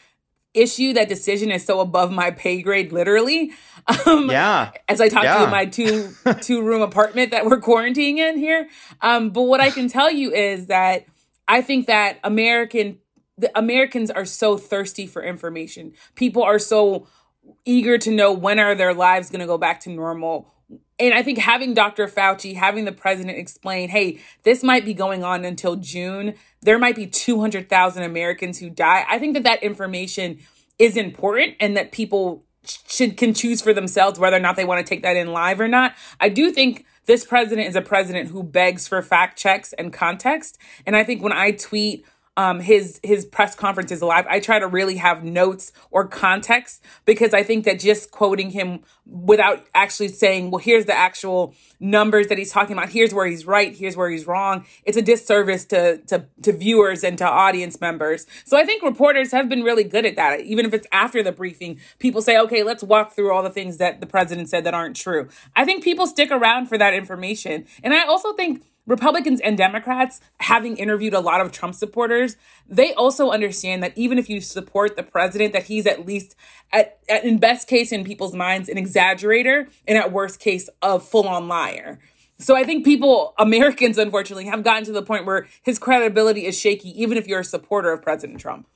issue, 0.53 0.93
that 0.93 1.07
decision 1.07 1.51
is 1.51 1.65
so 1.65 1.79
above 1.79 2.11
my 2.11 2.31
pay 2.31 2.61
grade, 2.61 2.91
literally. 2.91 3.51
Um, 4.05 4.29
yeah. 4.29 4.71
As 4.89 4.99
I 4.99 5.07
talk 5.07 5.23
yeah. 5.23 5.37
to 5.37 5.43
in 5.45 5.49
my 5.49 5.65
two 5.65 6.09
two 6.41 6.61
room 6.61 6.81
apartment 6.81 7.31
that 7.31 7.45
we're 7.45 7.61
quarantining 7.61 8.17
in 8.17 8.37
here. 8.37 8.67
Um, 9.01 9.29
but 9.29 9.43
what 9.43 9.61
I 9.61 9.69
can 9.69 9.87
tell 9.87 10.11
you 10.11 10.33
is 10.33 10.67
that 10.67 11.05
I 11.47 11.61
think 11.61 11.87
that 11.87 12.19
American 12.23 12.99
the 13.37 13.55
Americans 13.57 14.09
are 14.09 14.25
so 14.25 14.57
thirsty 14.57 15.05
for 15.05 15.23
information. 15.23 15.93
People 16.15 16.43
are 16.43 16.59
so 16.59 17.07
eager 17.65 17.97
to 17.97 18.11
know 18.11 18.31
when 18.31 18.59
are 18.59 18.75
their 18.75 18.93
lives 18.93 19.29
going 19.29 19.41
to 19.41 19.47
go 19.47 19.57
back 19.57 19.79
to 19.81 19.89
normal 19.89 20.51
and 20.99 21.13
I 21.13 21.21
think 21.21 21.37
having 21.37 21.73
Dr. 21.73 22.07
Fauci, 22.07 22.55
having 22.55 22.85
the 22.85 22.91
president 22.91 23.37
explain, 23.37 23.89
hey, 23.89 24.19
this 24.43 24.63
might 24.63 24.83
be 24.83 24.93
going 24.93 25.23
on 25.23 25.45
until 25.45 25.75
June. 25.75 26.33
There 26.61 26.79
might 26.79 26.95
be 26.95 27.05
200,000 27.05 28.03
Americans 28.03 28.59
who 28.59 28.69
die. 28.69 29.05
I 29.07 29.19
think 29.19 29.35
that 29.35 29.43
that 29.43 29.61
information 29.61 30.39
is 30.79 30.97
important 30.97 31.55
and 31.59 31.77
that 31.77 31.91
people 31.91 32.43
should 32.87 33.15
can 33.15 33.33
choose 33.33 33.61
for 33.61 33.73
themselves 33.73 34.19
whether 34.19 34.35
or 34.35 34.41
not 34.41 34.57
they 34.57 34.65
want 34.65 34.85
to 34.85 34.89
take 34.89 35.03
that 35.03 35.15
in 35.15 35.27
live 35.31 35.61
or 35.61 35.67
not. 35.67 35.93
I 36.19 36.29
do 36.29 36.51
think 36.51 36.85
this 37.05 37.25
president 37.25 37.67
is 37.67 37.77
a 37.77 37.81
president 37.81 38.29
who 38.29 38.43
begs 38.43 38.87
for 38.87 39.01
fact 39.01 39.37
checks 39.37 39.71
and 39.73 39.93
context. 39.93 40.57
And 40.85 40.95
I 40.95 41.03
think 41.05 41.23
when 41.23 41.31
I 41.31 41.51
tweet 41.51 42.05
um, 42.37 42.59
his 42.59 42.99
his 43.03 43.25
press 43.25 43.55
conferences 43.55 44.01
live. 44.01 44.27
I 44.29 44.39
try 44.39 44.59
to 44.59 44.67
really 44.67 44.97
have 44.97 45.23
notes 45.23 45.73
or 45.89 46.07
context 46.07 46.83
because 47.03 47.33
I 47.33 47.41
think 47.41 47.65
that 47.65 47.79
just 47.79 48.11
quoting 48.11 48.51
him 48.51 48.81
without 49.07 49.65
actually 49.73 50.09
saying, 50.09 50.51
well, 50.51 50.59
here's 50.59 50.85
the 50.85 50.93
actual 50.93 51.55
numbers 51.79 52.27
that 52.27 52.37
he's 52.37 52.51
talking 52.51 52.77
about. 52.77 52.89
Here's 52.89 53.11
where 53.11 53.25
he's 53.25 53.47
right. 53.47 53.75
Here's 53.75 53.97
where 53.97 54.09
he's 54.09 54.27
wrong. 54.27 54.65
It's 54.85 54.97
a 54.97 55.01
disservice 55.01 55.65
to 55.65 55.97
to 56.07 56.27
to 56.43 56.53
viewers 56.53 57.03
and 57.03 57.17
to 57.17 57.25
audience 57.25 57.81
members. 57.81 58.27
So 58.45 58.55
I 58.55 58.65
think 58.65 58.83
reporters 58.83 59.31
have 59.31 59.49
been 59.49 59.63
really 59.63 59.83
good 59.83 60.05
at 60.05 60.15
that. 60.17 60.41
Even 60.41 60.67
if 60.67 60.75
it's 60.75 60.87
after 60.91 61.23
the 61.23 61.31
briefing, 61.31 61.79
people 61.97 62.21
say, 62.21 62.37
okay, 62.37 62.61
let's 62.61 62.83
walk 62.83 63.13
through 63.13 63.33
all 63.33 63.41
the 63.41 63.49
things 63.49 63.77
that 63.77 63.99
the 63.99 64.07
president 64.07 64.49
said 64.49 64.63
that 64.65 64.75
aren't 64.75 64.95
true. 64.95 65.27
I 65.55 65.65
think 65.65 65.83
people 65.83 66.05
stick 66.05 66.29
around 66.29 66.67
for 66.67 66.77
that 66.77 66.93
information, 66.93 67.65
and 67.81 67.95
I 67.95 68.05
also 68.05 68.33
think 68.33 68.63
Republicans 68.87 69.39
and 69.41 69.57
Democrats, 69.57 70.21
having 70.39 70.77
interviewed 70.77 71.13
a 71.13 71.19
lot 71.19 71.41
of 71.41 71.51
Trump 71.51 71.75
supporters, 71.75 72.37
they 72.67 72.93
also 72.93 73.29
understand 73.29 73.83
that 73.83 73.93
even 73.95 74.17
if 74.17 74.29
you 74.29 74.41
support 74.41 74.95
the 74.95 75.03
president, 75.03 75.53
that 75.53 75.65
he's 75.65 75.85
at 75.85 76.07
least 76.07 76.35
at, 76.73 76.97
at 77.07 77.23
in 77.23 77.37
best 77.37 77.67
case 77.67 77.91
in 77.91 78.03
people's 78.03 78.33
minds 78.33 78.69
an 78.69 78.77
exaggerator 78.77 79.69
and 79.87 79.97
at 79.97 80.11
worst 80.11 80.39
case 80.39 80.69
a 80.81 80.99
full-on 80.99 81.47
liar. 81.47 81.99
So 82.39 82.55
I 82.55 82.63
think 82.63 82.85
people, 82.85 83.33
Americans, 83.37 83.97
unfortunately, 83.97 84.45
have 84.45 84.63
gotten 84.63 84.85
to 84.85 84.91
the 84.91 85.01
point 85.01 85.25
where 85.25 85.47
his 85.63 85.79
credibility 85.79 86.45
is 86.45 86.57
shaky, 86.57 86.89
even 87.01 87.17
if 87.17 87.27
you're 87.27 87.39
a 87.41 87.43
supporter 87.43 87.91
of 87.91 88.01
President 88.01 88.39
Trump. 88.39 88.67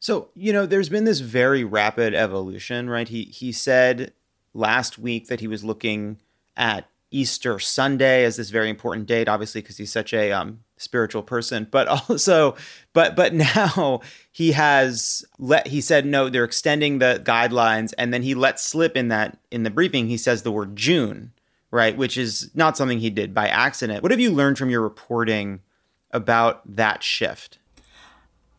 So, 0.00 0.28
you 0.34 0.52
know, 0.52 0.64
there's 0.64 0.88
been 0.88 1.04
this 1.04 1.20
very 1.20 1.64
rapid 1.64 2.14
evolution, 2.14 2.88
right? 2.88 3.08
He 3.08 3.24
he 3.24 3.52
said 3.52 4.12
last 4.54 4.98
week 4.98 5.26
that 5.26 5.40
he 5.40 5.48
was 5.48 5.64
looking 5.64 6.18
at 6.56 6.88
Easter 7.10 7.58
Sunday 7.58 8.24
as 8.24 8.36
this 8.36 8.50
very 8.50 8.68
important 8.68 9.06
date, 9.06 9.28
obviously 9.28 9.60
because 9.60 9.76
he's 9.78 9.92
such 9.92 10.12
a 10.12 10.30
um, 10.32 10.60
spiritual 10.76 11.22
person. 11.22 11.66
But 11.70 11.88
also, 12.08 12.56
but 12.92 13.16
but 13.16 13.34
now 13.34 14.00
he 14.30 14.52
has 14.52 15.24
let 15.38 15.68
he 15.68 15.80
said 15.80 16.06
no, 16.06 16.28
they're 16.28 16.44
extending 16.44 16.98
the 16.98 17.22
guidelines, 17.24 17.92
and 17.98 18.12
then 18.12 18.22
he 18.22 18.34
let 18.34 18.60
slip 18.60 18.96
in 18.96 19.08
that 19.08 19.38
in 19.50 19.62
the 19.62 19.70
briefing. 19.70 20.08
He 20.08 20.16
says 20.16 20.42
the 20.42 20.52
word 20.52 20.76
June, 20.76 21.32
right, 21.70 21.96
which 21.96 22.16
is 22.16 22.50
not 22.54 22.76
something 22.76 23.00
he 23.00 23.10
did 23.10 23.34
by 23.34 23.48
accident. 23.48 24.02
What 24.02 24.12
have 24.12 24.20
you 24.20 24.30
learned 24.30 24.58
from 24.58 24.70
your 24.70 24.82
reporting 24.82 25.60
about 26.10 26.62
that 26.76 27.02
shift? 27.02 27.58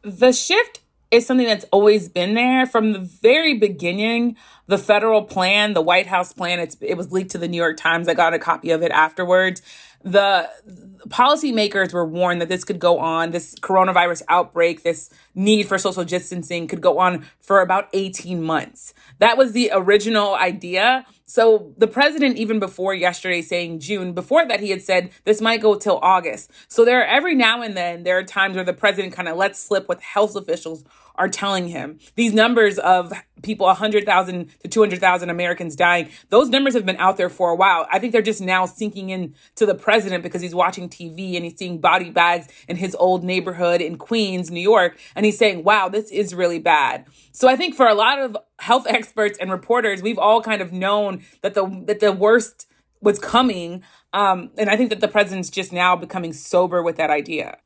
The 0.02 0.32
shift 0.32 0.82
is 1.12 1.26
something 1.26 1.48
that's 1.48 1.66
always 1.72 2.08
been 2.08 2.36
there 2.36 2.66
from 2.66 2.94
the 2.94 3.00
very 3.00 3.58
beginning. 3.58 4.38
The 4.70 4.78
federal 4.78 5.24
plan, 5.24 5.74
the 5.74 5.82
White 5.82 6.06
House 6.06 6.32
plan, 6.32 6.60
it's, 6.60 6.78
it 6.80 6.94
was 6.94 7.12
leaked 7.12 7.32
to 7.32 7.40
the 7.40 7.48
New 7.48 7.58
York 7.58 7.76
Times. 7.76 8.08
I 8.08 8.14
got 8.14 8.36
a 8.36 8.40
copy 8.40 8.70
of 8.70 8.84
it 8.84 8.92
afterwards. 8.92 9.64
The, 10.04 10.48
the 10.64 11.10
policymakers 11.10 11.92
were 11.92 12.06
warned 12.06 12.40
that 12.40 12.50
this 12.50 12.64
could 12.64 12.78
go 12.78 13.00
on, 13.00 13.32
this 13.32 13.56
coronavirus 13.56 14.22
outbreak, 14.30 14.84
this 14.84 15.10
need 15.34 15.64
for 15.64 15.80
social 15.80 16.04
distancing 16.04 16.68
could 16.68 16.82
go 16.82 17.00
on 17.00 17.26
for 17.40 17.62
about 17.62 17.90
18 17.94 18.44
months. 18.44 18.94
That 19.18 19.40
was 19.40 19.54
the 19.54 19.72
original 19.74 20.36
idea. 20.36 21.04
So 21.26 21.74
the 21.76 21.88
president, 21.88 22.38
even 22.38 22.60
before 22.60 22.94
yesterday 22.94 23.42
saying 23.42 23.80
June, 23.80 24.14
before 24.14 24.48
that, 24.48 24.60
he 24.60 24.70
had 24.70 24.84
said 24.84 25.10
this 25.26 25.42
might 25.42 25.62
go 25.62 25.76
till 25.80 25.98
August. 26.04 26.52
So 26.68 26.86
there 26.86 27.02
are 27.02 27.06
every 27.06 27.34
now 27.34 27.64
and 27.64 27.76
then, 27.76 28.04
there 28.04 28.20
are 28.20 28.24
times 28.24 28.54
where 28.54 28.64
the 28.64 28.74
president 28.74 29.14
kind 29.14 29.28
of 29.28 29.36
lets 29.36 29.60
slip 29.60 29.90
what 29.90 30.00
health 30.00 30.36
officials 30.36 30.84
are 31.20 31.28
telling 31.28 31.68
him. 31.68 32.00
These 32.16 32.34
numbers 32.34 32.80
of 32.80 33.12
people, 33.44 33.68
100,000 33.68 34.50
to 34.62 34.68
200,000 34.68 35.30
Americans 35.30 35.76
dying, 35.76 36.10
those 36.30 36.50
numbers 36.50 36.74
have 36.74 36.86
been 36.86 36.98
out 36.98 37.18
there 37.18 37.30
for 37.30 37.50
a 37.50 37.56
while. 37.56 37.86
I 37.92 38.00
think 38.00 38.14
they're 38.14 38.22
just 38.22 38.42
now 38.42 38.66
sinking 38.66 39.10
in 39.10 39.36
to 39.56 39.66
the 39.66 39.76
president 39.76 40.24
because 40.24 40.42
he's 40.42 40.56
watching 40.56 40.90
TV 40.90 41.36
and 41.36 41.44
he's 41.44 41.58
seeing 41.58 41.80
body 41.80 42.10
bags 42.10 42.48
in 42.70 42.78
his 42.78 42.96
old 42.96 43.24
neighborhood 43.24 43.82
in 43.82 43.98
Queens, 43.98 44.50
New 44.50 44.62
York, 44.62 44.98
and 45.14 45.26
he's 45.26 45.38
saying, 45.38 45.64
wow, 45.64 45.90
this 45.90 46.10
is 46.10 46.34
really 46.34 46.60
bad. 46.60 47.06
So 47.34 47.50
I 47.50 47.58
think 47.58 47.76
for 47.76 47.88
a 47.88 47.94
lot 47.94 48.20
of 48.20 48.38
health 48.60 48.88
experts 48.90 49.38
and 49.38 49.52
reporters, 49.52 50.02
we've 50.02 50.18
all 50.18 50.42
kind 50.42 50.62
of 50.62 50.72
known 50.72 51.24
that 51.42 51.54
the 51.54 51.84
that 51.86 52.00
the 52.00 52.14
worst 52.14 52.66
was 53.02 53.20
coming. 53.20 53.84
Um, 54.14 54.52
and 54.58 54.70
I 54.70 54.78
think 54.78 54.90
that 54.90 55.02
the 55.02 55.08
president's 55.08 55.50
just 55.50 55.72
now 55.72 55.96
becoming 55.96 56.34
sober 56.34 56.82
with 56.82 56.96
that 56.98 57.10
idea. 57.10 57.58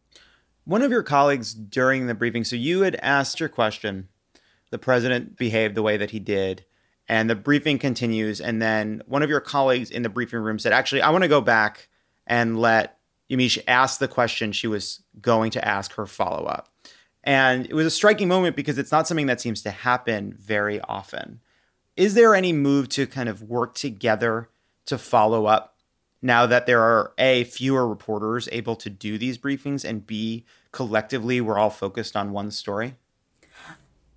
One 0.66 0.82
of 0.82 0.92
your 0.92 1.04
colleagues 1.04 1.54
during 1.54 2.08
the 2.08 2.16
briefing, 2.16 2.44
so 2.44 2.56
you 2.56 2.82
had 2.82 2.96
asked 3.02 3.40
your 3.40 3.50
question, 3.50 4.08
the 4.70 4.78
president 4.78 5.38
behaved 5.38 5.76
the 5.76 5.84
way 5.84 5.98
that 5.98 6.12
he 6.12 6.20
did, 6.20 6.64
and 7.08 7.30
the 7.30 7.36
briefing 7.36 7.78
continues. 7.78 8.40
And 8.40 8.62
then 8.62 9.04
one 9.06 9.24
of 9.24 9.30
your 9.30 9.42
colleagues 9.42 9.92
in 9.92 10.04
the 10.04 10.10
briefing 10.10 10.40
room 10.40 10.60
said, 10.60 10.72
Actually, 10.72 11.02
I 11.02 11.10
want 11.10 11.24
to 11.24 11.28
go 11.28 11.42
back 11.42 11.90
and 12.26 12.58
let 12.58 12.98
Yamiche 13.30 13.62
ask 13.68 14.00
the 14.00 14.08
question 14.08 14.52
she 14.52 14.68
was 14.68 15.04
going 15.20 15.52
to 15.52 15.68
ask 15.68 15.94
her 15.94 16.06
follow 16.06 16.46
up. 16.46 16.70
And 17.24 17.66
it 17.66 17.74
was 17.74 17.86
a 17.86 17.92
striking 17.92 18.28
moment 18.28 18.56
because 18.56 18.78
it's 18.78 18.92
not 18.92 19.08
something 19.08 19.28
that 19.28 19.42
seems 19.42 19.62
to 19.64 19.72
happen 19.72 20.34
very 20.38 20.80
often. 20.82 21.40
Is 21.96 22.14
there 22.14 22.36
any 22.36 22.54
move 22.54 22.90
to 22.90 23.06
kind 23.06 23.30
of 23.30 23.44
work 23.44 23.76
together 23.76 24.50
to 24.86 24.98
follow 24.98 25.46
up 25.46 25.73
now 26.24 26.46
that 26.46 26.66
there 26.66 26.82
are 26.82 27.14
A, 27.18 27.44
fewer 27.44 27.88
reporters 27.88 28.50
able 28.52 28.76
to 28.78 28.90
do 28.90 29.18
these 29.18 29.38
briefings, 29.38 29.84
and 29.84 30.08
B, 30.08 30.46
collectively 30.72 31.42
we're 31.42 31.58
all 31.58 31.70
focused 31.70 32.16
on 32.16 32.32
one 32.32 32.50
story? 32.50 32.96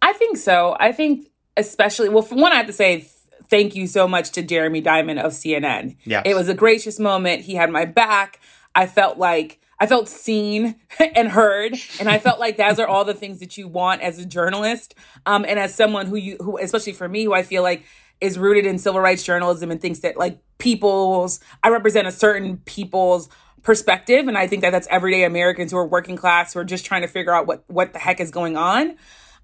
I 0.00 0.12
think 0.12 0.36
so. 0.36 0.76
I 0.78 0.92
think, 0.92 1.28
especially, 1.56 2.08
well, 2.08 2.22
for 2.22 2.36
one, 2.36 2.52
I 2.52 2.56
have 2.56 2.66
to 2.66 2.72
say, 2.72 3.08
thank 3.48 3.74
you 3.74 3.86
so 3.86 4.06
much 4.06 4.30
to 4.32 4.42
Jeremy 4.42 4.80
Diamond 4.80 5.18
of 5.18 5.32
CNN. 5.32 5.96
Yes. 6.04 6.22
It 6.24 6.34
was 6.34 6.48
a 6.48 6.54
gracious 6.54 6.98
moment. 6.98 7.42
He 7.42 7.54
had 7.54 7.70
my 7.70 7.84
back. 7.84 8.40
I 8.74 8.86
felt 8.86 9.18
like 9.18 9.60
I 9.78 9.86
felt 9.86 10.08
seen 10.08 10.76
and 11.14 11.28
heard, 11.28 11.74
and 12.00 12.08
I 12.08 12.18
felt 12.18 12.40
like 12.40 12.56
those 12.56 12.78
are 12.78 12.86
all 12.86 13.04
the 13.04 13.14
things 13.14 13.40
that 13.40 13.58
you 13.58 13.68
want 13.68 14.02
as 14.02 14.18
a 14.18 14.24
journalist, 14.24 14.94
um, 15.26 15.44
and 15.46 15.58
as 15.58 15.74
someone 15.74 16.06
who 16.06 16.16
you, 16.16 16.36
who 16.40 16.58
especially 16.58 16.92
for 16.92 17.08
me, 17.08 17.24
who 17.24 17.34
I 17.34 17.42
feel 17.42 17.62
like 17.62 17.84
is 18.20 18.38
rooted 18.38 18.66
in 18.66 18.78
civil 18.78 19.00
rights 19.00 19.22
journalism 19.22 19.70
and 19.70 19.80
thinks 19.80 20.00
that 20.00 20.16
like 20.16 20.38
people's, 20.58 21.40
I 21.62 21.68
represent 21.68 22.06
a 22.06 22.12
certain 22.12 22.58
people's 22.58 23.28
perspective, 23.62 24.28
and 24.28 24.38
I 24.38 24.46
think 24.46 24.62
that 24.62 24.70
that's 24.70 24.86
everyday 24.90 25.24
Americans 25.24 25.72
who 25.72 25.78
are 25.78 25.86
working 25.86 26.16
class 26.16 26.54
who 26.54 26.60
are 26.60 26.64
just 26.64 26.86
trying 26.86 27.02
to 27.02 27.08
figure 27.08 27.34
out 27.34 27.46
what 27.46 27.64
what 27.66 27.92
the 27.92 27.98
heck 27.98 28.20
is 28.20 28.30
going 28.30 28.56
on. 28.56 28.96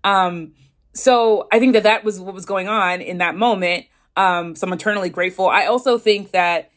Um, 0.04 0.52
so 0.94 1.48
I 1.50 1.58
think 1.58 1.72
that 1.74 1.82
that 1.82 2.04
was 2.04 2.20
what 2.20 2.34
was 2.34 2.46
going 2.46 2.68
on 2.68 3.00
in 3.00 3.18
that 3.18 3.34
moment. 3.34 3.86
Um, 4.16 4.54
so 4.54 4.66
I'm 4.66 4.72
eternally 4.72 5.10
grateful. 5.10 5.48
I 5.48 5.66
also 5.66 5.98
think 5.98 6.30
that 6.30 6.70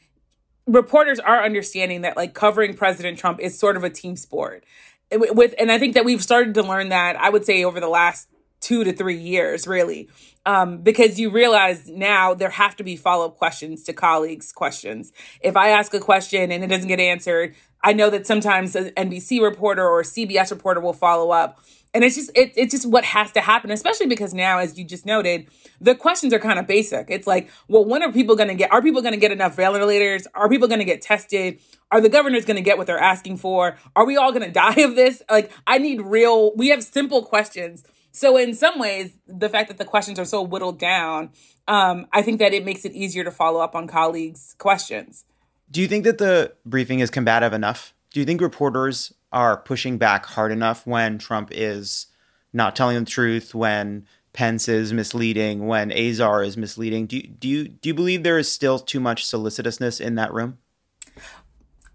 reporters 0.65 1.19
are 1.19 1.43
understanding 1.43 2.01
that 2.01 2.17
like 2.17 2.33
covering 2.33 2.73
President 2.73 3.19
Trump 3.19 3.39
is 3.39 3.57
sort 3.57 3.77
of 3.77 3.83
a 3.83 3.89
team 3.89 4.15
sport. 4.15 4.63
With 5.11 5.53
and 5.59 5.71
I 5.71 5.77
think 5.77 5.93
that 5.93 6.03
we've 6.03 6.23
started 6.23 6.55
to 6.55 6.63
learn 6.63 6.89
that 6.89 7.15
I 7.15 7.29
would 7.29 7.45
say 7.45 7.63
over 7.63 7.79
the 7.79 7.87
last 7.87 8.27
two 8.65 8.83
to 8.83 8.91
three 8.91 9.17
years, 9.17 9.67
really, 9.67 10.09
um, 10.43 10.79
because 10.79 11.19
you 11.19 11.29
realize 11.29 11.87
now 11.87 12.33
there 12.33 12.49
have 12.49 12.75
to 12.75 12.83
be 12.83 12.95
follow 12.95 13.27
up 13.27 13.37
questions 13.37 13.83
to 13.83 13.93
colleagues' 13.93 14.51
questions. 14.51 15.13
If 15.39 15.55
I 15.55 15.69
ask 15.69 15.93
a 15.93 15.99
question 15.99 16.51
and 16.51 16.63
it 16.63 16.67
doesn't 16.67 16.87
get 16.87 16.99
answered, 16.99 17.53
I 17.83 17.93
know 17.93 18.09
that 18.09 18.25
sometimes 18.25 18.75
an 18.75 18.89
NBC 18.97 19.39
reporter 19.39 19.87
or 19.87 20.01
CBS 20.01 20.49
reporter 20.49 20.81
will 20.81 20.93
follow 20.93 21.29
up. 21.29 21.59
And 21.93 22.03
it's 22.03 22.15
just 22.15 22.31
it, 22.35 22.53
it's 22.57 22.71
just 22.71 22.89
what 22.89 23.05
has 23.05 23.31
to 23.33 23.39
happen 23.39 23.71
especially 23.71 24.07
because 24.07 24.33
now 24.33 24.57
as 24.57 24.77
you 24.77 24.83
just 24.83 25.05
noted 25.05 25.47
the 25.79 25.95
questions 25.95 26.33
are 26.33 26.39
kind 26.39 26.59
of 26.59 26.67
basic. 26.67 27.09
It's 27.09 27.25
like 27.25 27.49
well 27.69 27.85
when 27.85 28.03
are 28.03 28.11
people 28.11 28.35
going 28.35 28.49
to 28.49 28.55
get 28.55 28.69
are 28.73 28.81
people 28.81 29.01
going 29.01 29.13
to 29.13 29.19
get 29.19 29.31
enough 29.31 29.55
ventilators 29.55 30.27
are 30.35 30.49
people 30.49 30.67
going 30.67 30.79
to 30.79 30.85
get 30.85 31.01
tested? 31.01 31.61
Are 31.91 32.01
the 32.01 32.09
governors 32.09 32.43
going 32.43 32.57
to 32.57 32.63
get 32.63 32.77
what 32.77 32.85
they're 32.85 32.99
asking 32.99 33.37
for? 33.37 33.77
Are 33.95 34.05
we 34.05 34.17
all 34.17 34.33
going 34.33 34.43
to 34.51 34.51
die 34.51 34.81
of 34.81 34.95
this? 34.95 35.23
Like 35.29 35.53
i 35.65 35.77
need 35.77 36.01
real 36.01 36.53
we 36.57 36.67
have 36.69 36.83
simple 36.83 37.23
questions 37.23 37.85
so 38.15 38.37
in 38.37 38.53
some 38.53 38.79
ways 38.79 39.17
the 39.27 39.49
fact 39.49 39.67
that 39.67 39.77
the 39.77 39.85
questions 39.85 40.17
are 40.17 40.25
so 40.25 40.41
whittled 40.41 40.79
down 40.79 41.29
um, 41.67 42.07
i 42.11 42.21
think 42.21 42.39
that 42.39 42.53
it 42.53 42.65
makes 42.65 42.85
it 42.85 42.91
easier 42.93 43.23
to 43.23 43.31
follow 43.31 43.59
up 43.59 43.75
on 43.75 43.87
colleagues 43.87 44.55
questions 44.57 45.25
do 45.71 45.81
you 45.81 45.87
think 45.87 46.03
that 46.03 46.17
the 46.17 46.53
briefing 46.65 46.99
is 46.99 47.09
combative 47.09 47.53
enough 47.53 47.93
do 48.11 48.19
you 48.19 48.25
think 48.25 48.39
reporters 48.39 49.13
are 49.35 49.57
pushing 49.57 49.97
back 49.97 50.25
hard 50.25 50.51
enough 50.53 50.87
when 50.87 51.17
Trump 51.17 51.49
is 51.51 52.07
not 52.53 52.75
telling 52.75 52.97
the 52.97 53.05
truth, 53.05 53.53
when 53.53 54.07
Pence 54.31 54.69
is 54.69 54.93
misleading, 54.93 55.67
when 55.67 55.91
Azar 55.91 56.41
is 56.41 56.55
misleading. 56.55 57.05
Do 57.05 57.17
you, 57.17 57.23
do 57.23 57.47
you 57.47 57.67
do 57.67 57.89
you 57.89 57.93
believe 57.93 58.23
there 58.23 58.37
is 58.37 58.49
still 58.49 58.79
too 58.79 59.01
much 59.01 59.25
solicitousness 59.25 59.99
in 59.99 60.15
that 60.15 60.33
room? 60.33 60.57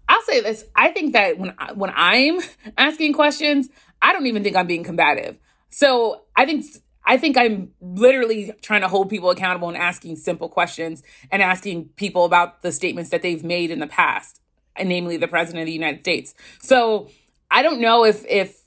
I'll 0.07 0.21
say 0.21 0.41
this: 0.41 0.63
I 0.75 0.89
think 0.91 1.13
that 1.13 1.39
when 1.39 1.53
I, 1.57 1.73
when 1.73 1.91
I'm 1.95 2.39
asking 2.77 3.13
questions, 3.13 3.69
I 4.01 4.13
don't 4.13 4.27
even 4.27 4.43
think 4.43 4.55
I'm 4.55 4.67
being 4.67 4.83
combative. 4.83 5.39
So 5.71 6.21
I 6.35 6.45
think 6.45 6.65
I 7.03 7.17
think 7.17 7.37
I'm 7.37 7.71
literally 7.81 8.53
trying 8.61 8.81
to 8.81 8.87
hold 8.87 9.09
people 9.09 9.31
accountable 9.31 9.67
and 9.67 9.77
asking 9.77 10.17
simple 10.17 10.47
questions 10.47 11.01
and 11.31 11.41
asking 11.41 11.89
people 11.95 12.25
about 12.25 12.61
the 12.61 12.71
statements 12.71 13.09
that 13.09 13.23
they've 13.23 13.43
made 13.43 13.71
in 13.71 13.79
the 13.79 13.87
past, 13.87 14.39
and 14.75 14.87
namely 14.87 15.17
the 15.17 15.27
president 15.27 15.63
of 15.63 15.65
the 15.65 15.73
United 15.73 16.01
States. 16.01 16.35
So 16.61 17.09
I 17.49 17.63
don't 17.63 17.81
know 17.81 18.05
if 18.05 18.23
if 18.27 18.61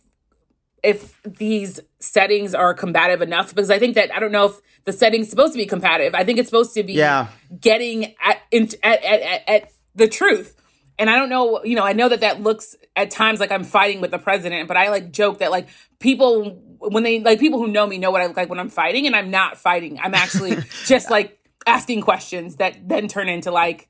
if 0.83 1.23
these 1.23 1.81
settings 1.99 2.55
are 2.55 2.75
combative 2.75 3.23
enough 3.23 3.55
because 3.55 3.71
I 3.71 3.79
think 3.79 3.95
that 3.95 4.15
I 4.15 4.21
don't 4.21 4.33
know 4.33 4.47
if 4.47 4.61
the 4.85 4.93
setting's 4.93 5.31
supposed 5.31 5.55
to 5.55 5.59
be 5.59 5.67
combative. 5.67 6.15
I 6.15 6.25
think 6.25 6.39
it's 6.39 6.49
supposed 6.49 6.75
to 6.75 6.83
be 6.83 6.93
yeah. 6.93 7.29
getting 7.59 8.15
at, 8.23 8.43
at, 8.53 8.75
at, 8.83 9.03
at, 9.03 9.49
at 9.49 9.73
the 9.95 10.09
truth. 10.09 10.61
And 10.99 11.09
I 11.09 11.17
don't 11.17 11.31
know, 11.31 11.65
you 11.65 11.75
know, 11.75 11.85
I 11.85 11.95
know 11.95 12.09
that 12.11 12.21
that 12.21 12.43
looks 12.43 12.77
at 12.97 13.11
times 13.11 13.41
like 13.41 13.51
I'm 13.51 13.65
fighting 13.65 14.01
with 14.01 14.11
the 14.11 14.19
president, 14.19 14.69
but 14.69 14.77
I 14.77 14.91
like 14.91 15.13
joke 15.13 15.39
that 15.39 15.51
like 15.51 15.69
people 15.99 16.63
when 16.79 17.03
they 17.03 17.21
like 17.21 17.41
people 17.41 17.59
who 17.59 17.69
know 17.69 17.87
me 17.87 17.99
know 17.99 18.11
what 18.11 18.21
I 18.21 18.27
look 18.27 18.37
like 18.37 18.49
when 18.49 18.61
I'm 18.61 18.71
fighting, 18.71 19.07
and 19.07 19.17
I'm 19.17 19.31
not 19.31 19.57
fighting. 19.57 19.99
I'm 20.01 20.15
actually 20.15 20.57
just 20.85 21.11
like 21.11 21.39
asking 21.67 22.03
questions 22.03 22.57
that 22.57 22.89
then 22.89 23.09
turn 23.09 23.29
into 23.29 23.51
like 23.51 23.89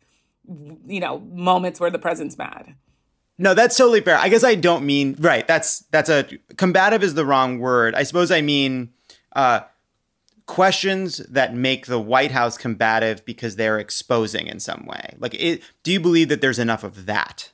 you 0.87 1.01
know 1.01 1.21
moments 1.21 1.81
where 1.81 1.91
the 1.91 1.99
president's 1.99 2.39
mad. 2.39 2.75
No, 3.37 3.53
that's 3.53 3.77
totally 3.77 4.01
fair. 4.01 4.17
I 4.17 4.29
guess 4.29 4.45
I 4.45 4.55
don't 4.55 4.87
mean 4.87 5.17
right. 5.19 5.47
That's 5.47 5.81
that's 5.91 6.09
a 6.09 6.27
combative 6.57 7.03
is 7.03 7.15
the 7.15 7.27
wrong 7.27 7.59
word. 7.59 7.95
I 7.95 8.05
suppose 8.05 8.31
I 8.31 8.41
mean 8.41 8.91
uh, 9.35 9.61
questions 10.47 11.19
that 11.29 11.55
make 11.55 11.87
the 11.87 12.01
White 12.01 12.31
House 12.31 12.59
combative 12.59 13.25
because 13.25 13.57
they're 13.57 13.79
exposing 13.79 14.47
in 14.47 14.61
some 14.61 14.87
way. 14.87 15.15
Like, 15.19 15.35
it, 15.35 15.63
do 15.83 15.93
you 15.93 16.01
believe 16.01 16.29
that 16.29 16.41
there's 16.41 16.59
enough 16.59 16.85
of 16.85 17.07
that? 17.07 17.51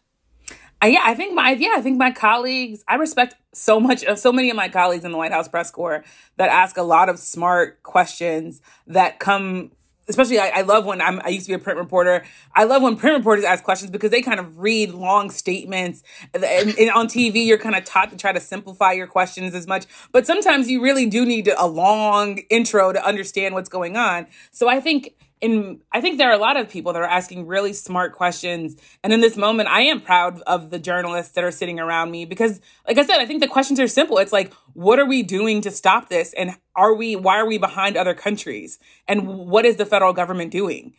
Uh, 0.83 0.87
yeah, 0.87 1.03
I 1.05 1.15
think 1.15 1.35
my 1.35 1.53
yeah, 1.53 1.75
I 1.77 1.83
think 1.83 1.99
my 1.99 2.11
colleagues. 2.11 2.85
I 2.89 2.95
respect 2.95 3.35
so 3.53 3.79
much 3.79 4.03
of 4.05 4.19
so 4.19 4.33
many 4.33 4.49
of 4.51 4.57
my 4.57 4.69
colleagues 4.69 5.05
in 5.05 5.13
the 5.13 5.19
White 5.19 5.33
House 5.33 5.47
press 5.49 5.71
corps 5.71 6.05
that 6.39 6.49
ask 6.49 6.77
a 6.77 6.83
lot 6.83 7.09
of 7.09 7.19
smart 7.19 7.83
questions 7.83 8.63
that 8.87 9.19
come. 9.19 9.73
Especially, 10.09 10.41
I, 10.41 10.49
I 10.49 10.61
love 10.63 10.87
when 10.87 11.01
I'm. 11.03 11.21
I 11.23 11.29
used 11.29 11.47
to 11.47 11.51
be 11.51 11.55
a 11.55 11.59
print 11.59 11.79
reporter. 11.79 12.25
I 12.55 12.65
love 12.65 12.83
when 12.83 12.97
print 12.97 13.17
reporters 13.19 13.45
ask 13.45 13.63
questions 13.63 13.91
because 13.91 14.11
they 14.11 14.23
kind 14.23 14.41
of 14.41 14.59
read 14.59 14.91
long 14.93 15.31
statements. 15.31 16.03
And, 16.35 16.45
and 16.45 16.91
on 16.91 17.07
TV, 17.07 17.47
you're 17.47 17.59
kind 17.59 17.77
of 17.77 17.85
taught 17.85 18.11
to 18.11 18.17
try 18.17 18.33
to 18.33 18.41
simplify 18.41 18.93
your 18.93 19.07
questions 19.07 19.55
as 19.55 19.67
much. 19.69 19.85
But 20.11 20.27
sometimes 20.27 20.69
you 20.69 20.83
really 20.83 21.07
do 21.07 21.27
need 21.27 21.49
a 21.57 21.67
long 21.67 22.39
intro 22.49 22.93
to 22.93 23.05
understand 23.05 23.55
what's 23.55 23.69
going 23.69 23.97
on. 23.97 24.27
So 24.51 24.69
I 24.69 24.81
think 24.81 25.15
in 25.41 25.81
I 25.91 26.01
think 26.01 26.19
there 26.19 26.29
are 26.29 26.35
a 26.35 26.39
lot 26.39 26.57
of 26.57 26.69
people 26.69 26.93
that 26.93 27.03
are 27.03 27.09
asking 27.09 27.47
really 27.47 27.73
smart 27.73 28.13
questions. 28.13 28.77
And 29.03 29.13
in 29.13 29.21
this 29.21 29.37
moment, 29.37 29.69
I 29.69 29.83
am 29.83 30.01
proud 30.01 30.41
of 30.43 30.71
the 30.71 30.79
journalists 30.79 31.33
that 31.33 31.45
are 31.45 31.51
sitting 31.51 31.81
around 31.81 32.11
me 32.11 32.25
because 32.25 32.61
like 32.87 32.99
I 32.99 33.05
said, 33.05 33.21
I 33.21 33.27
think 33.27 33.41
the 33.41 33.49
questions 33.49 33.81
are 33.81 33.89
simple. 33.89 34.19
It's 34.19 34.33
like, 34.33 34.53
what 34.75 34.99
are 34.99 35.07
we 35.07 35.23
doing 35.23 35.61
to 35.63 35.71
stop 35.71 36.09
this? 36.09 36.35
And 36.35 36.57
are 36.77 36.95
we 36.95 37.17
why 37.17 37.39
are 37.39 37.47
we 37.47 37.59
behind 37.59 37.97
other 37.97 38.15
countries? 38.15 38.79
And 39.09 39.27
what 39.27 39.65
is 39.65 39.77
the 39.77 39.87
federal 39.87 40.13
government 40.13 40.51
doing? 40.51 40.95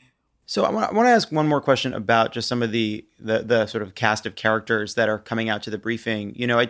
So 0.47 0.65
I 0.65 0.69
want, 0.69 0.91
to 0.93 1.01
ask 1.01 1.31
one 1.31 1.47
more 1.47 1.61
question 1.61 1.93
about 1.93 2.33
just 2.33 2.49
some 2.49 2.61
of 2.61 2.71
the, 2.71 3.05
the 3.19 3.39
the 3.39 3.67
sort 3.67 3.83
of 3.83 3.95
cast 3.95 4.25
of 4.25 4.35
characters 4.35 4.95
that 4.95 5.07
are 5.07 5.17
coming 5.17 5.47
out 5.47 5.63
to 5.63 5.69
the 5.69 5.77
briefing. 5.77 6.33
You 6.35 6.45
know, 6.45 6.59
I, 6.59 6.67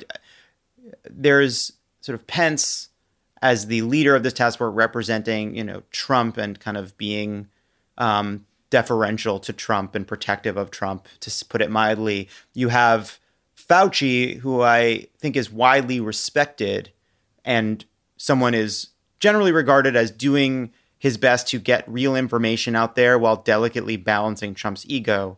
there's 1.09 1.71
sort 2.01 2.13
of 2.13 2.27
Pence 2.27 2.89
as 3.41 3.67
the 3.67 3.81
leader 3.81 4.15
of 4.15 4.23
this 4.23 4.33
task 4.33 4.59
force 4.59 4.73
representing, 4.73 5.55
you 5.55 5.63
know, 5.63 5.81
Trump 5.91 6.37
and 6.37 6.59
kind 6.59 6.77
of 6.77 6.95
being 6.97 7.47
um, 8.01 8.45
deferential 8.71 9.39
to 9.39 9.53
Trump 9.53 9.93
and 9.95 10.07
protective 10.07 10.57
of 10.57 10.71
Trump, 10.71 11.07
to 11.21 11.45
put 11.45 11.61
it 11.61 11.69
mildly. 11.69 12.27
You 12.53 12.69
have 12.69 13.19
Fauci, 13.55 14.39
who 14.39 14.61
I 14.61 15.07
think 15.19 15.37
is 15.37 15.51
widely 15.51 15.99
respected 15.99 16.91
and 17.45 17.85
someone 18.17 18.53
is 18.53 18.87
generally 19.19 19.51
regarded 19.51 19.95
as 19.95 20.11
doing 20.11 20.71
his 20.97 21.17
best 21.17 21.47
to 21.47 21.59
get 21.59 21.87
real 21.87 22.15
information 22.15 22.75
out 22.75 22.95
there 22.95 23.17
while 23.17 23.35
delicately 23.35 23.97
balancing 23.97 24.53
Trump's 24.53 24.85
ego. 24.87 25.37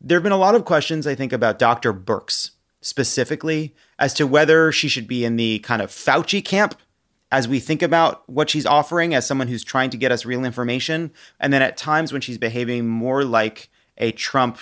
There 0.00 0.16
have 0.16 0.22
been 0.22 0.32
a 0.32 0.38
lot 0.38 0.54
of 0.54 0.64
questions, 0.64 1.06
I 1.06 1.14
think, 1.14 1.32
about 1.32 1.58
Dr. 1.58 1.92
Birx 1.92 2.50
specifically 2.80 3.74
as 3.98 4.14
to 4.14 4.26
whether 4.26 4.72
she 4.72 4.88
should 4.88 5.06
be 5.06 5.24
in 5.24 5.36
the 5.36 5.58
kind 5.58 5.82
of 5.82 5.90
Fauci 5.90 6.42
camp 6.42 6.74
as 7.30 7.46
we 7.46 7.60
think 7.60 7.82
about 7.82 8.28
what 8.28 8.50
she's 8.50 8.66
offering 8.66 9.14
as 9.14 9.26
someone 9.26 9.48
who's 9.48 9.64
trying 9.64 9.90
to 9.90 9.96
get 9.96 10.12
us 10.12 10.24
real 10.24 10.44
information. 10.44 11.12
And 11.38 11.52
then 11.52 11.62
at 11.62 11.76
times 11.76 12.12
when 12.12 12.20
she's 12.20 12.38
behaving 12.38 12.88
more 12.88 13.24
like 13.24 13.70
a 13.98 14.12
Trump 14.12 14.58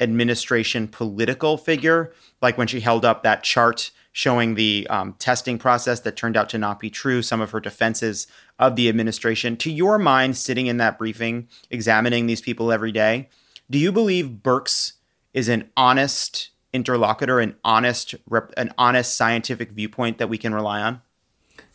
administration 0.00 0.88
political 0.88 1.56
figure, 1.56 2.12
like 2.40 2.56
when 2.56 2.66
she 2.66 2.80
held 2.80 3.04
up 3.04 3.22
that 3.22 3.42
chart 3.42 3.90
showing 4.12 4.54
the 4.54 4.86
um, 4.88 5.14
testing 5.18 5.58
process 5.58 6.00
that 6.00 6.16
turned 6.16 6.38
out 6.38 6.48
to 6.48 6.56
not 6.56 6.80
be 6.80 6.88
true, 6.88 7.20
some 7.20 7.40
of 7.42 7.50
her 7.50 7.60
defenses 7.60 8.26
of 8.58 8.74
the 8.74 8.88
administration. 8.88 9.56
To 9.58 9.70
your 9.70 9.98
mind, 9.98 10.38
sitting 10.38 10.66
in 10.66 10.78
that 10.78 10.96
briefing, 10.96 11.48
examining 11.70 12.26
these 12.26 12.40
people 12.40 12.72
every 12.72 12.92
day, 12.92 13.28
do 13.68 13.78
you 13.78 13.92
believe 13.92 14.38
Birx 14.42 14.92
is 15.34 15.48
an 15.48 15.70
honest 15.76 16.48
interlocutor, 16.72 17.40
an 17.40 17.56
honest, 17.62 18.14
an 18.56 18.72
honest 18.78 19.14
scientific 19.14 19.72
viewpoint 19.72 20.16
that 20.16 20.30
we 20.30 20.38
can 20.38 20.54
rely 20.54 20.80
on? 20.80 21.02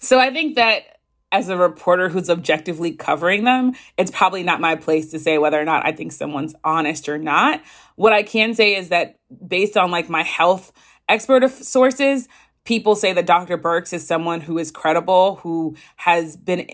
So 0.02 0.20
I 0.20 0.32
think 0.32 0.56
that 0.56 0.97
as 1.32 1.47
a 1.47 1.56
reporter 1.56 2.10
who's 2.10 2.30
objectively 2.30 2.91
covering 2.91 3.45
them, 3.45 3.74
it's 3.97 4.12
probably 4.12 4.43
not 4.43 4.60
my 4.60 4.76
place 4.76 5.12
to 5.12 5.20
say 5.20 5.38
whether 5.38 5.60
or 5.60 5.64
not 5.64 5.86
I 5.86 5.93
think 5.93 6.12
someone's 6.12 6.56
honest 6.64 7.08
or 7.08 7.18
not. 7.18 7.62
What 7.95 8.12
I 8.12 8.24
can 8.24 8.54
say 8.54 8.76
is 8.76 8.89
that 8.89 9.20
based 9.47 9.78
on 9.78 9.91
like 9.91 10.10
my 10.10 10.24
health 10.24 10.74
expert 11.08 11.47
sources, 11.49 12.28
people 12.66 12.95
say 12.95 13.14
that 13.14 13.26
Dr. 13.26 13.58
Birx 13.58 13.93
is 13.93 14.06
someone 14.06 14.41
who 14.41 14.58
is 14.58 14.72
credible, 14.72 15.36
who 15.38 15.76
has 15.97 16.36
been 16.36 16.68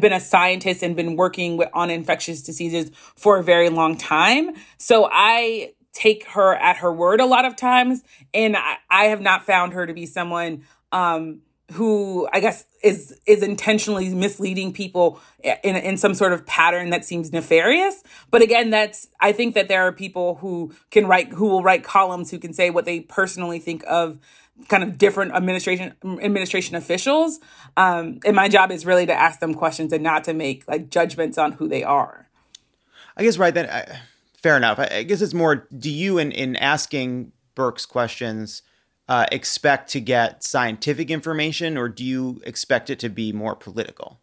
been 0.00 0.12
a 0.12 0.20
scientist 0.20 0.82
and 0.82 0.94
been 0.94 1.16
working 1.16 1.56
with, 1.56 1.70
on 1.72 1.90
infectious 1.90 2.42
diseases 2.42 2.90
for 3.16 3.38
a 3.38 3.42
very 3.42 3.70
long 3.70 3.96
time. 3.96 4.50
So 4.76 5.08
I 5.10 5.72
take 5.94 6.26
her 6.28 6.54
at 6.54 6.76
her 6.78 6.92
word 6.92 7.20
a 7.20 7.26
lot 7.26 7.46
of 7.46 7.56
times, 7.56 8.02
and 8.34 8.54
I, 8.54 8.76
I 8.90 9.04
have 9.06 9.22
not 9.22 9.46
found 9.46 9.72
her 9.72 9.86
to 9.86 9.94
be 9.94 10.04
someone 10.04 10.64
um, 10.92 11.40
who 11.72 12.28
I 12.32 12.40
guess 12.40 12.64
is 12.82 13.18
is 13.26 13.42
intentionally 13.42 14.08
misleading 14.14 14.72
people 14.72 15.20
in 15.42 15.76
in 15.76 15.96
some 15.96 16.14
sort 16.14 16.32
of 16.32 16.46
pattern 16.46 16.90
that 16.90 17.04
seems 17.04 17.32
nefarious. 17.32 18.02
But 18.30 18.42
again, 18.42 18.70
that's 18.70 19.08
I 19.20 19.32
think 19.32 19.54
that 19.54 19.68
there 19.68 19.82
are 19.82 19.92
people 19.92 20.36
who 20.36 20.74
can 20.90 21.06
write 21.06 21.32
who 21.32 21.46
will 21.46 21.62
write 21.62 21.84
columns 21.84 22.30
who 22.30 22.38
can 22.38 22.52
say 22.52 22.70
what 22.70 22.84
they 22.84 23.00
personally 23.00 23.58
think 23.58 23.84
of 23.86 24.18
kind 24.68 24.82
of 24.82 24.98
different 24.98 25.32
administration 25.32 25.94
administration 26.04 26.74
officials. 26.74 27.38
Um, 27.76 28.20
and 28.24 28.34
my 28.34 28.48
job 28.48 28.70
is 28.70 28.86
really 28.86 29.06
to 29.06 29.14
ask 29.14 29.40
them 29.40 29.54
questions 29.54 29.92
and 29.92 30.02
not 30.02 30.24
to 30.24 30.34
make 30.34 30.66
like 30.66 30.90
judgments 30.90 31.36
on 31.36 31.52
who 31.52 31.68
they 31.68 31.84
are. 31.84 32.28
I 33.16 33.24
guess 33.24 33.36
right 33.36 33.52
then. 33.52 33.68
I, 33.68 34.00
fair 34.42 34.56
enough. 34.56 34.78
I, 34.78 34.88
I 34.90 35.02
guess 35.02 35.20
it's 35.20 35.34
more. 35.34 35.68
Do 35.76 35.90
you 35.90 36.18
in 36.18 36.32
in 36.32 36.56
asking 36.56 37.32
Birx 37.54 37.86
questions? 37.86 38.62
Uh, 39.08 39.24
expect 39.32 39.90
to 39.90 40.00
get 40.00 40.44
scientific 40.44 41.10
information, 41.10 41.78
or 41.78 41.88
do 41.88 42.04
you 42.04 42.42
expect 42.44 42.90
it 42.90 42.98
to 42.98 43.08
be 43.08 43.32
more 43.32 43.56
political? 43.56 44.20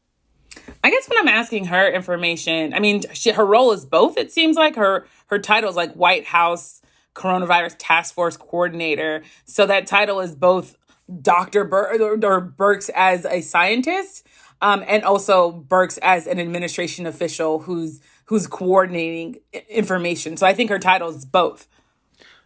I 0.83 0.89
guess 0.89 1.09
when 1.09 1.17
I'm 1.19 1.27
asking 1.27 1.65
her 1.65 1.89
information, 1.89 2.73
I 2.73 2.79
mean, 2.79 3.01
she, 3.13 3.31
her 3.31 3.45
role 3.45 3.71
is 3.71 3.86
both. 3.86 4.17
It 4.17 4.31
seems 4.31 4.55
like 4.55 4.75
her 4.75 5.07
her 5.27 5.39
title 5.39 5.69
is 5.69 5.75
like 5.75 5.93
White 5.93 6.25
House 6.25 6.81
Coronavirus 7.15 7.75
Task 7.79 8.13
Force 8.13 8.38
Coordinator. 8.38 9.23
So 9.45 9.65
that 9.65 9.88
title 9.88 10.19
is 10.19 10.36
both 10.36 10.77
Dr. 11.21 11.65
Ber- 11.65 12.01
or, 12.01 12.41
Birx 12.41 12.89
as 12.93 13.25
a 13.25 13.41
scientist, 13.41 14.25
um, 14.61 14.83
and 14.88 15.03
also 15.03 15.51
Birx 15.67 15.97
as 16.01 16.27
an 16.27 16.39
administration 16.39 17.05
official 17.05 17.59
who's 17.59 18.01
who's 18.25 18.47
coordinating 18.47 19.38
information. 19.69 20.36
So 20.38 20.47
I 20.47 20.53
think 20.53 20.69
her 20.69 20.79
title 20.79 21.09
is 21.09 21.25
both. 21.25 21.67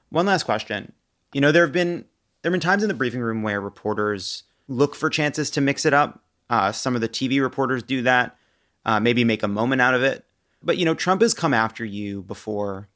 One 0.09 0.25
last 0.25 0.43
question. 0.43 0.93
You 1.33 1.41
know, 1.41 1.51
there 1.51 1.63
have 1.63 1.71
been 1.71 2.05
there 2.41 2.51
have 2.51 2.53
been 2.53 2.61
times 2.61 2.83
in 2.83 2.89
the 2.89 2.95
briefing 2.95 3.21
room 3.21 3.43
where 3.43 3.59
reporters 3.59 4.43
look 4.67 4.95
for 4.95 5.09
chances 5.09 5.49
to 5.51 5.61
mix 5.61 5.85
it 5.85 5.93
up. 5.93 6.23
Uh, 6.49 6.71
some 6.71 6.95
of 6.95 7.01
the 7.01 7.09
TV 7.09 7.41
reporters 7.41 7.83
do 7.83 8.01
that, 8.03 8.37
uh, 8.85 8.99
maybe 8.99 9.23
make 9.23 9.43
a 9.43 9.47
moment 9.47 9.81
out 9.81 9.93
of 9.93 10.03
it. 10.03 10.25
But, 10.63 10.77
you 10.77 10.85
know, 10.85 10.93
Trump 10.93 11.21
has 11.21 11.33
come 11.33 11.53
after 11.53 11.85
you 11.85 12.21
before 12.21 12.87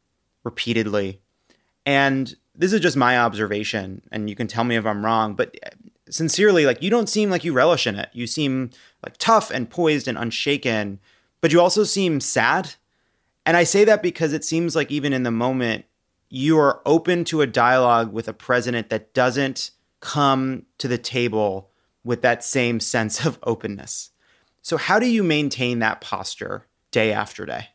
repeatedly. 0.43 1.21
And 1.85 2.33
this 2.55 2.73
is 2.73 2.79
just 2.79 2.97
my 2.97 3.17
observation, 3.17 4.01
and 4.11 4.29
you 4.29 4.35
can 4.35 4.47
tell 4.47 4.63
me 4.63 4.75
if 4.75 4.85
I'm 4.85 5.03
wrong, 5.03 5.33
but 5.33 5.55
sincerely, 6.09 6.65
like, 6.65 6.81
you 6.81 6.89
don't 6.89 7.09
seem 7.09 7.29
like 7.29 7.43
you 7.43 7.53
relish 7.53 7.87
in 7.87 7.95
it. 7.95 8.09
You 8.13 8.27
seem 8.27 8.69
like 9.03 9.17
tough 9.17 9.51
and 9.51 9.69
poised 9.69 10.07
and 10.07 10.17
unshaken, 10.17 10.99
but 11.41 11.51
you 11.51 11.59
also 11.59 11.83
seem 11.83 12.21
sad. 12.21 12.75
And 13.45 13.57
I 13.57 13.63
say 13.63 13.83
that 13.85 14.03
because 14.03 14.33
it 14.33 14.45
seems 14.45 14.75
like 14.75 14.91
even 14.91 15.13
in 15.13 15.23
the 15.23 15.31
moment, 15.31 15.85
you 16.33 16.57
are 16.57 16.81
open 16.83 17.23
to 17.23 17.41
a 17.41 17.47
dialogue 17.47 18.11
with 18.11 18.27
a 18.27 18.33
president 18.33 18.89
that 18.89 19.13
doesn't 19.13 19.69
come 19.99 20.65
to 20.79 20.87
the 20.87 20.97
table 20.97 21.69
with 22.03 22.23
that 22.23 22.43
same 22.43 22.79
sense 22.79 23.23
of 23.23 23.37
openness. 23.43 24.09
So, 24.63 24.77
how 24.77 24.97
do 24.97 25.07
you 25.07 25.21
maintain 25.21 25.77
that 25.79 26.01
posture 26.01 26.65
day 26.89 27.13
after 27.13 27.45
day? 27.45 27.67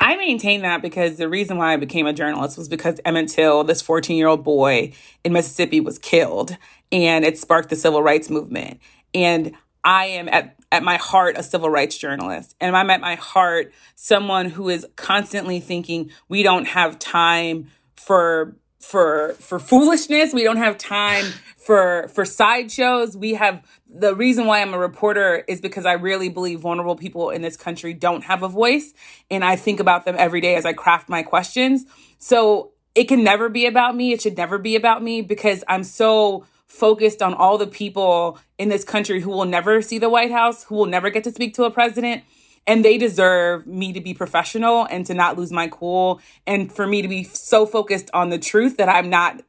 I 0.00 0.16
maintain 0.16 0.62
that 0.62 0.82
because 0.82 1.18
the 1.18 1.28
reason 1.28 1.56
why 1.56 1.72
I 1.72 1.76
became 1.76 2.08
a 2.08 2.12
journalist 2.12 2.58
was 2.58 2.68
because 2.68 2.98
Emmett 3.04 3.28
Till, 3.28 3.62
this 3.62 3.80
14 3.80 4.16
year 4.16 4.26
old 4.26 4.42
boy 4.42 4.92
in 5.22 5.32
Mississippi, 5.32 5.78
was 5.78 6.00
killed 6.00 6.56
and 6.90 7.24
it 7.24 7.38
sparked 7.38 7.68
the 7.68 7.76
civil 7.76 8.02
rights 8.02 8.28
movement. 8.28 8.80
And 9.14 9.54
I 9.84 10.06
am 10.06 10.28
at, 10.28 10.56
at 10.70 10.82
my 10.82 10.96
heart 10.96 11.36
a 11.38 11.42
civil 11.42 11.70
rights 11.70 11.96
journalist. 11.96 12.54
And 12.60 12.76
I'm 12.76 12.90
at 12.90 13.00
my 13.00 13.14
heart 13.14 13.72
someone 13.94 14.50
who 14.50 14.68
is 14.68 14.86
constantly 14.96 15.60
thinking 15.60 16.10
we 16.28 16.42
don't 16.42 16.66
have 16.66 16.98
time 16.98 17.70
for 17.94 18.56
for 18.78 19.34
for 19.34 19.58
foolishness. 19.58 20.32
We 20.32 20.42
don't 20.42 20.56
have 20.56 20.78
time 20.78 21.26
for 21.56 22.08
for 22.08 22.24
sideshows. 22.24 23.16
We 23.16 23.34
have 23.34 23.62
the 23.88 24.14
reason 24.14 24.46
why 24.46 24.62
I'm 24.62 24.74
a 24.74 24.78
reporter 24.78 25.44
is 25.46 25.60
because 25.60 25.84
I 25.86 25.92
really 25.92 26.28
believe 26.28 26.60
vulnerable 26.60 26.96
people 26.96 27.30
in 27.30 27.42
this 27.42 27.56
country 27.56 27.94
don't 27.94 28.24
have 28.24 28.42
a 28.42 28.48
voice. 28.48 28.92
And 29.30 29.44
I 29.44 29.56
think 29.56 29.80
about 29.80 30.04
them 30.04 30.16
every 30.18 30.40
day 30.40 30.56
as 30.56 30.64
I 30.64 30.72
craft 30.72 31.08
my 31.08 31.22
questions. 31.22 31.84
So 32.18 32.72
it 32.94 33.04
can 33.04 33.22
never 33.22 33.48
be 33.48 33.66
about 33.66 33.94
me. 33.94 34.12
It 34.12 34.22
should 34.22 34.36
never 34.36 34.58
be 34.58 34.76
about 34.76 35.02
me 35.02 35.22
because 35.22 35.62
I'm 35.68 35.84
so 35.84 36.44
focused 36.70 37.20
on 37.20 37.34
all 37.34 37.58
the 37.58 37.66
people 37.66 38.38
in 38.56 38.68
this 38.68 38.84
country 38.84 39.20
who 39.20 39.30
will 39.30 39.44
never 39.44 39.82
see 39.82 39.98
the 39.98 40.08
White 40.08 40.30
House, 40.30 40.64
who 40.64 40.76
will 40.76 40.86
never 40.86 41.10
get 41.10 41.24
to 41.24 41.32
speak 41.32 41.52
to 41.54 41.64
a 41.64 41.70
president. 41.70 42.22
And 42.66 42.84
they 42.84 42.96
deserve 42.96 43.66
me 43.66 43.92
to 43.92 44.00
be 44.00 44.14
professional 44.14 44.84
and 44.84 45.04
to 45.06 45.14
not 45.14 45.36
lose 45.36 45.50
my 45.50 45.66
cool 45.66 46.20
and 46.46 46.72
for 46.72 46.86
me 46.86 47.02
to 47.02 47.08
be 47.08 47.24
so 47.24 47.66
focused 47.66 48.08
on 48.14 48.28
the 48.28 48.38
truth 48.38 48.76
that 48.76 48.88
I'm 48.88 49.10
not 49.10 49.42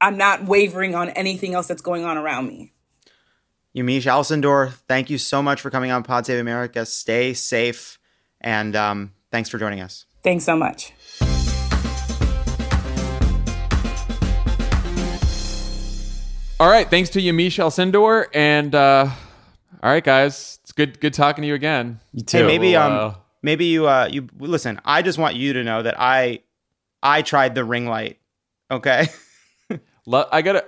I'm 0.00 0.16
not 0.16 0.44
wavering 0.44 0.94
on 0.94 1.08
anything 1.10 1.54
else 1.54 1.66
that's 1.66 1.82
going 1.82 2.04
on 2.04 2.16
around 2.16 2.46
me. 2.46 2.72
Yamiche 3.74 4.04
Alcindor, 4.04 4.72
thank 4.86 5.10
you 5.10 5.18
so 5.18 5.42
much 5.42 5.60
for 5.60 5.70
coming 5.70 5.90
on 5.90 6.04
Pod 6.04 6.24
Save 6.24 6.38
America. 6.38 6.86
Stay 6.86 7.34
safe 7.34 7.98
and 8.40 8.76
um, 8.76 9.12
thanks 9.32 9.48
for 9.48 9.58
joining 9.58 9.80
us. 9.80 10.04
Thanks 10.22 10.44
so 10.44 10.54
much. 10.54 10.92
All 16.60 16.68
right. 16.68 16.88
Thanks 16.88 17.10
to 17.10 17.20
Yamiche 17.20 17.58
Alcindor. 17.62 18.26
And 18.34 18.74
uh, 18.74 19.08
all 19.82 19.90
right, 19.90 20.02
guys. 20.02 20.58
It's 20.62 20.72
good 20.72 21.00
good 21.00 21.14
talking 21.14 21.42
to 21.42 21.48
you 21.48 21.54
again. 21.54 22.00
You 22.12 22.22
too. 22.24 22.38
Hey, 22.38 22.46
maybe 22.46 22.72
Well, 22.72 22.92
um, 23.04 23.10
uh, 23.10 23.14
maybe 23.42 23.66
you 23.66 23.86
uh, 23.88 24.08
you 24.10 24.28
listen. 24.38 24.80
I 24.84 25.02
just 25.02 25.18
want 25.18 25.36
you 25.36 25.52
to 25.54 25.64
know 25.64 25.82
that 25.82 25.94
I, 25.98 26.40
I 27.02 27.22
tried 27.22 27.54
the 27.54 27.64
ring 27.64 27.86
light. 27.86 28.18
Okay. 28.70 29.06
Lo- 30.06 30.26
I 30.32 30.40
got 30.42 30.56
a 30.56 30.64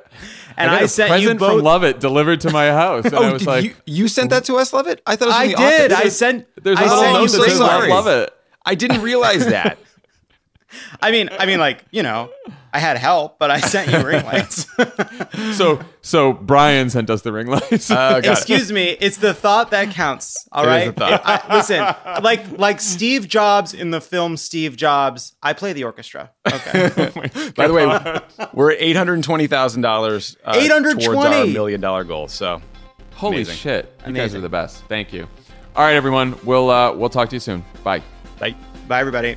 And 0.57 0.71
I, 0.71 0.75
got 0.75 0.81
I 0.83 0.85
a 0.85 0.89
sent 0.89 1.23
you 1.23 1.35
both- 1.35 1.57
from 1.57 1.65
Lovett 1.65 1.99
delivered 1.99 2.43
to 2.43 2.51
my 2.51 2.69
house, 2.69 3.07
and 3.07 3.15
I 3.17 3.33
was 3.33 3.47
like, 3.47 3.65
you, 3.65 3.75
you 3.87 4.09
sent 4.09 4.31
that 4.31 4.45
to 4.45 4.57
us, 4.59 4.73
Lovett? 4.75 5.01
I 5.07 5.17
thought 5.17 5.25
it 5.25 5.29
was 5.29 5.37
I 5.37 5.47
the 5.49 5.57
did. 5.57 5.93
office. 5.93 6.07
I 6.07 6.09
sent. 6.11 6.47
"There's 6.63 6.79
a 6.79 6.83
I 6.83 6.85
little 6.85 6.99
sent 7.01 7.13
note 7.15 7.21
you 7.23 7.27
that 7.29 7.33
so 7.33 7.43
says 7.45 7.59
ring 7.59 7.69
sorry. 7.69 7.89
Love 7.91 8.07
it." 8.07 8.31
I 8.65 8.75
didn't 8.75 9.01
realize 9.03 9.47
that. 9.47 9.79
I 11.01 11.11
mean, 11.11 11.29
I 11.39 11.47
mean, 11.47 11.59
like 11.59 11.85
you 11.91 12.03
know, 12.03 12.31
I 12.73 12.79
had 12.79 12.97
help, 12.97 13.39
but 13.39 13.51
I 13.51 13.59
sent 13.61 13.91
you 13.91 14.07
ring 14.07 14.25
lights. 14.25 14.67
So 15.55 15.81
so 16.03 16.33
Brian 16.33 16.91
sent 16.91 17.11
us 17.11 17.23
the 17.23 17.33
ring 17.33 17.47
lights. 17.47 17.91
Uh, 17.91 18.21
got 18.21 18.25
it. 18.25 18.27
Excuse 18.33 18.71
me, 18.73 18.97
it's 19.01 19.17
the 19.19 19.35
thought 19.35 19.71
that 19.73 19.91
counts. 19.91 20.47
All 20.53 20.65
It 20.65 20.67
is 20.67 20.71
right. 20.71 20.95
the 20.95 21.01
thought. 21.01 21.23
I- 21.25 21.57
listen, 21.57 22.23
like 22.23 22.59
like 22.59 22.81
Steve 22.81 23.27
Jobs 23.29 23.75
in 23.75 23.91
the 23.91 24.01
film 24.01 24.37
Steve 24.37 24.77
Jobs, 24.77 25.35
I 25.43 25.53
play 25.53 25.73
the 25.73 25.85
orchestra. 25.85 26.31
Okay. 26.47 26.89
By 27.57 27.67
the 27.69 27.75
way, 27.75 28.47
we're 28.55 28.73
at 28.73 28.79
eight 28.81 28.97
hundred 28.97 29.23
twenty 29.25 29.47
thousand 29.47 29.83
dollars. 29.83 30.37
uh, 30.45 30.53
towards 30.55 30.71
our 30.71 30.79
820. 30.81 31.53
million 31.53 31.81
dollar 31.81 32.05
goal. 32.05 32.29
So 32.29 32.61
Holy 33.15 33.37
amazing. 33.37 33.57
shit! 33.57 33.93
You 34.07 34.13
guys 34.13 34.35
are 34.35 34.41
the 34.41 34.49
best. 34.49 34.85
Thank 34.85 35.13
you. 35.13 35.27
All 35.77 35.85
right, 35.85 35.95
everyone. 35.95 36.37
We'll 36.45 36.71
uh, 36.71 36.93
we'll 36.95 37.11
talk 37.11 37.29
to 37.31 37.37
you 37.37 37.41
soon. 37.41 37.65
Bye. 37.85 38.03
Bye. 38.39 38.55
Bye, 38.89 39.01
everybody. 39.01 39.37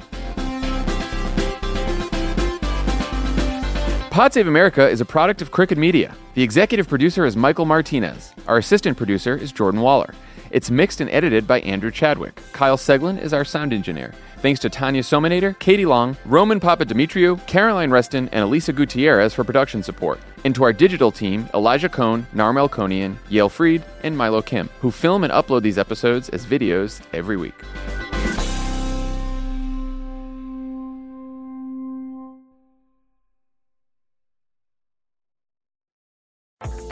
Pod 4.14 4.32
Save 4.32 4.48
America 4.48 4.88
is 4.88 5.02
a 5.02 5.06
product 5.06 5.42
of 5.42 5.50
Crooked 5.50 5.76
Media. 5.76 6.16
The 6.36 6.44
executive 6.44 6.88
producer 6.88 7.26
is 7.26 7.36
Michael 7.36 7.66
Martinez. 7.66 8.32
Our 8.48 8.60
assistant 8.60 8.96
producer 8.96 9.36
is 9.36 9.52
Jordan 9.52 9.82
Waller. 9.82 10.14
It's 10.52 10.70
mixed 10.70 11.02
and 11.02 11.10
edited 11.10 11.48
by 11.48 11.62
Andrew 11.62 11.90
Chadwick. 11.90 12.40
Kyle 12.52 12.78
Seglin 12.78 13.20
is 13.20 13.34
our 13.34 13.44
sound 13.44 13.74
engineer. 13.74 14.14
Thanks 14.38 14.60
to 14.60 14.70
Tanya 14.70 15.02
Somanader, 15.02 15.58
Katie 15.58 15.88
Long, 15.88 16.16
Roman 16.26 16.60
Papadimitriou, 16.60 17.44
Caroline 17.48 17.90
Reston, 17.90 18.30
and 18.32 18.44
Elisa 18.44 18.72
Gutierrez 18.72 19.34
for 19.34 19.44
production 19.44 19.82
support. 19.82 20.20
And 20.46 20.54
to 20.54 20.64
our 20.64 20.74
digital 20.74 21.12
team, 21.12 21.50
Elijah 21.56 21.90
Cone, 21.90 22.28
Narmel 22.36 22.70
Konian, 22.70 23.16
Yael 23.32 23.50
Freid, 23.50 23.82
and 24.04 24.16
Milo 24.16 24.44
Kim, 24.44 24.70
who 24.80 24.92
film 24.92 25.24
and 25.24 25.34
upload 25.34 25.64
these 25.64 25.80
episodes 25.80 26.30
as 26.30 26.46
videos 26.46 27.02
every 27.14 27.36
week. 27.36 27.56